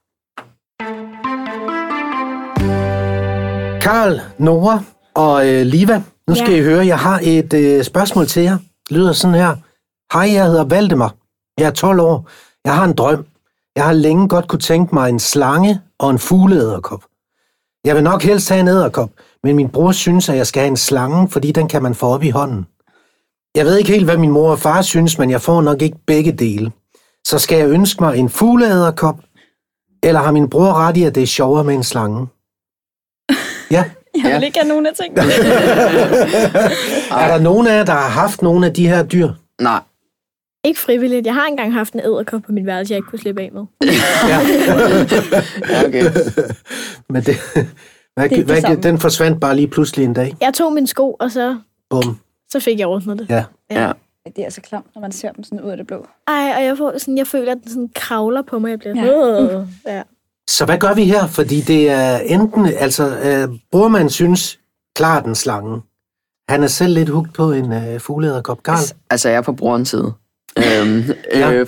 Karl, 3.80 4.20
Nora 4.38 4.80
og 5.14 5.48
øh, 5.48 5.66
Liva, 5.66 6.02
nu 6.28 6.34
skal 6.34 6.50
Ja. 6.52 6.56
I 6.58 6.62
høre, 6.62 6.86
jeg 6.86 6.98
har 6.98 7.20
et 7.22 7.52
øh, 7.52 7.84
spørgsmål 7.84 8.26
til 8.26 8.42
jer. 8.42 8.58
Det 8.88 8.96
lyder 8.96 9.12
sådan 9.12 9.34
her. 9.34 9.56
Hej, 10.12 10.32
jeg 10.32 10.46
hedder 10.46 10.64
Valdemar. 10.64 11.14
Jeg 11.58 11.66
er 11.66 11.70
12 11.70 12.00
år. 12.00 12.28
Jeg 12.64 12.74
har 12.74 12.84
en 12.84 12.94
drøm. 12.94 13.26
Jeg 13.76 13.84
har 13.84 13.92
længe 13.92 14.28
godt 14.28 14.48
kunne 14.48 14.60
tænke 14.60 14.94
mig 14.94 15.08
en 15.08 15.18
slange 15.18 15.80
og 15.98 16.10
en 16.10 16.18
fugleæderkop. 16.18 17.04
Jeg 17.84 17.94
vil 17.94 18.02
nok 18.02 18.22
helst 18.22 18.48
have 18.48 18.60
en 18.60 18.68
æderkop, 18.68 19.10
men 19.42 19.56
min 19.56 19.68
bror 19.68 19.92
synes, 19.92 20.28
at 20.28 20.36
jeg 20.36 20.46
skal 20.46 20.60
have 20.60 20.70
en 20.70 20.76
slange, 20.76 21.28
fordi 21.28 21.52
den 21.52 21.68
kan 21.68 21.82
man 21.82 21.94
få 21.94 22.06
op 22.06 22.22
i 22.22 22.30
hånden. 22.30 22.66
Jeg 23.54 23.64
ved 23.64 23.78
ikke 23.78 23.92
helt, 23.92 24.04
hvad 24.04 24.16
min 24.16 24.30
mor 24.30 24.50
og 24.50 24.58
far 24.58 24.82
synes, 24.82 25.18
men 25.18 25.30
jeg 25.30 25.40
får 25.40 25.62
nok 25.62 25.82
ikke 25.82 25.98
begge 26.06 26.32
dele. 26.32 26.72
Så 27.26 27.38
skal 27.38 27.58
jeg 27.58 27.68
ønske 27.68 28.02
mig 28.02 28.18
en 28.18 28.28
fugleæderkop, 28.28 29.18
eller 30.02 30.20
har 30.20 30.32
min 30.32 30.50
bror 30.50 30.72
ret 30.72 30.96
i, 30.96 31.04
at 31.04 31.14
det 31.14 31.22
er 31.22 31.26
sjovere 31.26 31.64
med 31.64 31.74
en 31.74 31.84
slange? 31.84 32.26
Ja. 33.70 33.84
Jeg 34.24 34.34
vil 34.34 34.44
ikke 34.44 34.58
have 34.58 34.68
nogen 34.68 34.86
af 34.86 34.92
tingene. 34.94 35.22
Er 37.22 37.28
der 37.28 37.38
nogen 37.38 37.66
af 37.66 37.76
jer, 37.78 37.84
der 37.84 37.92
har 37.92 38.08
haft 38.08 38.42
nogle 38.42 38.66
af 38.66 38.74
de 38.74 38.88
her 38.88 39.02
dyr? 39.02 39.32
Nej. 39.60 39.80
Ikke 40.66 40.80
frivilligt. 40.80 41.26
Jeg 41.26 41.34
har 41.34 41.46
engang 41.46 41.72
haft 41.74 41.92
en 41.94 42.00
æderkop 42.00 42.42
på 42.42 42.52
mit 42.52 42.66
værelse, 42.66 42.92
jeg 42.92 42.98
ikke 42.98 43.08
kunne 43.08 43.18
slippe 43.18 43.42
af 43.42 43.50
med. 43.52 43.62
Ja. 44.28 44.40
Ja, 45.70 45.86
okay. 45.86 46.04
Men 47.10 47.22
det, 47.22 47.36
hvad, 48.14 48.28
Det 48.28 48.36
det 48.38 48.44
hvad, 48.44 48.60
samme. 48.60 48.82
den 48.82 48.98
forsvandt 48.98 49.40
bare 49.40 49.56
lige 49.56 49.68
pludselig 49.68 50.04
en 50.04 50.14
dag. 50.14 50.36
Jeg 50.40 50.54
tog 50.54 50.72
min 50.72 50.86
sko, 50.86 51.16
og 51.20 51.30
så, 51.30 51.56
Bum. 51.90 52.18
så 52.50 52.60
fik 52.60 52.78
jeg 52.78 52.86
ordnet 52.86 53.18
det. 53.18 53.26
Ja. 53.30 53.44
Ja. 53.70 53.92
Det 54.36 54.46
er 54.46 54.50
så 54.50 54.60
klamt, 54.60 54.86
når 54.94 55.02
man 55.02 55.12
ser 55.12 55.32
dem 55.32 55.44
sådan 55.44 55.60
ud 55.60 55.70
af 55.70 55.76
det 55.76 55.86
blå. 55.86 56.06
Ej, 56.28 56.52
og 56.56 56.64
jeg, 56.64 56.78
får 56.78 56.98
sådan, 56.98 57.18
jeg 57.18 57.26
føler, 57.26 57.52
at 57.52 57.58
den 57.62 57.70
sådan 57.70 57.90
kravler 57.94 58.42
på 58.42 58.58
mig. 58.58 58.70
Jeg 58.70 58.78
bliver 58.78 59.04
Ja. 59.04 59.54
ja. 59.86 59.96
ja. 59.96 60.02
Så 60.50 60.64
hvad 60.64 60.78
gør 60.78 60.94
vi 60.94 61.04
her? 61.04 61.26
Fordi 61.26 61.60
det 61.60 61.90
er 61.90 62.18
enten, 62.18 62.66
altså, 62.66 63.18
øh, 63.18 63.58
brormand 63.72 64.10
synes 64.10 64.58
klart 64.96 65.24
en 65.26 65.34
slange. 65.34 65.80
Han 66.48 66.62
er 66.62 66.66
selv 66.66 66.94
lidt 66.94 67.08
hugt 67.08 67.34
på 67.34 67.52
en 67.52 67.72
øh, 67.72 68.00
fugleæderkop. 68.00 68.62
Karl, 68.62 68.94
Altså, 69.10 69.28
jeg 69.28 69.36
er 69.36 69.40
på 69.42 69.52
brorens 69.52 69.88
side. 69.88 70.12
Øhm, 70.58 71.02
Ja. 71.34 71.52
øh, 71.52 71.66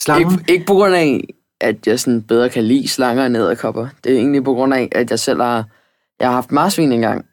slangen? 0.00 0.32
ikke, 0.40 0.52
ikke 0.52 0.66
på 0.66 0.72
grund 0.74 0.94
af, 0.94 1.24
at 1.60 1.86
jeg 1.86 2.00
sådan 2.00 2.22
bedre 2.22 2.48
kan 2.48 2.64
lide 2.64 2.88
slanger 2.88 3.26
end 3.26 3.36
æderkopper. 3.36 3.86
Det 4.04 4.12
er 4.12 4.16
egentlig 4.16 4.44
på 4.44 4.54
grund 4.54 4.74
af, 4.74 4.88
at 4.92 5.10
jeg 5.10 5.18
selv 5.18 5.40
har, 5.42 5.64
jeg 6.20 6.28
har 6.28 6.34
haft 6.34 6.52
marsvin 6.52 6.92
engang, 6.92 7.24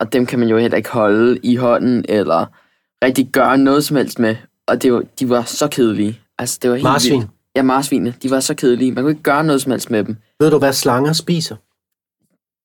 og 0.00 0.12
dem 0.12 0.26
kan 0.26 0.38
man 0.38 0.48
jo 0.48 0.58
heller 0.58 0.76
ikke 0.76 0.90
holde 0.90 1.38
i 1.42 1.56
hånden, 1.56 2.04
eller 2.08 2.46
rigtig 3.04 3.28
gøre 3.32 3.58
noget 3.58 3.84
som 3.84 3.96
helst 3.96 4.18
med. 4.18 4.36
Og 4.66 4.82
det 4.82 4.92
var, 4.92 5.02
de 5.20 5.28
var 5.28 5.42
så 5.42 5.68
kedelige. 5.68 6.20
Altså, 6.38 6.58
det 6.62 6.70
var 6.70 6.76
helt 6.76 6.84
Marsvin. 6.84 7.18
Vildt. 7.18 7.30
Ja, 7.56 7.62
marsvinene. 7.62 8.14
De 8.22 8.30
var 8.30 8.40
så 8.40 8.54
kedelige. 8.54 8.92
Man 8.92 9.04
kunne 9.04 9.10
ikke 9.10 9.22
gøre 9.22 9.44
noget 9.44 9.62
som 9.62 9.70
helst 9.72 9.90
med 9.90 10.04
dem. 10.04 10.16
Ved 10.40 10.50
du, 10.50 10.58
hvad 10.58 10.72
slanger 10.72 11.12
spiser? 11.12 11.56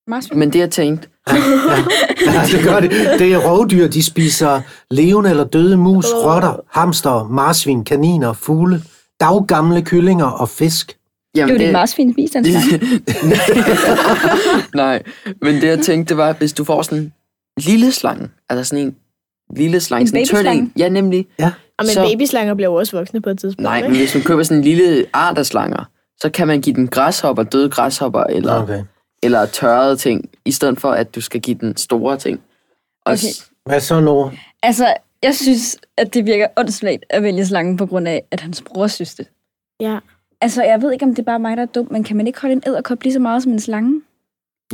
Marsvin. 0.07 0.39
Men 0.39 0.53
det, 0.53 0.59
jeg 0.59 0.71
tænkte, 0.71 1.07
Ja, 1.29 1.35
det 2.51 2.63
gør 2.63 2.79
det. 2.79 2.91
Det 3.19 3.33
er 3.33 3.37
rovdyr, 3.37 3.87
de 3.87 4.03
spiser 4.03 4.61
levende 4.91 5.29
eller 5.29 5.43
døde 5.43 5.77
mus, 5.77 6.05
rotter, 6.13 6.59
hamster, 6.71 7.27
marsvin, 7.31 7.83
kaniner, 7.83 8.33
fugle, 8.33 8.81
daggamle 9.19 9.81
kyllinger 9.81 10.25
og 10.25 10.49
fisk. 10.49 10.97
jamen, 11.35 11.55
Det 11.55 11.61
er 11.61 11.65
jo 11.65 11.67
det 11.67 11.73
marsvin 11.73 12.13
spiser 12.13 12.39
en. 12.39 12.45
Nej, 14.75 15.03
men 15.41 15.55
det 15.55 15.63
jeg 15.67 15.79
tænkte, 15.79 16.09
det 16.09 16.17
var, 16.17 16.33
hvis 16.33 16.53
du 16.53 16.63
får 16.63 16.81
sådan 16.81 16.97
en 16.97 17.13
lille 17.57 17.91
slange, 17.91 18.29
altså 18.49 18.63
sådan 18.63 18.85
en 18.85 18.95
lille 19.55 19.79
slange, 19.79 20.19
En 20.19 20.25
sådan 20.25 20.57
en. 20.57 20.71
Ja, 20.77 20.89
nemlig. 20.89 21.27
Ja. 21.39 21.45
Og 21.79 21.85
men 21.85 21.87
Så- 21.87 22.07
babyslanger 22.11 22.53
bliver 22.53 22.69
jo 22.69 22.75
også 22.75 22.97
voksne 22.97 23.21
på 23.21 23.29
et 23.29 23.39
tidspunkt. 23.39 23.63
Nej, 23.63 23.77
ikke? 23.77 23.89
men 23.89 23.97
hvis 23.97 24.15
man 24.15 24.23
køber 24.23 24.43
sådan 24.43 24.57
en 24.57 24.63
lille 24.63 25.05
art 25.13 25.37
af 25.37 25.45
slanger, 25.45 25.83
så 26.21 26.29
kan 26.29 26.47
man 26.47 26.61
give 26.61 26.75
den 26.75 26.87
græshopper, 26.87 27.43
døde 27.43 27.69
græshopper, 27.69 28.23
eller, 28.23 28.63
okay. 28.63 28.79
Eller 29.23 29.45
tørrede 29.45 29.97
ting, 29.97 30.29
i 30.45 30.51
stedet 30.51 30.81
for, 30.81 30.91
at 30.91 31.15
du 31.15 31.21
skal 31.21 31.41
give 31.41 31.57
den 31.57 31.77
store 31.77 32.17
ting. 32.17 32.41
Og 33.05 33.13
Okay. 33.13 33.27
Hvad 33.65 33.79
så, 33.79 33.99
Nora? 33.99 34.31
Altså, 34.63 34.93
jeg 35.23 35.35
synes, 35.35 35.77
at 35.97 36.13
det 36.13 36.25
virker 36.25 36.47
åndssvagt 36.57 37.05
at 37.09 37.23
vælge 37.23 37.45
slangen 37.45 37.77
på 37.77 37.85
grund 37.85 38.07
af, 38.07 38.23
at 38.31 38.39
hans 38.39 38.61
bror 38.61 38.87
synes 38.87 39.15
det. 39.15 39.27
Ja. 39.79 39.99
Altså, 40.41 40.63
jeg 40.63 40.81
ved 40.81 40.91
ikke, 40.91 41.05
om 41.05 41.09
det 41.09 41.19
er 41.19 41.23
bare 41.23 41.39
mig, 41.39 41.57
der 41.57 41.63
er 41.63 41.67
dum, 41.67 41.87
men 41.91 42.03
kan 42.03 42.17
man 42.17 42.27
ikke 42.27 42.41
holde 42.41 42.53
en 42.53 42.63
æderkop 42.67 43.03
lige 43.03 43.13
så 43.13 43.19
meget 43.19 43.43
som 43.43 43.51
en 43.51 43.59
slange? 43.59 44.01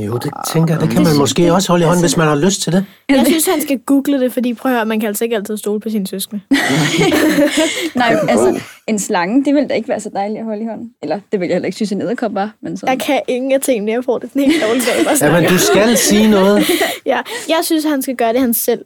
Jo, 0.02 0.14
det 0.18 0.32
tænker 0.54 0.74
jeg, 0.74 0.82
det 0.82 0.90
kan 0.90 0.98
Det 0.98 0.98
man 0.98 1.06
synes- 1.06 1.20
måske 1.20 1.44
det- 1.44 1.52
også 1.52 1.72
holde 1.72 1.84
i 1.84 1.88
hånden, 1.88 2.04
hvis 2.04 2.18
man 2.18 2.28
har 2.28 2.36
lyst 2.36 2.62
til 2.62 2.74
det. 2.74 2.86
Jeg 3.10 3.26
synes, 3.26 3.46
han 3.48 3.62
skal 3.62 3.80
google 3.80 4.20
det, 4.20 4.34
fordi 4.34 4.54
prøv 4.54 4.72
at 4.72 4.78
høre, 4.78 4.86
man 4.86 5.00
kan 5.00 5.08
altså 5.08 5.24
ikke 5.24 5.36
altid 5.36 5.58
stole 5.58 5.80
på 5.80 5.90
sine 5.90 6.08
søskende. 6.08 6.42
Nej, 7.96 8.16
altså, 8.30 8.60
en 8.88 9.00
slange, 9.00 9.46
det 9.46 9.56
ville 9.56 9.70
da 9.70 9.74
ikke 9.74 9.90
være 9.90 10.00
så 10.00 10.10
dejligt 10.10 10.40
at 10.40 10.46
holde 10.46 10.62
i 10.64 10.66
hånden. 10.66 10.92
Eller, 11.04 11.16
det 11.32 11.40
ville 11.40 11.50
jeg 11.50 11.56
heller 11.56 11.66
ikke 11.66 11.76
synes, 11.76 11.92
en 11.92 12.02
æderkop 12.02 12.34
var. 12.34 12.52
Men 12.62 12.78
sådan. 12.78 12.94
Jeg 12.94 13.02
kan 13.06 13.22
ingen 13.28 13.52
af 13.52 13.62
tingene, 13.62 13.92
jeg 13.92 14.04
får 14.04 14.18
det 14.18 14.30
sådan 14.30 14.42
helt 14.52 14.64
dårligt 14.64 14.90
af. 14.90 15.06
bare 15.06 15.16
Ja, 15.36 15.42
men 15.42 15.50
du 15.50 15.58
skal 15.58 15.98
sige 15.98 16.28
noget. 16.32 16.64
Ja, 17.06 17.22
jeg 17.50 17.60
synes, 17.64 17.84
han 17.86 18.02
skal 18.02 18.16
gøre 18.16 18.34
det, 18.34 18.42
han 18.42 18.54
selv 18.54 18.86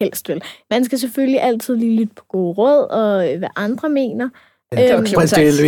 helst 0.00 0.28
vil. 0.28 0.42
Man 0.70 0.84
skal 0.84 0.98
selvfølgelig 0.98 1.42
altid 1.42 1.76
lige 1.76 1.96
lytte 1.96 2.14
på 2.16 2.24
gode 2.28 2.52
råd, 2.54 2.90
og 2.90 3.38
hvad 3.38 3.48
andre 3.56 3.88
mener. 3.88 4.28
Ja, 4.76 4.96
Øhm, 4.96 5.04
det, 5.04 5.12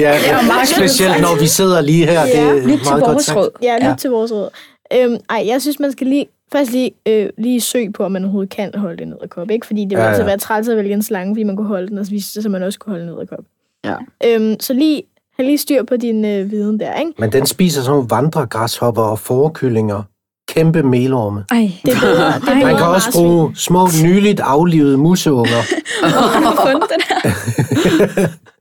ja, 0.01 0.13
Det 0.13 0.21
klogt 0.21 0.69
specielt 0.77 1.21
når 1.21 1.41
vi 1.41 1.47
sidder 1.47 1.81
lige 1.81 2.07
her. 2.07 2.23
Det 2.23 2.31
Ja, 2.35 2.41
er 2.49 2.55
Lyt 2.55 2.61
til 2.63 2.69
meget 2.85 3.03
godt 3.05 3.13
vores 3.13 3.25
sagt. 3.25 3.39
råd. 3.39 3.51
Ja, 3.63 3.77
lyt 3.77 3.83
Ja. 3.85 3.89
ja. 3.89 3.95
til 3.99 4.11
vores 4.11 4.33
råd. 4.33 4.49
Øhm, 4.95 5.17
ej, 5.31 5.45
jeg 5.47 5.63
synes, 5.63 5.81
man 5.81 5.93
skal 5.93 6.07
lige, 6.07 6.27
først 6.53 6.71
lige, 6.73 6.91
øh, 7.09 7.29
lige 7.39 7.61
søge 7.61 7.93
på, 7.93 8.05
om 8.05 8.13
man 8.13 8.25
overhovedet 8.25 8.51
kan 8.51 8.71
holde 8.77 9.03
en 9.03 9.13
edderkop. 9.13 9.51
Ikke? 9.51 9.67
Fordi 9.67 9.81
det 9.81 9.91
vil 9.91 9.97
Ja, 9.97 10.03
ja, 10.03 10.09
altså 10.09 10.23
ja. 10.23 10.27
være 10.27 10.39
træls 10.39 10.69
at 10.69 10.77
vælge 10.77 10.93
en 10.93 11.03
slange, 11.03 11.35
fordi 11.35 11.43
man 11.43 11.57
kunne 11.57 11.67
holde 11.69 11.89
den, 11.89 11.99
og 11.99 12.05
så 12.07 12.11
viste 12.11 12.35
det 12.35 12.43
sig, 12.43 12.49
at 12.49 12.53
man 12.53 12.63
også 12.63 12.79
kunne 12.79 12.91
holde 12.91 13.05
en 13.07 13.11
edderkop. 13.13 13.45
Ja. 13.85 13.95
Øhm, 14.25 14.61
så 14.61 14.73
lige, 14.73 15.03
have 15.37 15.47
lige 15.47 15.59
styr 15.59 15.83
på 15.85 15.97
din 15.97 16.25
øh, 16.25 16.51
viden 16.51 16.81
der, 16.81 16.95
ikke? 16.95 17.13
Men 17.19 17.33
den 17.33 17.47
spiser 17.47 17.81
sådan 17.83 17.93
nogle 17.95 18.11
vandregræshopper 18.11 19.03
og 19.03 19.19
forkyllinger. 19.19 20.03
Kæmpe 20.49 20.83
melorme. 20.83 21.45
Ej, 21.51 21.71
Det 21.85 21.95
er 21.95 22.01
bedre. 22.01 22.27
Det 22.41 22.49
er 22.49 22.55
Man 22.67 22.77
kan 22.77 22.87
også 22.87 23.09
bruge 23.13 23.57
små, 23.57 23.89
nyligt 24.05 24.41
aflivede 24.41 24.99
museunger. 24.99 25.63
har 26.07 26.51
du 26.51 26.57
fundet 26.71 26.89
den 26.91 27.01
her? 27.09 28.27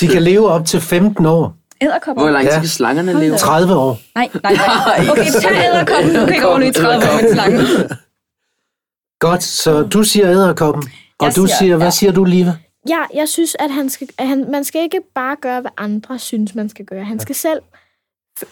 De 0.00 0.06
kan 0.08 0.22
leve 0.22 0.48
op 0.48 0.66
til 0.66 0.80
15 0.80 1.26
år. 1.26 1.56
Æderkopper? 1.82 2.22
hvor 2.22 2.30
lang 2.30 2.44
tid 2.44 2.52
Ja. 2.52 2.58
kan 2.60 2.68
slangerne 2.68 3.20
leve? 3.20 3.32
da. 3.32 3.36
30 3.38 3.74
år. 3.74 3.98
Nej, 4.14 4.28
nej, 4.42 4.52
nej. 4.54 5.06
Okay, 5.10 5.24
tag 5.42 5.52
æderkoppen. 5.74 6.14
Du 6.14 6.24
kan 6.26 6.34
ikke 6.34 6.48
overleve 6.48 6.72
30 6.72 7.04
år 7.04 7.16
med 7.22 7.28
en 7.30 7.34
slange. 7.34 7.58
Godt, 9.20 9.42
så 9.42 9.82
du 9.82 10.02
siger 10.04 10.30
æderkoppen. 10.30 10.82
Og 11.18 11.26
Jeg 11.26 11.36
du 11.36 11.46
siger- 11.46 11.56
siger, 11.58 11.76
hvad 11.76 11.86
ja. 11.86 11.90
siger 11.90 12.12
du, 12.12 12.24
Liva? 12.24 12.52
Ja, 12.88 12.98
jeg 13.14 13.28
synes, 13.28 13.56
at, 13.58 13.70
han 13.70 13.88
skal, 13.90 14.08
at 14.18 14.28
han, 14.28 14.50
man 14.50 14.64
skal 14.64 14.82
ikke 14.82 15.00
bare 15.14 15.36
gøre, 15.40 15.60
hvad 15.60 15.70
andre 15.76 16.18
synes, 16.18 16.54
man 16.54 16.68
skal 16.68 16.84
gøre. 16.84 17.04
Han 17.04 17.20
skal 17.20 17.34
selv... 17.34 17.60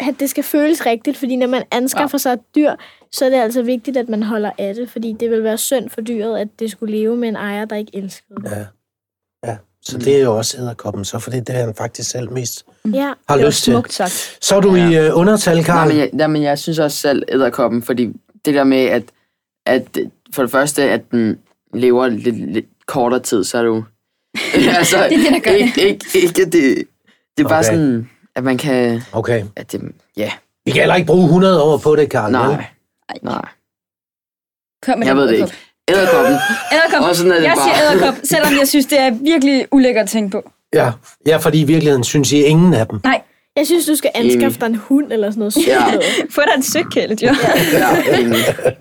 at 0.00 0.14
Det 0.20 0.30
skal 0.30 0.44
føles 0.44 0.86
rigtigt, 0.86 1.16
fordi 1.16 1.36
når 1.36 1.46
man 1.46 1.62
anskaffer 1.70 2.18
sig 2.18 2.32
et 2.32 2.40
dyr, 2.54 2.72
så 3.12 3.24
er 3.24 3.30
det 3.30 3.36
altså 3.36 3.62
vigtigt, 3.62 3.96
at 3.96 4.08
man 4.08 4.22
holder 4.22 4.50
af 4.58 4.74
det, 4.74 4.90
fordi 4.90 5.16
det 5.20 5.30
vil 5.30 5.44
være 5.44 5.58
synd 5.58 5.90
for 5.90 6.00
dyret, 6.00 6.38
at 6.38 6.48
det 6.58 6.70
skulle 6.70 6.96
leve 6.98 7.16
med 7.16 7.28
en 7.28 7.36
ejer, 7.36 7.64
der 7.64 7.76
ikke 7.76 7.90
elskede 7.96 8.42
det. 8.42 8.50
Ja. 8.50 8.64
Ja. 9.92 9.98
Så 9.98 10.04
det 10.04 10.16
er 10.16 10.22
jo 10.22 10.36
også 10.36 10.58
æderkoppen, 10.58 11.04
så 11.04 11.18
for 11.18 11.30
det 11.30 11.48
er 11.48 11.64
han 11.64 11.74
faktisk 11.74 12.10
selv 12.10 12.32
mest 12.32 12.64
Ja, 12.94 13.12
har 13.28 13.36
Det 13.36 13.46
lyst 13.46 13.64
til. 13.64 13.72
smukt 13.72 13.92
sagt. 13.92 14.38
Så 14.40 14.56
er 14.56 14.60
du 14.60 14.74
i 14.74 15.08
uh, 15.10 15.18
undertal, 15.18 15.56
Nej, 15.56 15.64
Karl. 15.64 15.88
men 15.88 15.96
jeg, 15.98 16.10
nej, 16.12 16.26
men 16.26 16.42
jeg 16.42 16.58
synes 16.58 16.78
også 16.78 16.96
selv 16.98 17.22
æderkoppen, 17.28 17.82
fordi 17.82 18.06
det 18.44 18.54
der 18.54 18.64
med, 18.64 18.78
at, 18.84 19.02
at 19.66 19.98
for 20.34 20.42
det 20.42 20.50
første, 20.50 20.82
at 20.82 21.10
den 21.10 21.38
lever 21.74 22.06
lidt, 22.08 22.52
lidt 22.52 22.66
kortere 22.86 23.20
tid, 23.20 23.44
så 23.44 23.58
er 23.58 23.62
du... 23.62 23.84
altså, 24.54 24.96
Det 24.96 25.04
er 25.04 25.08
det, 25.08 25.32
der 25.32 25.38
gør 25.38 25.50
det. 25.50 25.60
ikke, 25.60 25.88
ikke, 25.88 26.06
ikke, 26.14 26.44
det, 26.44 26.52
det 27.38 27.44
er 27.44 27.48
bare 27.48 27.58
Okay. 27.58 27.64
sådan, 27.70 28.10
at 28.36 28.44
man 28.44 28.58
kan... 28.58 29.02
Okay. 29.12 29.44
At 29.56 29.72
det, 29.72 29.80
ja, 30.16 30.32
Vi 30.64 30.70
kan 30.70 30.80
heller 30.80 30.94
ikke 30.94 31.06
bruge 31.06 31.24
100 31.24 31.62
år 31.62 31.78
på 31.78 31.96
det, 31.96 32.10
Karl. 32.10 32.32
vel? 32.32 32.32
nej, 32.32 32.64
nej. 33.22 33.48
Kom 34.82 34.98
med 34.98 35.06
Jeg 35.06 35.16
ved 35.16 35.28
det 35.28 35.34
ikke. 35.34 35.52
Æderkoppen. 35.88 36.34
Æderkop. 36.72 37.08
Og 37.08 37.16
sådan 37.16 37.32
er 37.32 37.36
det 37.36 37.44
jeg 37.44 37.52
bare. 37.56 37.64
siger 37.74 37.92
æderkop, 37.92 38.14
selvom 38.24 38.52
jeg 38.60 38.68
synes, 38.68 38.86
det 38.86 39.00
er 39.00 39.10
virkelig 39.10 39.66
ulækkert 39.72 40.02
at 40.02 40.08
tænke 40.10 40.30
på. 40.30 40.50
Ja. 40.74 40.90
ja, 41.26 41.36
fordi 41.36 41.60
i 41.60 41.64
virkeligheden 41.64 42.04
synes 42.04 42.32
I 42.32 42.42
ingen 42.42 42.74
af 42.74 42.86
dem. 42.86 43.00
Nej, 43.04 43.20
jeg 43.56 43.66
synes, 43.66 43.86
du 43.86 43.96
skal 43.96 44.10
anskaffe 44.14 44.60
dig 44.60 44.66
en 44.66 44.74
hund 44.76 45.12
eller 45.12 45.30
sådan 45.30 45.38
noget. 45.40 45.56
Ja. 45.66 45.84
få 46.34 46.40
dig 46.46 46.52
en 46.56 46.62
søkæledyr. 46.62 47.32
Ja. 47.72 47.86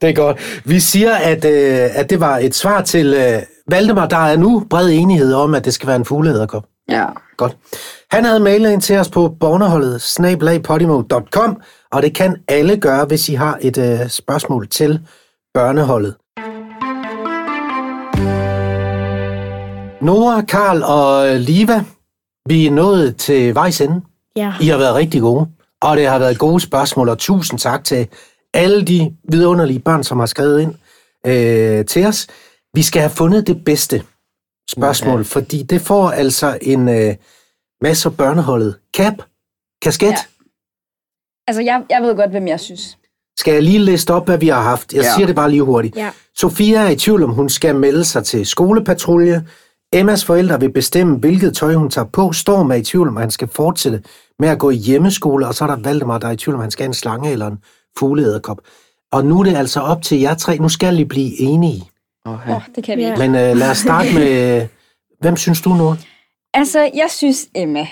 Det 0.00 0.08
er 0.08 0.12
godt. 0.14 0.60
Vi 0.64 0.80
siger, 0.80 1.14
at, 1.14 1.44
øh, 1.44 1.88
at 1.98 2.10
det 2.10 2.20
var 2.20 2.38
et 2.38 2.54
svar 2.54 2.82
til 2.82 3.14
øh, 3.14 3.42
Valdemar. 3.70 4.06
Der 4.06 4.16
er 4.16 4.36
nu 4.36 4.66
bred 4.70 4.90
enighed 4.90 5.34
om, 5.34 5.54
at 5.54 5.64
det 5.64 5.74
skal 5.74 5.86
være 5.86 5.96
en 5.96 6.04
fugleæderkop. 6.04 6.64
ja. 6.90 7.04
Godt. 7.36 7.56
Han 8.10 8.24
havde 8.24 8.40
mailet 8.40 8.72
ind 8.72 8.80
til 8.82 8.96
os 8.96 9.08
på 9.08 9.34
bornerholdet 9.40 10.02
snabelagpodimo.com, 10.02 11.60
og 11.92 12.02
det 12.02 12.14
kan 12.16 12.36
alle 12.48 12.76
gøre, 12.76 13.04
hvis 13.04 13.28
I 13.28 13.34
har 13.34 13.58
et 13.60 13.78
øh, 13.78 14.08
spørgsmål 14.08 14.68
til 14.68 15.00
børneholdet. 15.54 16.14
Nora, 20.02 20.40
Karl 20.42 20.82
og 20.82 21.40
Liva, 21.40 21.84
vi 22.48 22.66
er 22.66 22.70
nået 22.70 23.16
til 23.16 23.54
vejs 23.54 23.80
ende. 23.80 24.00
Ja. 24.36 24.52
I 24.60 24.66
har 24.68 24.78
været 24.78 24.94
rigtig 24.94 25.20
gode, 25.20 25.46
og 25.82 25.96
det 25.96 26.06
har 26.06 26.18
været 26.18 26.38
gode 26.38 26.60
spørgsmål, 26.60 27.08
og 27.08 27.18
tusind 27.18 27.58
tak 27.58 27.84
til 27.84 28.08
alle 28.54 28.84
de 28.84 29.16
vidunderlige 29.30 29.78
børn, 29.80 30.04
som 30.04 30.18
har 30.18 30.26
skrevet 30.26 30.60
ind 30.60 30.74
øh, 31.26 31.84
til 31.86 32.06
os. 32.06 32.26
Vi 32.74 32.82
skal 32.82 33.00
have 33.02 33.10
fundet 33.10 33.46
det 33.46 33.64
bedste 33.64 34.02
spørgsmål, 34.70 35.18
Ja. 35.18 35.22
fordi 35.24 35.62
det 35.62 35.80
får 35.80 36.10
altså 36.10 36.58
en 36.62 36.88
øh, 36.88 37.14
masse 37.82 38.10
børneholdet. 38.10 38.76
Cap, 38.96 39.14
kasket. 39.82 40.06
Ja. 40.06 40.16
Altså, 41.46 41.62
jeg, 41.62 41.82
jeg 41.90 42.02
ved 42.02 42.16
godt, 42.16 42.30
hvem 42.30 42.48
jeg 42.48 42.60
synes. 42.60 42.98
Skal 43.38 43.54
jeg 43.54 43.62
lige 43.62 43.78
liste 43.78 44.14
op, 44.14 44.24
hvad 44.26 44.38
vi 44.38 44.48
har 44.48 44.62
haft? 44.62 44.92
Jeg. 44.92 45.02
Ja. 45.02 45.14
siger 45.14 45.26
det 45.26 45.36
bare 45.36 45.50
lige 45.50 45.62
hurtigt. 45.62 45.96
Ja. 45.96 46.10
Sofia 46.36 46.78
er 46.78 46.88
i 46.88 46.96
tvivl 46.96 47.22
om, 47.22 47.30
hun 47.30 47.48
skal 47.48 47.74
melde 47.76 48.04
sig 48.04 48.24
til 48.24 48.46
skolepatrulje. 48.46 49.46
Emmas 49.92 50.24
forældre 50.24 50.60
vil 50.60 50.72
bestemme, 50.72 51.16
hvilket 51.18 51.56
tøj 51.56 51.74
hun 51.74 51.90
tager 51.90 52.04
på. 52.04 52.32
Storm 52.32 52.70
er 52.70 52.74
i 52.74 52.82
tvivl 52.82 53.08
om, 53.08 53.16
han 53.16 53.30
skal 53.30 53.48
fortsætte 53.48 54.02
med 54.38 54.48
at 54.48 54.58
gå 54.58 54.70
i 54.70 54.74
hjemmeskole. 54.76 55.46
Og 55.46 55.54
så 55.54 55.64
er 55.64 55.68
der 55.68 55.76
Valdemar, 55.76 56.18
der 56.18 56.28
er 56.28 56.32
i 56.32 56.36
tvivl 56.36 56.54
om, 56.54 56.60
han 56.60 56.70
skal 56.70 56.82
have 56.82 56.88
en 56.88 56.94
slange 56.94 57.30
eller 57.32 57.46
en 57.46 57.58
fugleæderkop. 57.98 58.58
Og 59.12 59.24
nu 59.24 59.40
er 59.40 59.44
det 59.44 59.56
altså 59.56 59.80
op 59.80 60.02
til 60.02 60.20
jer 60.20 60.34
tre. 60.34 60.58
Nu 60.58 60.68
skal 60.68 60.98
I 60.98 61.04
blive 61.04 61.40
enige. 61.40 61.84
Okay. 62.24 62.50
Åh, 62.50 62.56
oh, 62.56 62.62
det 62.76 62.84
kan 62.84 62.98
vi 62.98 63.04
ikke. 63.06 63.18
Men 63.18 63.34
øh, 63.34 63.56
lad 63.56 63.70
os 63.70 63.78
starte 63.78 64.14
med... 64.14 64.66
Hvem 65.20 65.36
synes 65.36 65.60
du 65.60 65.74
nu? 65.74 65.96
Altså, 66.54 66.80
jeg 66.94 67.06
synes 67.10 67.46
Emma. 67.54 67.86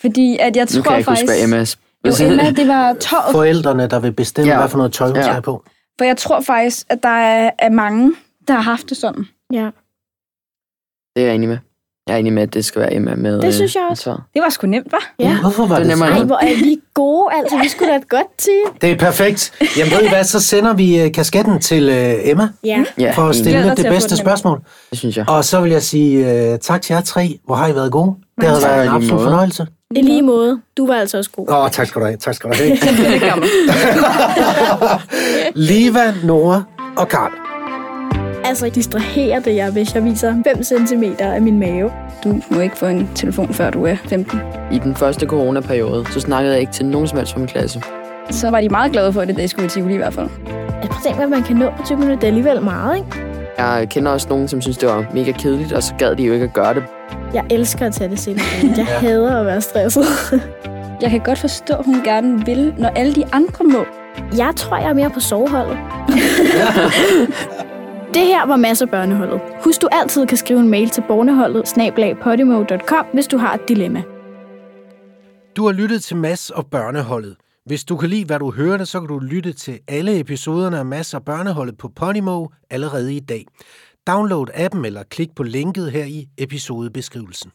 Fordi 0.00 0.36
at 0.40 0.56
jeg 0.56 0.68
tror 0.68 0.76
Nu 0.78 0.82
kan 0.82 0.90
jeg 0.92 0.98
ikke 0.98 1.06
faktisk... 1.06 1.22
huske, 1.22 1.32
hvad 1.34 1.44
Emmas... 1.44 1.78
Jo, 2.06 2.12
Emma, 2.26 2.50
det 2.50 2.68
var 2.68 2.92
tåret. 2.94 3.32
Forældrene, 3.32 3.86
der 3.86 4.00
vil 4.00 4.12
bestemme, 4.12 4.52
ja. 4.52 4.58
Hvad 4.58 4.68
for 4.68 4.76
noget 4.78 4.92
tøj 4.92 5.06
hun 5.06 5.16
Ja. 5.16 5.22
skal 5.22 5.42
på. 5.42 5.64
For 5.98 6.04
jeg 6.04 6.16
tror 6.16 6.40
faktisk, 6.40 6.86
at 6.88 7.02
der 7.02 7.08
er, 7.08 7.50
er 7.58 7.70
mange, 7.70 8.12
der 8.48 8.54
har 8.54 8.60
haft 8.62 8.88
det 8.88 8.96
sådan. 8.96 9.24
ja. 9.52 9.70
Det 11.16 11.22
er 11.22 11.26
jeg 11.26 11.34
enig 11.34 11.48
med. 11.48 11.58
Jeg 12.06 12.14
er 12.14 12.18
enig 12.18 12.32
med, 12.32 12.42
at 12.42 12.54
det 12.54 12.64
skal 12.64 12.80
være 12.80 12.94
Emma 12.94 13.14
med... 13.14 13.36
Det 13.36 13.44
øh, 13.46 13.52
synes 13.52 13.74
jeg 13.74 13.82
også. 13.90 14.04
tøjet. 14.04 14.20
Det 14.34 14.42
var 14.42 14.48
sgu 14.48 14.66
nemt, 14.66 14.92
var? 14.92 15.12
Ja. 15.18 15.40
Hvorfor 15.40 15.66
var 15.66 15.76
Det 15.78 15.86
det, 15.86 15.92
er 15.92 15.96
det 15.96 16.00
nemmere 16.04 16.18
Ej, 16.20 16.24
hvor 16.24 16.36
er 16.36 16.54
vi 16.64 16.76
gode, 16.94 17.28
altså. 17.34 17.58
Vi 17.62 17.68
skulle 17.68 17.92
da 17.92 17.96
et 17.96 18.08
godt 18.08 18.26
team. 18.38 18.76
Det 18.80 18.90
er 18.90 18.96
perfekt. 18.96 19.52
Jamen 19.78 19.92
ved 19.92 20.02
I 20.02 20.08
hvad, 20.08 20.24
så 20.24 20.40
sender 20.40 20.74
vi 20.74 21.00
øh, 21.02 21.12
kasketten 21.12 21.60
til 21.60 21.88
øh, 21.88 22.14
Emma 22.30 22.48
Ja. 22.64 22.84
For 23.14 23.22
at 23.22 23.26
enig. 23.26 23.34
stille 23.34 23.70
det 23.76 23.86
bedste 23.86 24.16
spørgsmål. 24.16 24.60
Det 24.90 24.98
synes 24.98 25.16
jeg. 25.16 25.28
Og 25.28 25.44
så 25.44 25.60
vil 25.60 25.70
jeg 25.72 25.82
sige 25.82 26.52
uh, 26.52 26.58
tak 26.58 26.82
til 26.82 26.94
jer 26.94 27.00
tre. 27.00 27.38
Hvor 27.46 27.54
har 27.54 27.68
I 27.68 27.74
været 27.74 27.92
gode? 27.92 28.14
Det 28.40 28.48
har 28.48 28.60
været 28.60 28.82
en 28.82 28.88
absolut 28.88 29.12
måde. 29.14 29.24
fornøjelse. 29.24 29.66
I 29.96 30.02
lige 30.02 30.22
måde. 30.22 30.60
Du 30.76 30.86
var 30.86 30.94
altså 30.94 31.18
også 31.18 31.30
god. 31.36 31.48
Åh, 31.48 31.64
oh, 31.64 31.70
tak 31.70 31.86
skal 31.86 32.00
du 32.00 32.06
have. 32.06 32.16
Tak 32.16 32.34
skal 32.34 32.50
du 32.50 32.54
have. 32.56 32.76
Liva, 35.68 36.14
Nora 36.24 36.62
og 36.96 37.08
Karl. 37.08 37.51
Altså, 38.52 38.68
distraherer 38.68 39.40
det 39.40 39.54
jer, 39.56 39.70
hvis 39.70 39.94
jeg 39.94 40.04
viser 40.04 40.34
5 40.46 40.62
cm 40.62 41.02
af 41.18 41.42
min 41.42 41.58
mave. 41.58 41.90
Du 42.24 42.40
må 42.50 42.60
ikke 42.60 42.76
få 42.76 42.86
en 42.86 43.10
telefon, 43.14 43.54
før 43.54 43.70
du 43.70 43.84
er 43.86 43.96
15. 44.08 44.40
I 44.72 44.78
den 44.78 44.94
første 44.96 45.26
coronaperiode, 45.26 46.06
så 46.12 46.20
snakkede 46.20 46.52
jeg 46.52 46.60
ikke 46.60 46.72
til 46.72 46.86
nogen 46.86 47.08
som 47.08 47.18
helst 47.18 47.32
fra 47.32 47.38
min 47.38 47.48
klasse. 47.48 47.82
Så 48.30 48.50
var 48.50 48.60
de 48.60 48.68
meget 48.68 48.92
glade 48.92 49.12
for 49.12 49.24
det, 49.24 49.36
da 49.36 49.40
jeg 49.40 49.50
skulle 49.50 49.66
i 49.66 49.68
Tivoli 49.68 49.94
i 49.94 49.96
hvert 49.96 50.14
fald. 50.14 50.26
Altså, 50.26 50.88
prøv 50.88 50.96
at 50.96 51.02
tænke, 51.04 51.18
hvad 51.18 51.26
man 51.28 51.42
kan 51.42 51.56
nå 51.56 51.70
på 51.76 51.82
20 51.86 51.96
minutter. 51.98 52.16
Det 52.16 52.24
er 52.24 52.28
alligevel 52.28 52.62
meget, 52.62 52.96
ikke? 52.96 53.08
Jeg 53.58 53.86
kender 53.90 54.10
også 54.12 54.26
nogen, 54.30 54.48
som 54.48 54.60
synes, 54.60 54.78
det 54.78 54.88
var 54.88 55.04
mega 55.14 55.32
kedeligt, 55.32 55.72
og 55.72 55.82
så 55.82 55.94
gad 55.98 56.16
de 56.16 56.22
jo 56.22 56.32
ikke 56.32 56.44
at 56.44 56.52
gøre 56.52 56.74
det. 56.74 56.82
Jeg 57.34 57.44
elsker 57.50 57.86
at 57.86 57.92
tage 57.94 58.10
det 58.10 58.18
senere. 58.20 58.44
Jeg 58.62 58.76
Ja. 58.76 58.84
hader 58.84 59.40
at 59.40 59.46
være 59.46 59.60
stresset. 59.60 60.04
Jeg 61.02 61.10
kan 61.10 61.20
godt 61.20 61.38
forstå, 61.38 61.74
at 61.74 61.84
hun 61.84 61.96
gerne 62.04 62.46
vil, 62.46 62.74
når 62.78 62.88
alle 62.88 63.14
de 63.14 63.24
andre 63.32 63.64
må. 63.64 63.84
Jeg 64.36 64.52
tror, 64.56 64.76
jeg 64.76 64.88
er 64.90 64.94
mere 64.94 65.10
på 65.10 65.20
soveholdet. 65.20 65.78
Det 68.14 68.26
her 68.26 68.46
var 68.46 68.56
masser 68.56 68.86
børneholdet. 68.86 69.40
Husk, 69.64 69.82
du 69.82 69.88
altid 69.92 70.26
kan 70.26 70.36
skrive 70.36 70.60
en 70.60 70.68
mail 70.68 70.90
til 70.90 71.04
borneholdet 71.08 71.68
snablag.podimo.com, 71.68 73.06
hvis 73.12 73.26
du 73.26 73.38
har 73.38 73.54
et 73.54 73.68
dilemma. 73.68 74.02
Du 75.56 75.66
har 75.66 75.72
lyttet 75.72 76.02
til 76.02 76.16
Mads 76.16 76.50
og 76.50 76.66
Børneholdet. 76.66 77.36
Hvis 77.66 77.84
du 77.84 77.96
kan 77.96 78.08
lide, 78.08 78.24
hvad 78.24 78.38
du 78.38 78.50
hørte, 78.50 78.86
så 78.86 79.00
kan 79.00 79.08
du 79.08 79.18
lytte 79.18 79.52
til 79.52 79.78
alle 79.88 80.20
episoderne 80.20 80.78
af 80.78 80.86
Mads 80.86 81.14
og 81.14 81.24
Børneholdet 81.24 81.78
på 81.78 81.88
Podimo 81.96 82.46
allerede 82.70 83.14
i 83.14 83.20
dag. 83.20 83.46
Download 84.06 84.46
appen 84.54 84.84
eller 84.84 85.02
klik 85.02 85.28
på 85.36 85.42
linket 85.42 85.92
her 85.92 86.04
i 86.04 86.26
episodebeskrivelsen. 86.38 87.52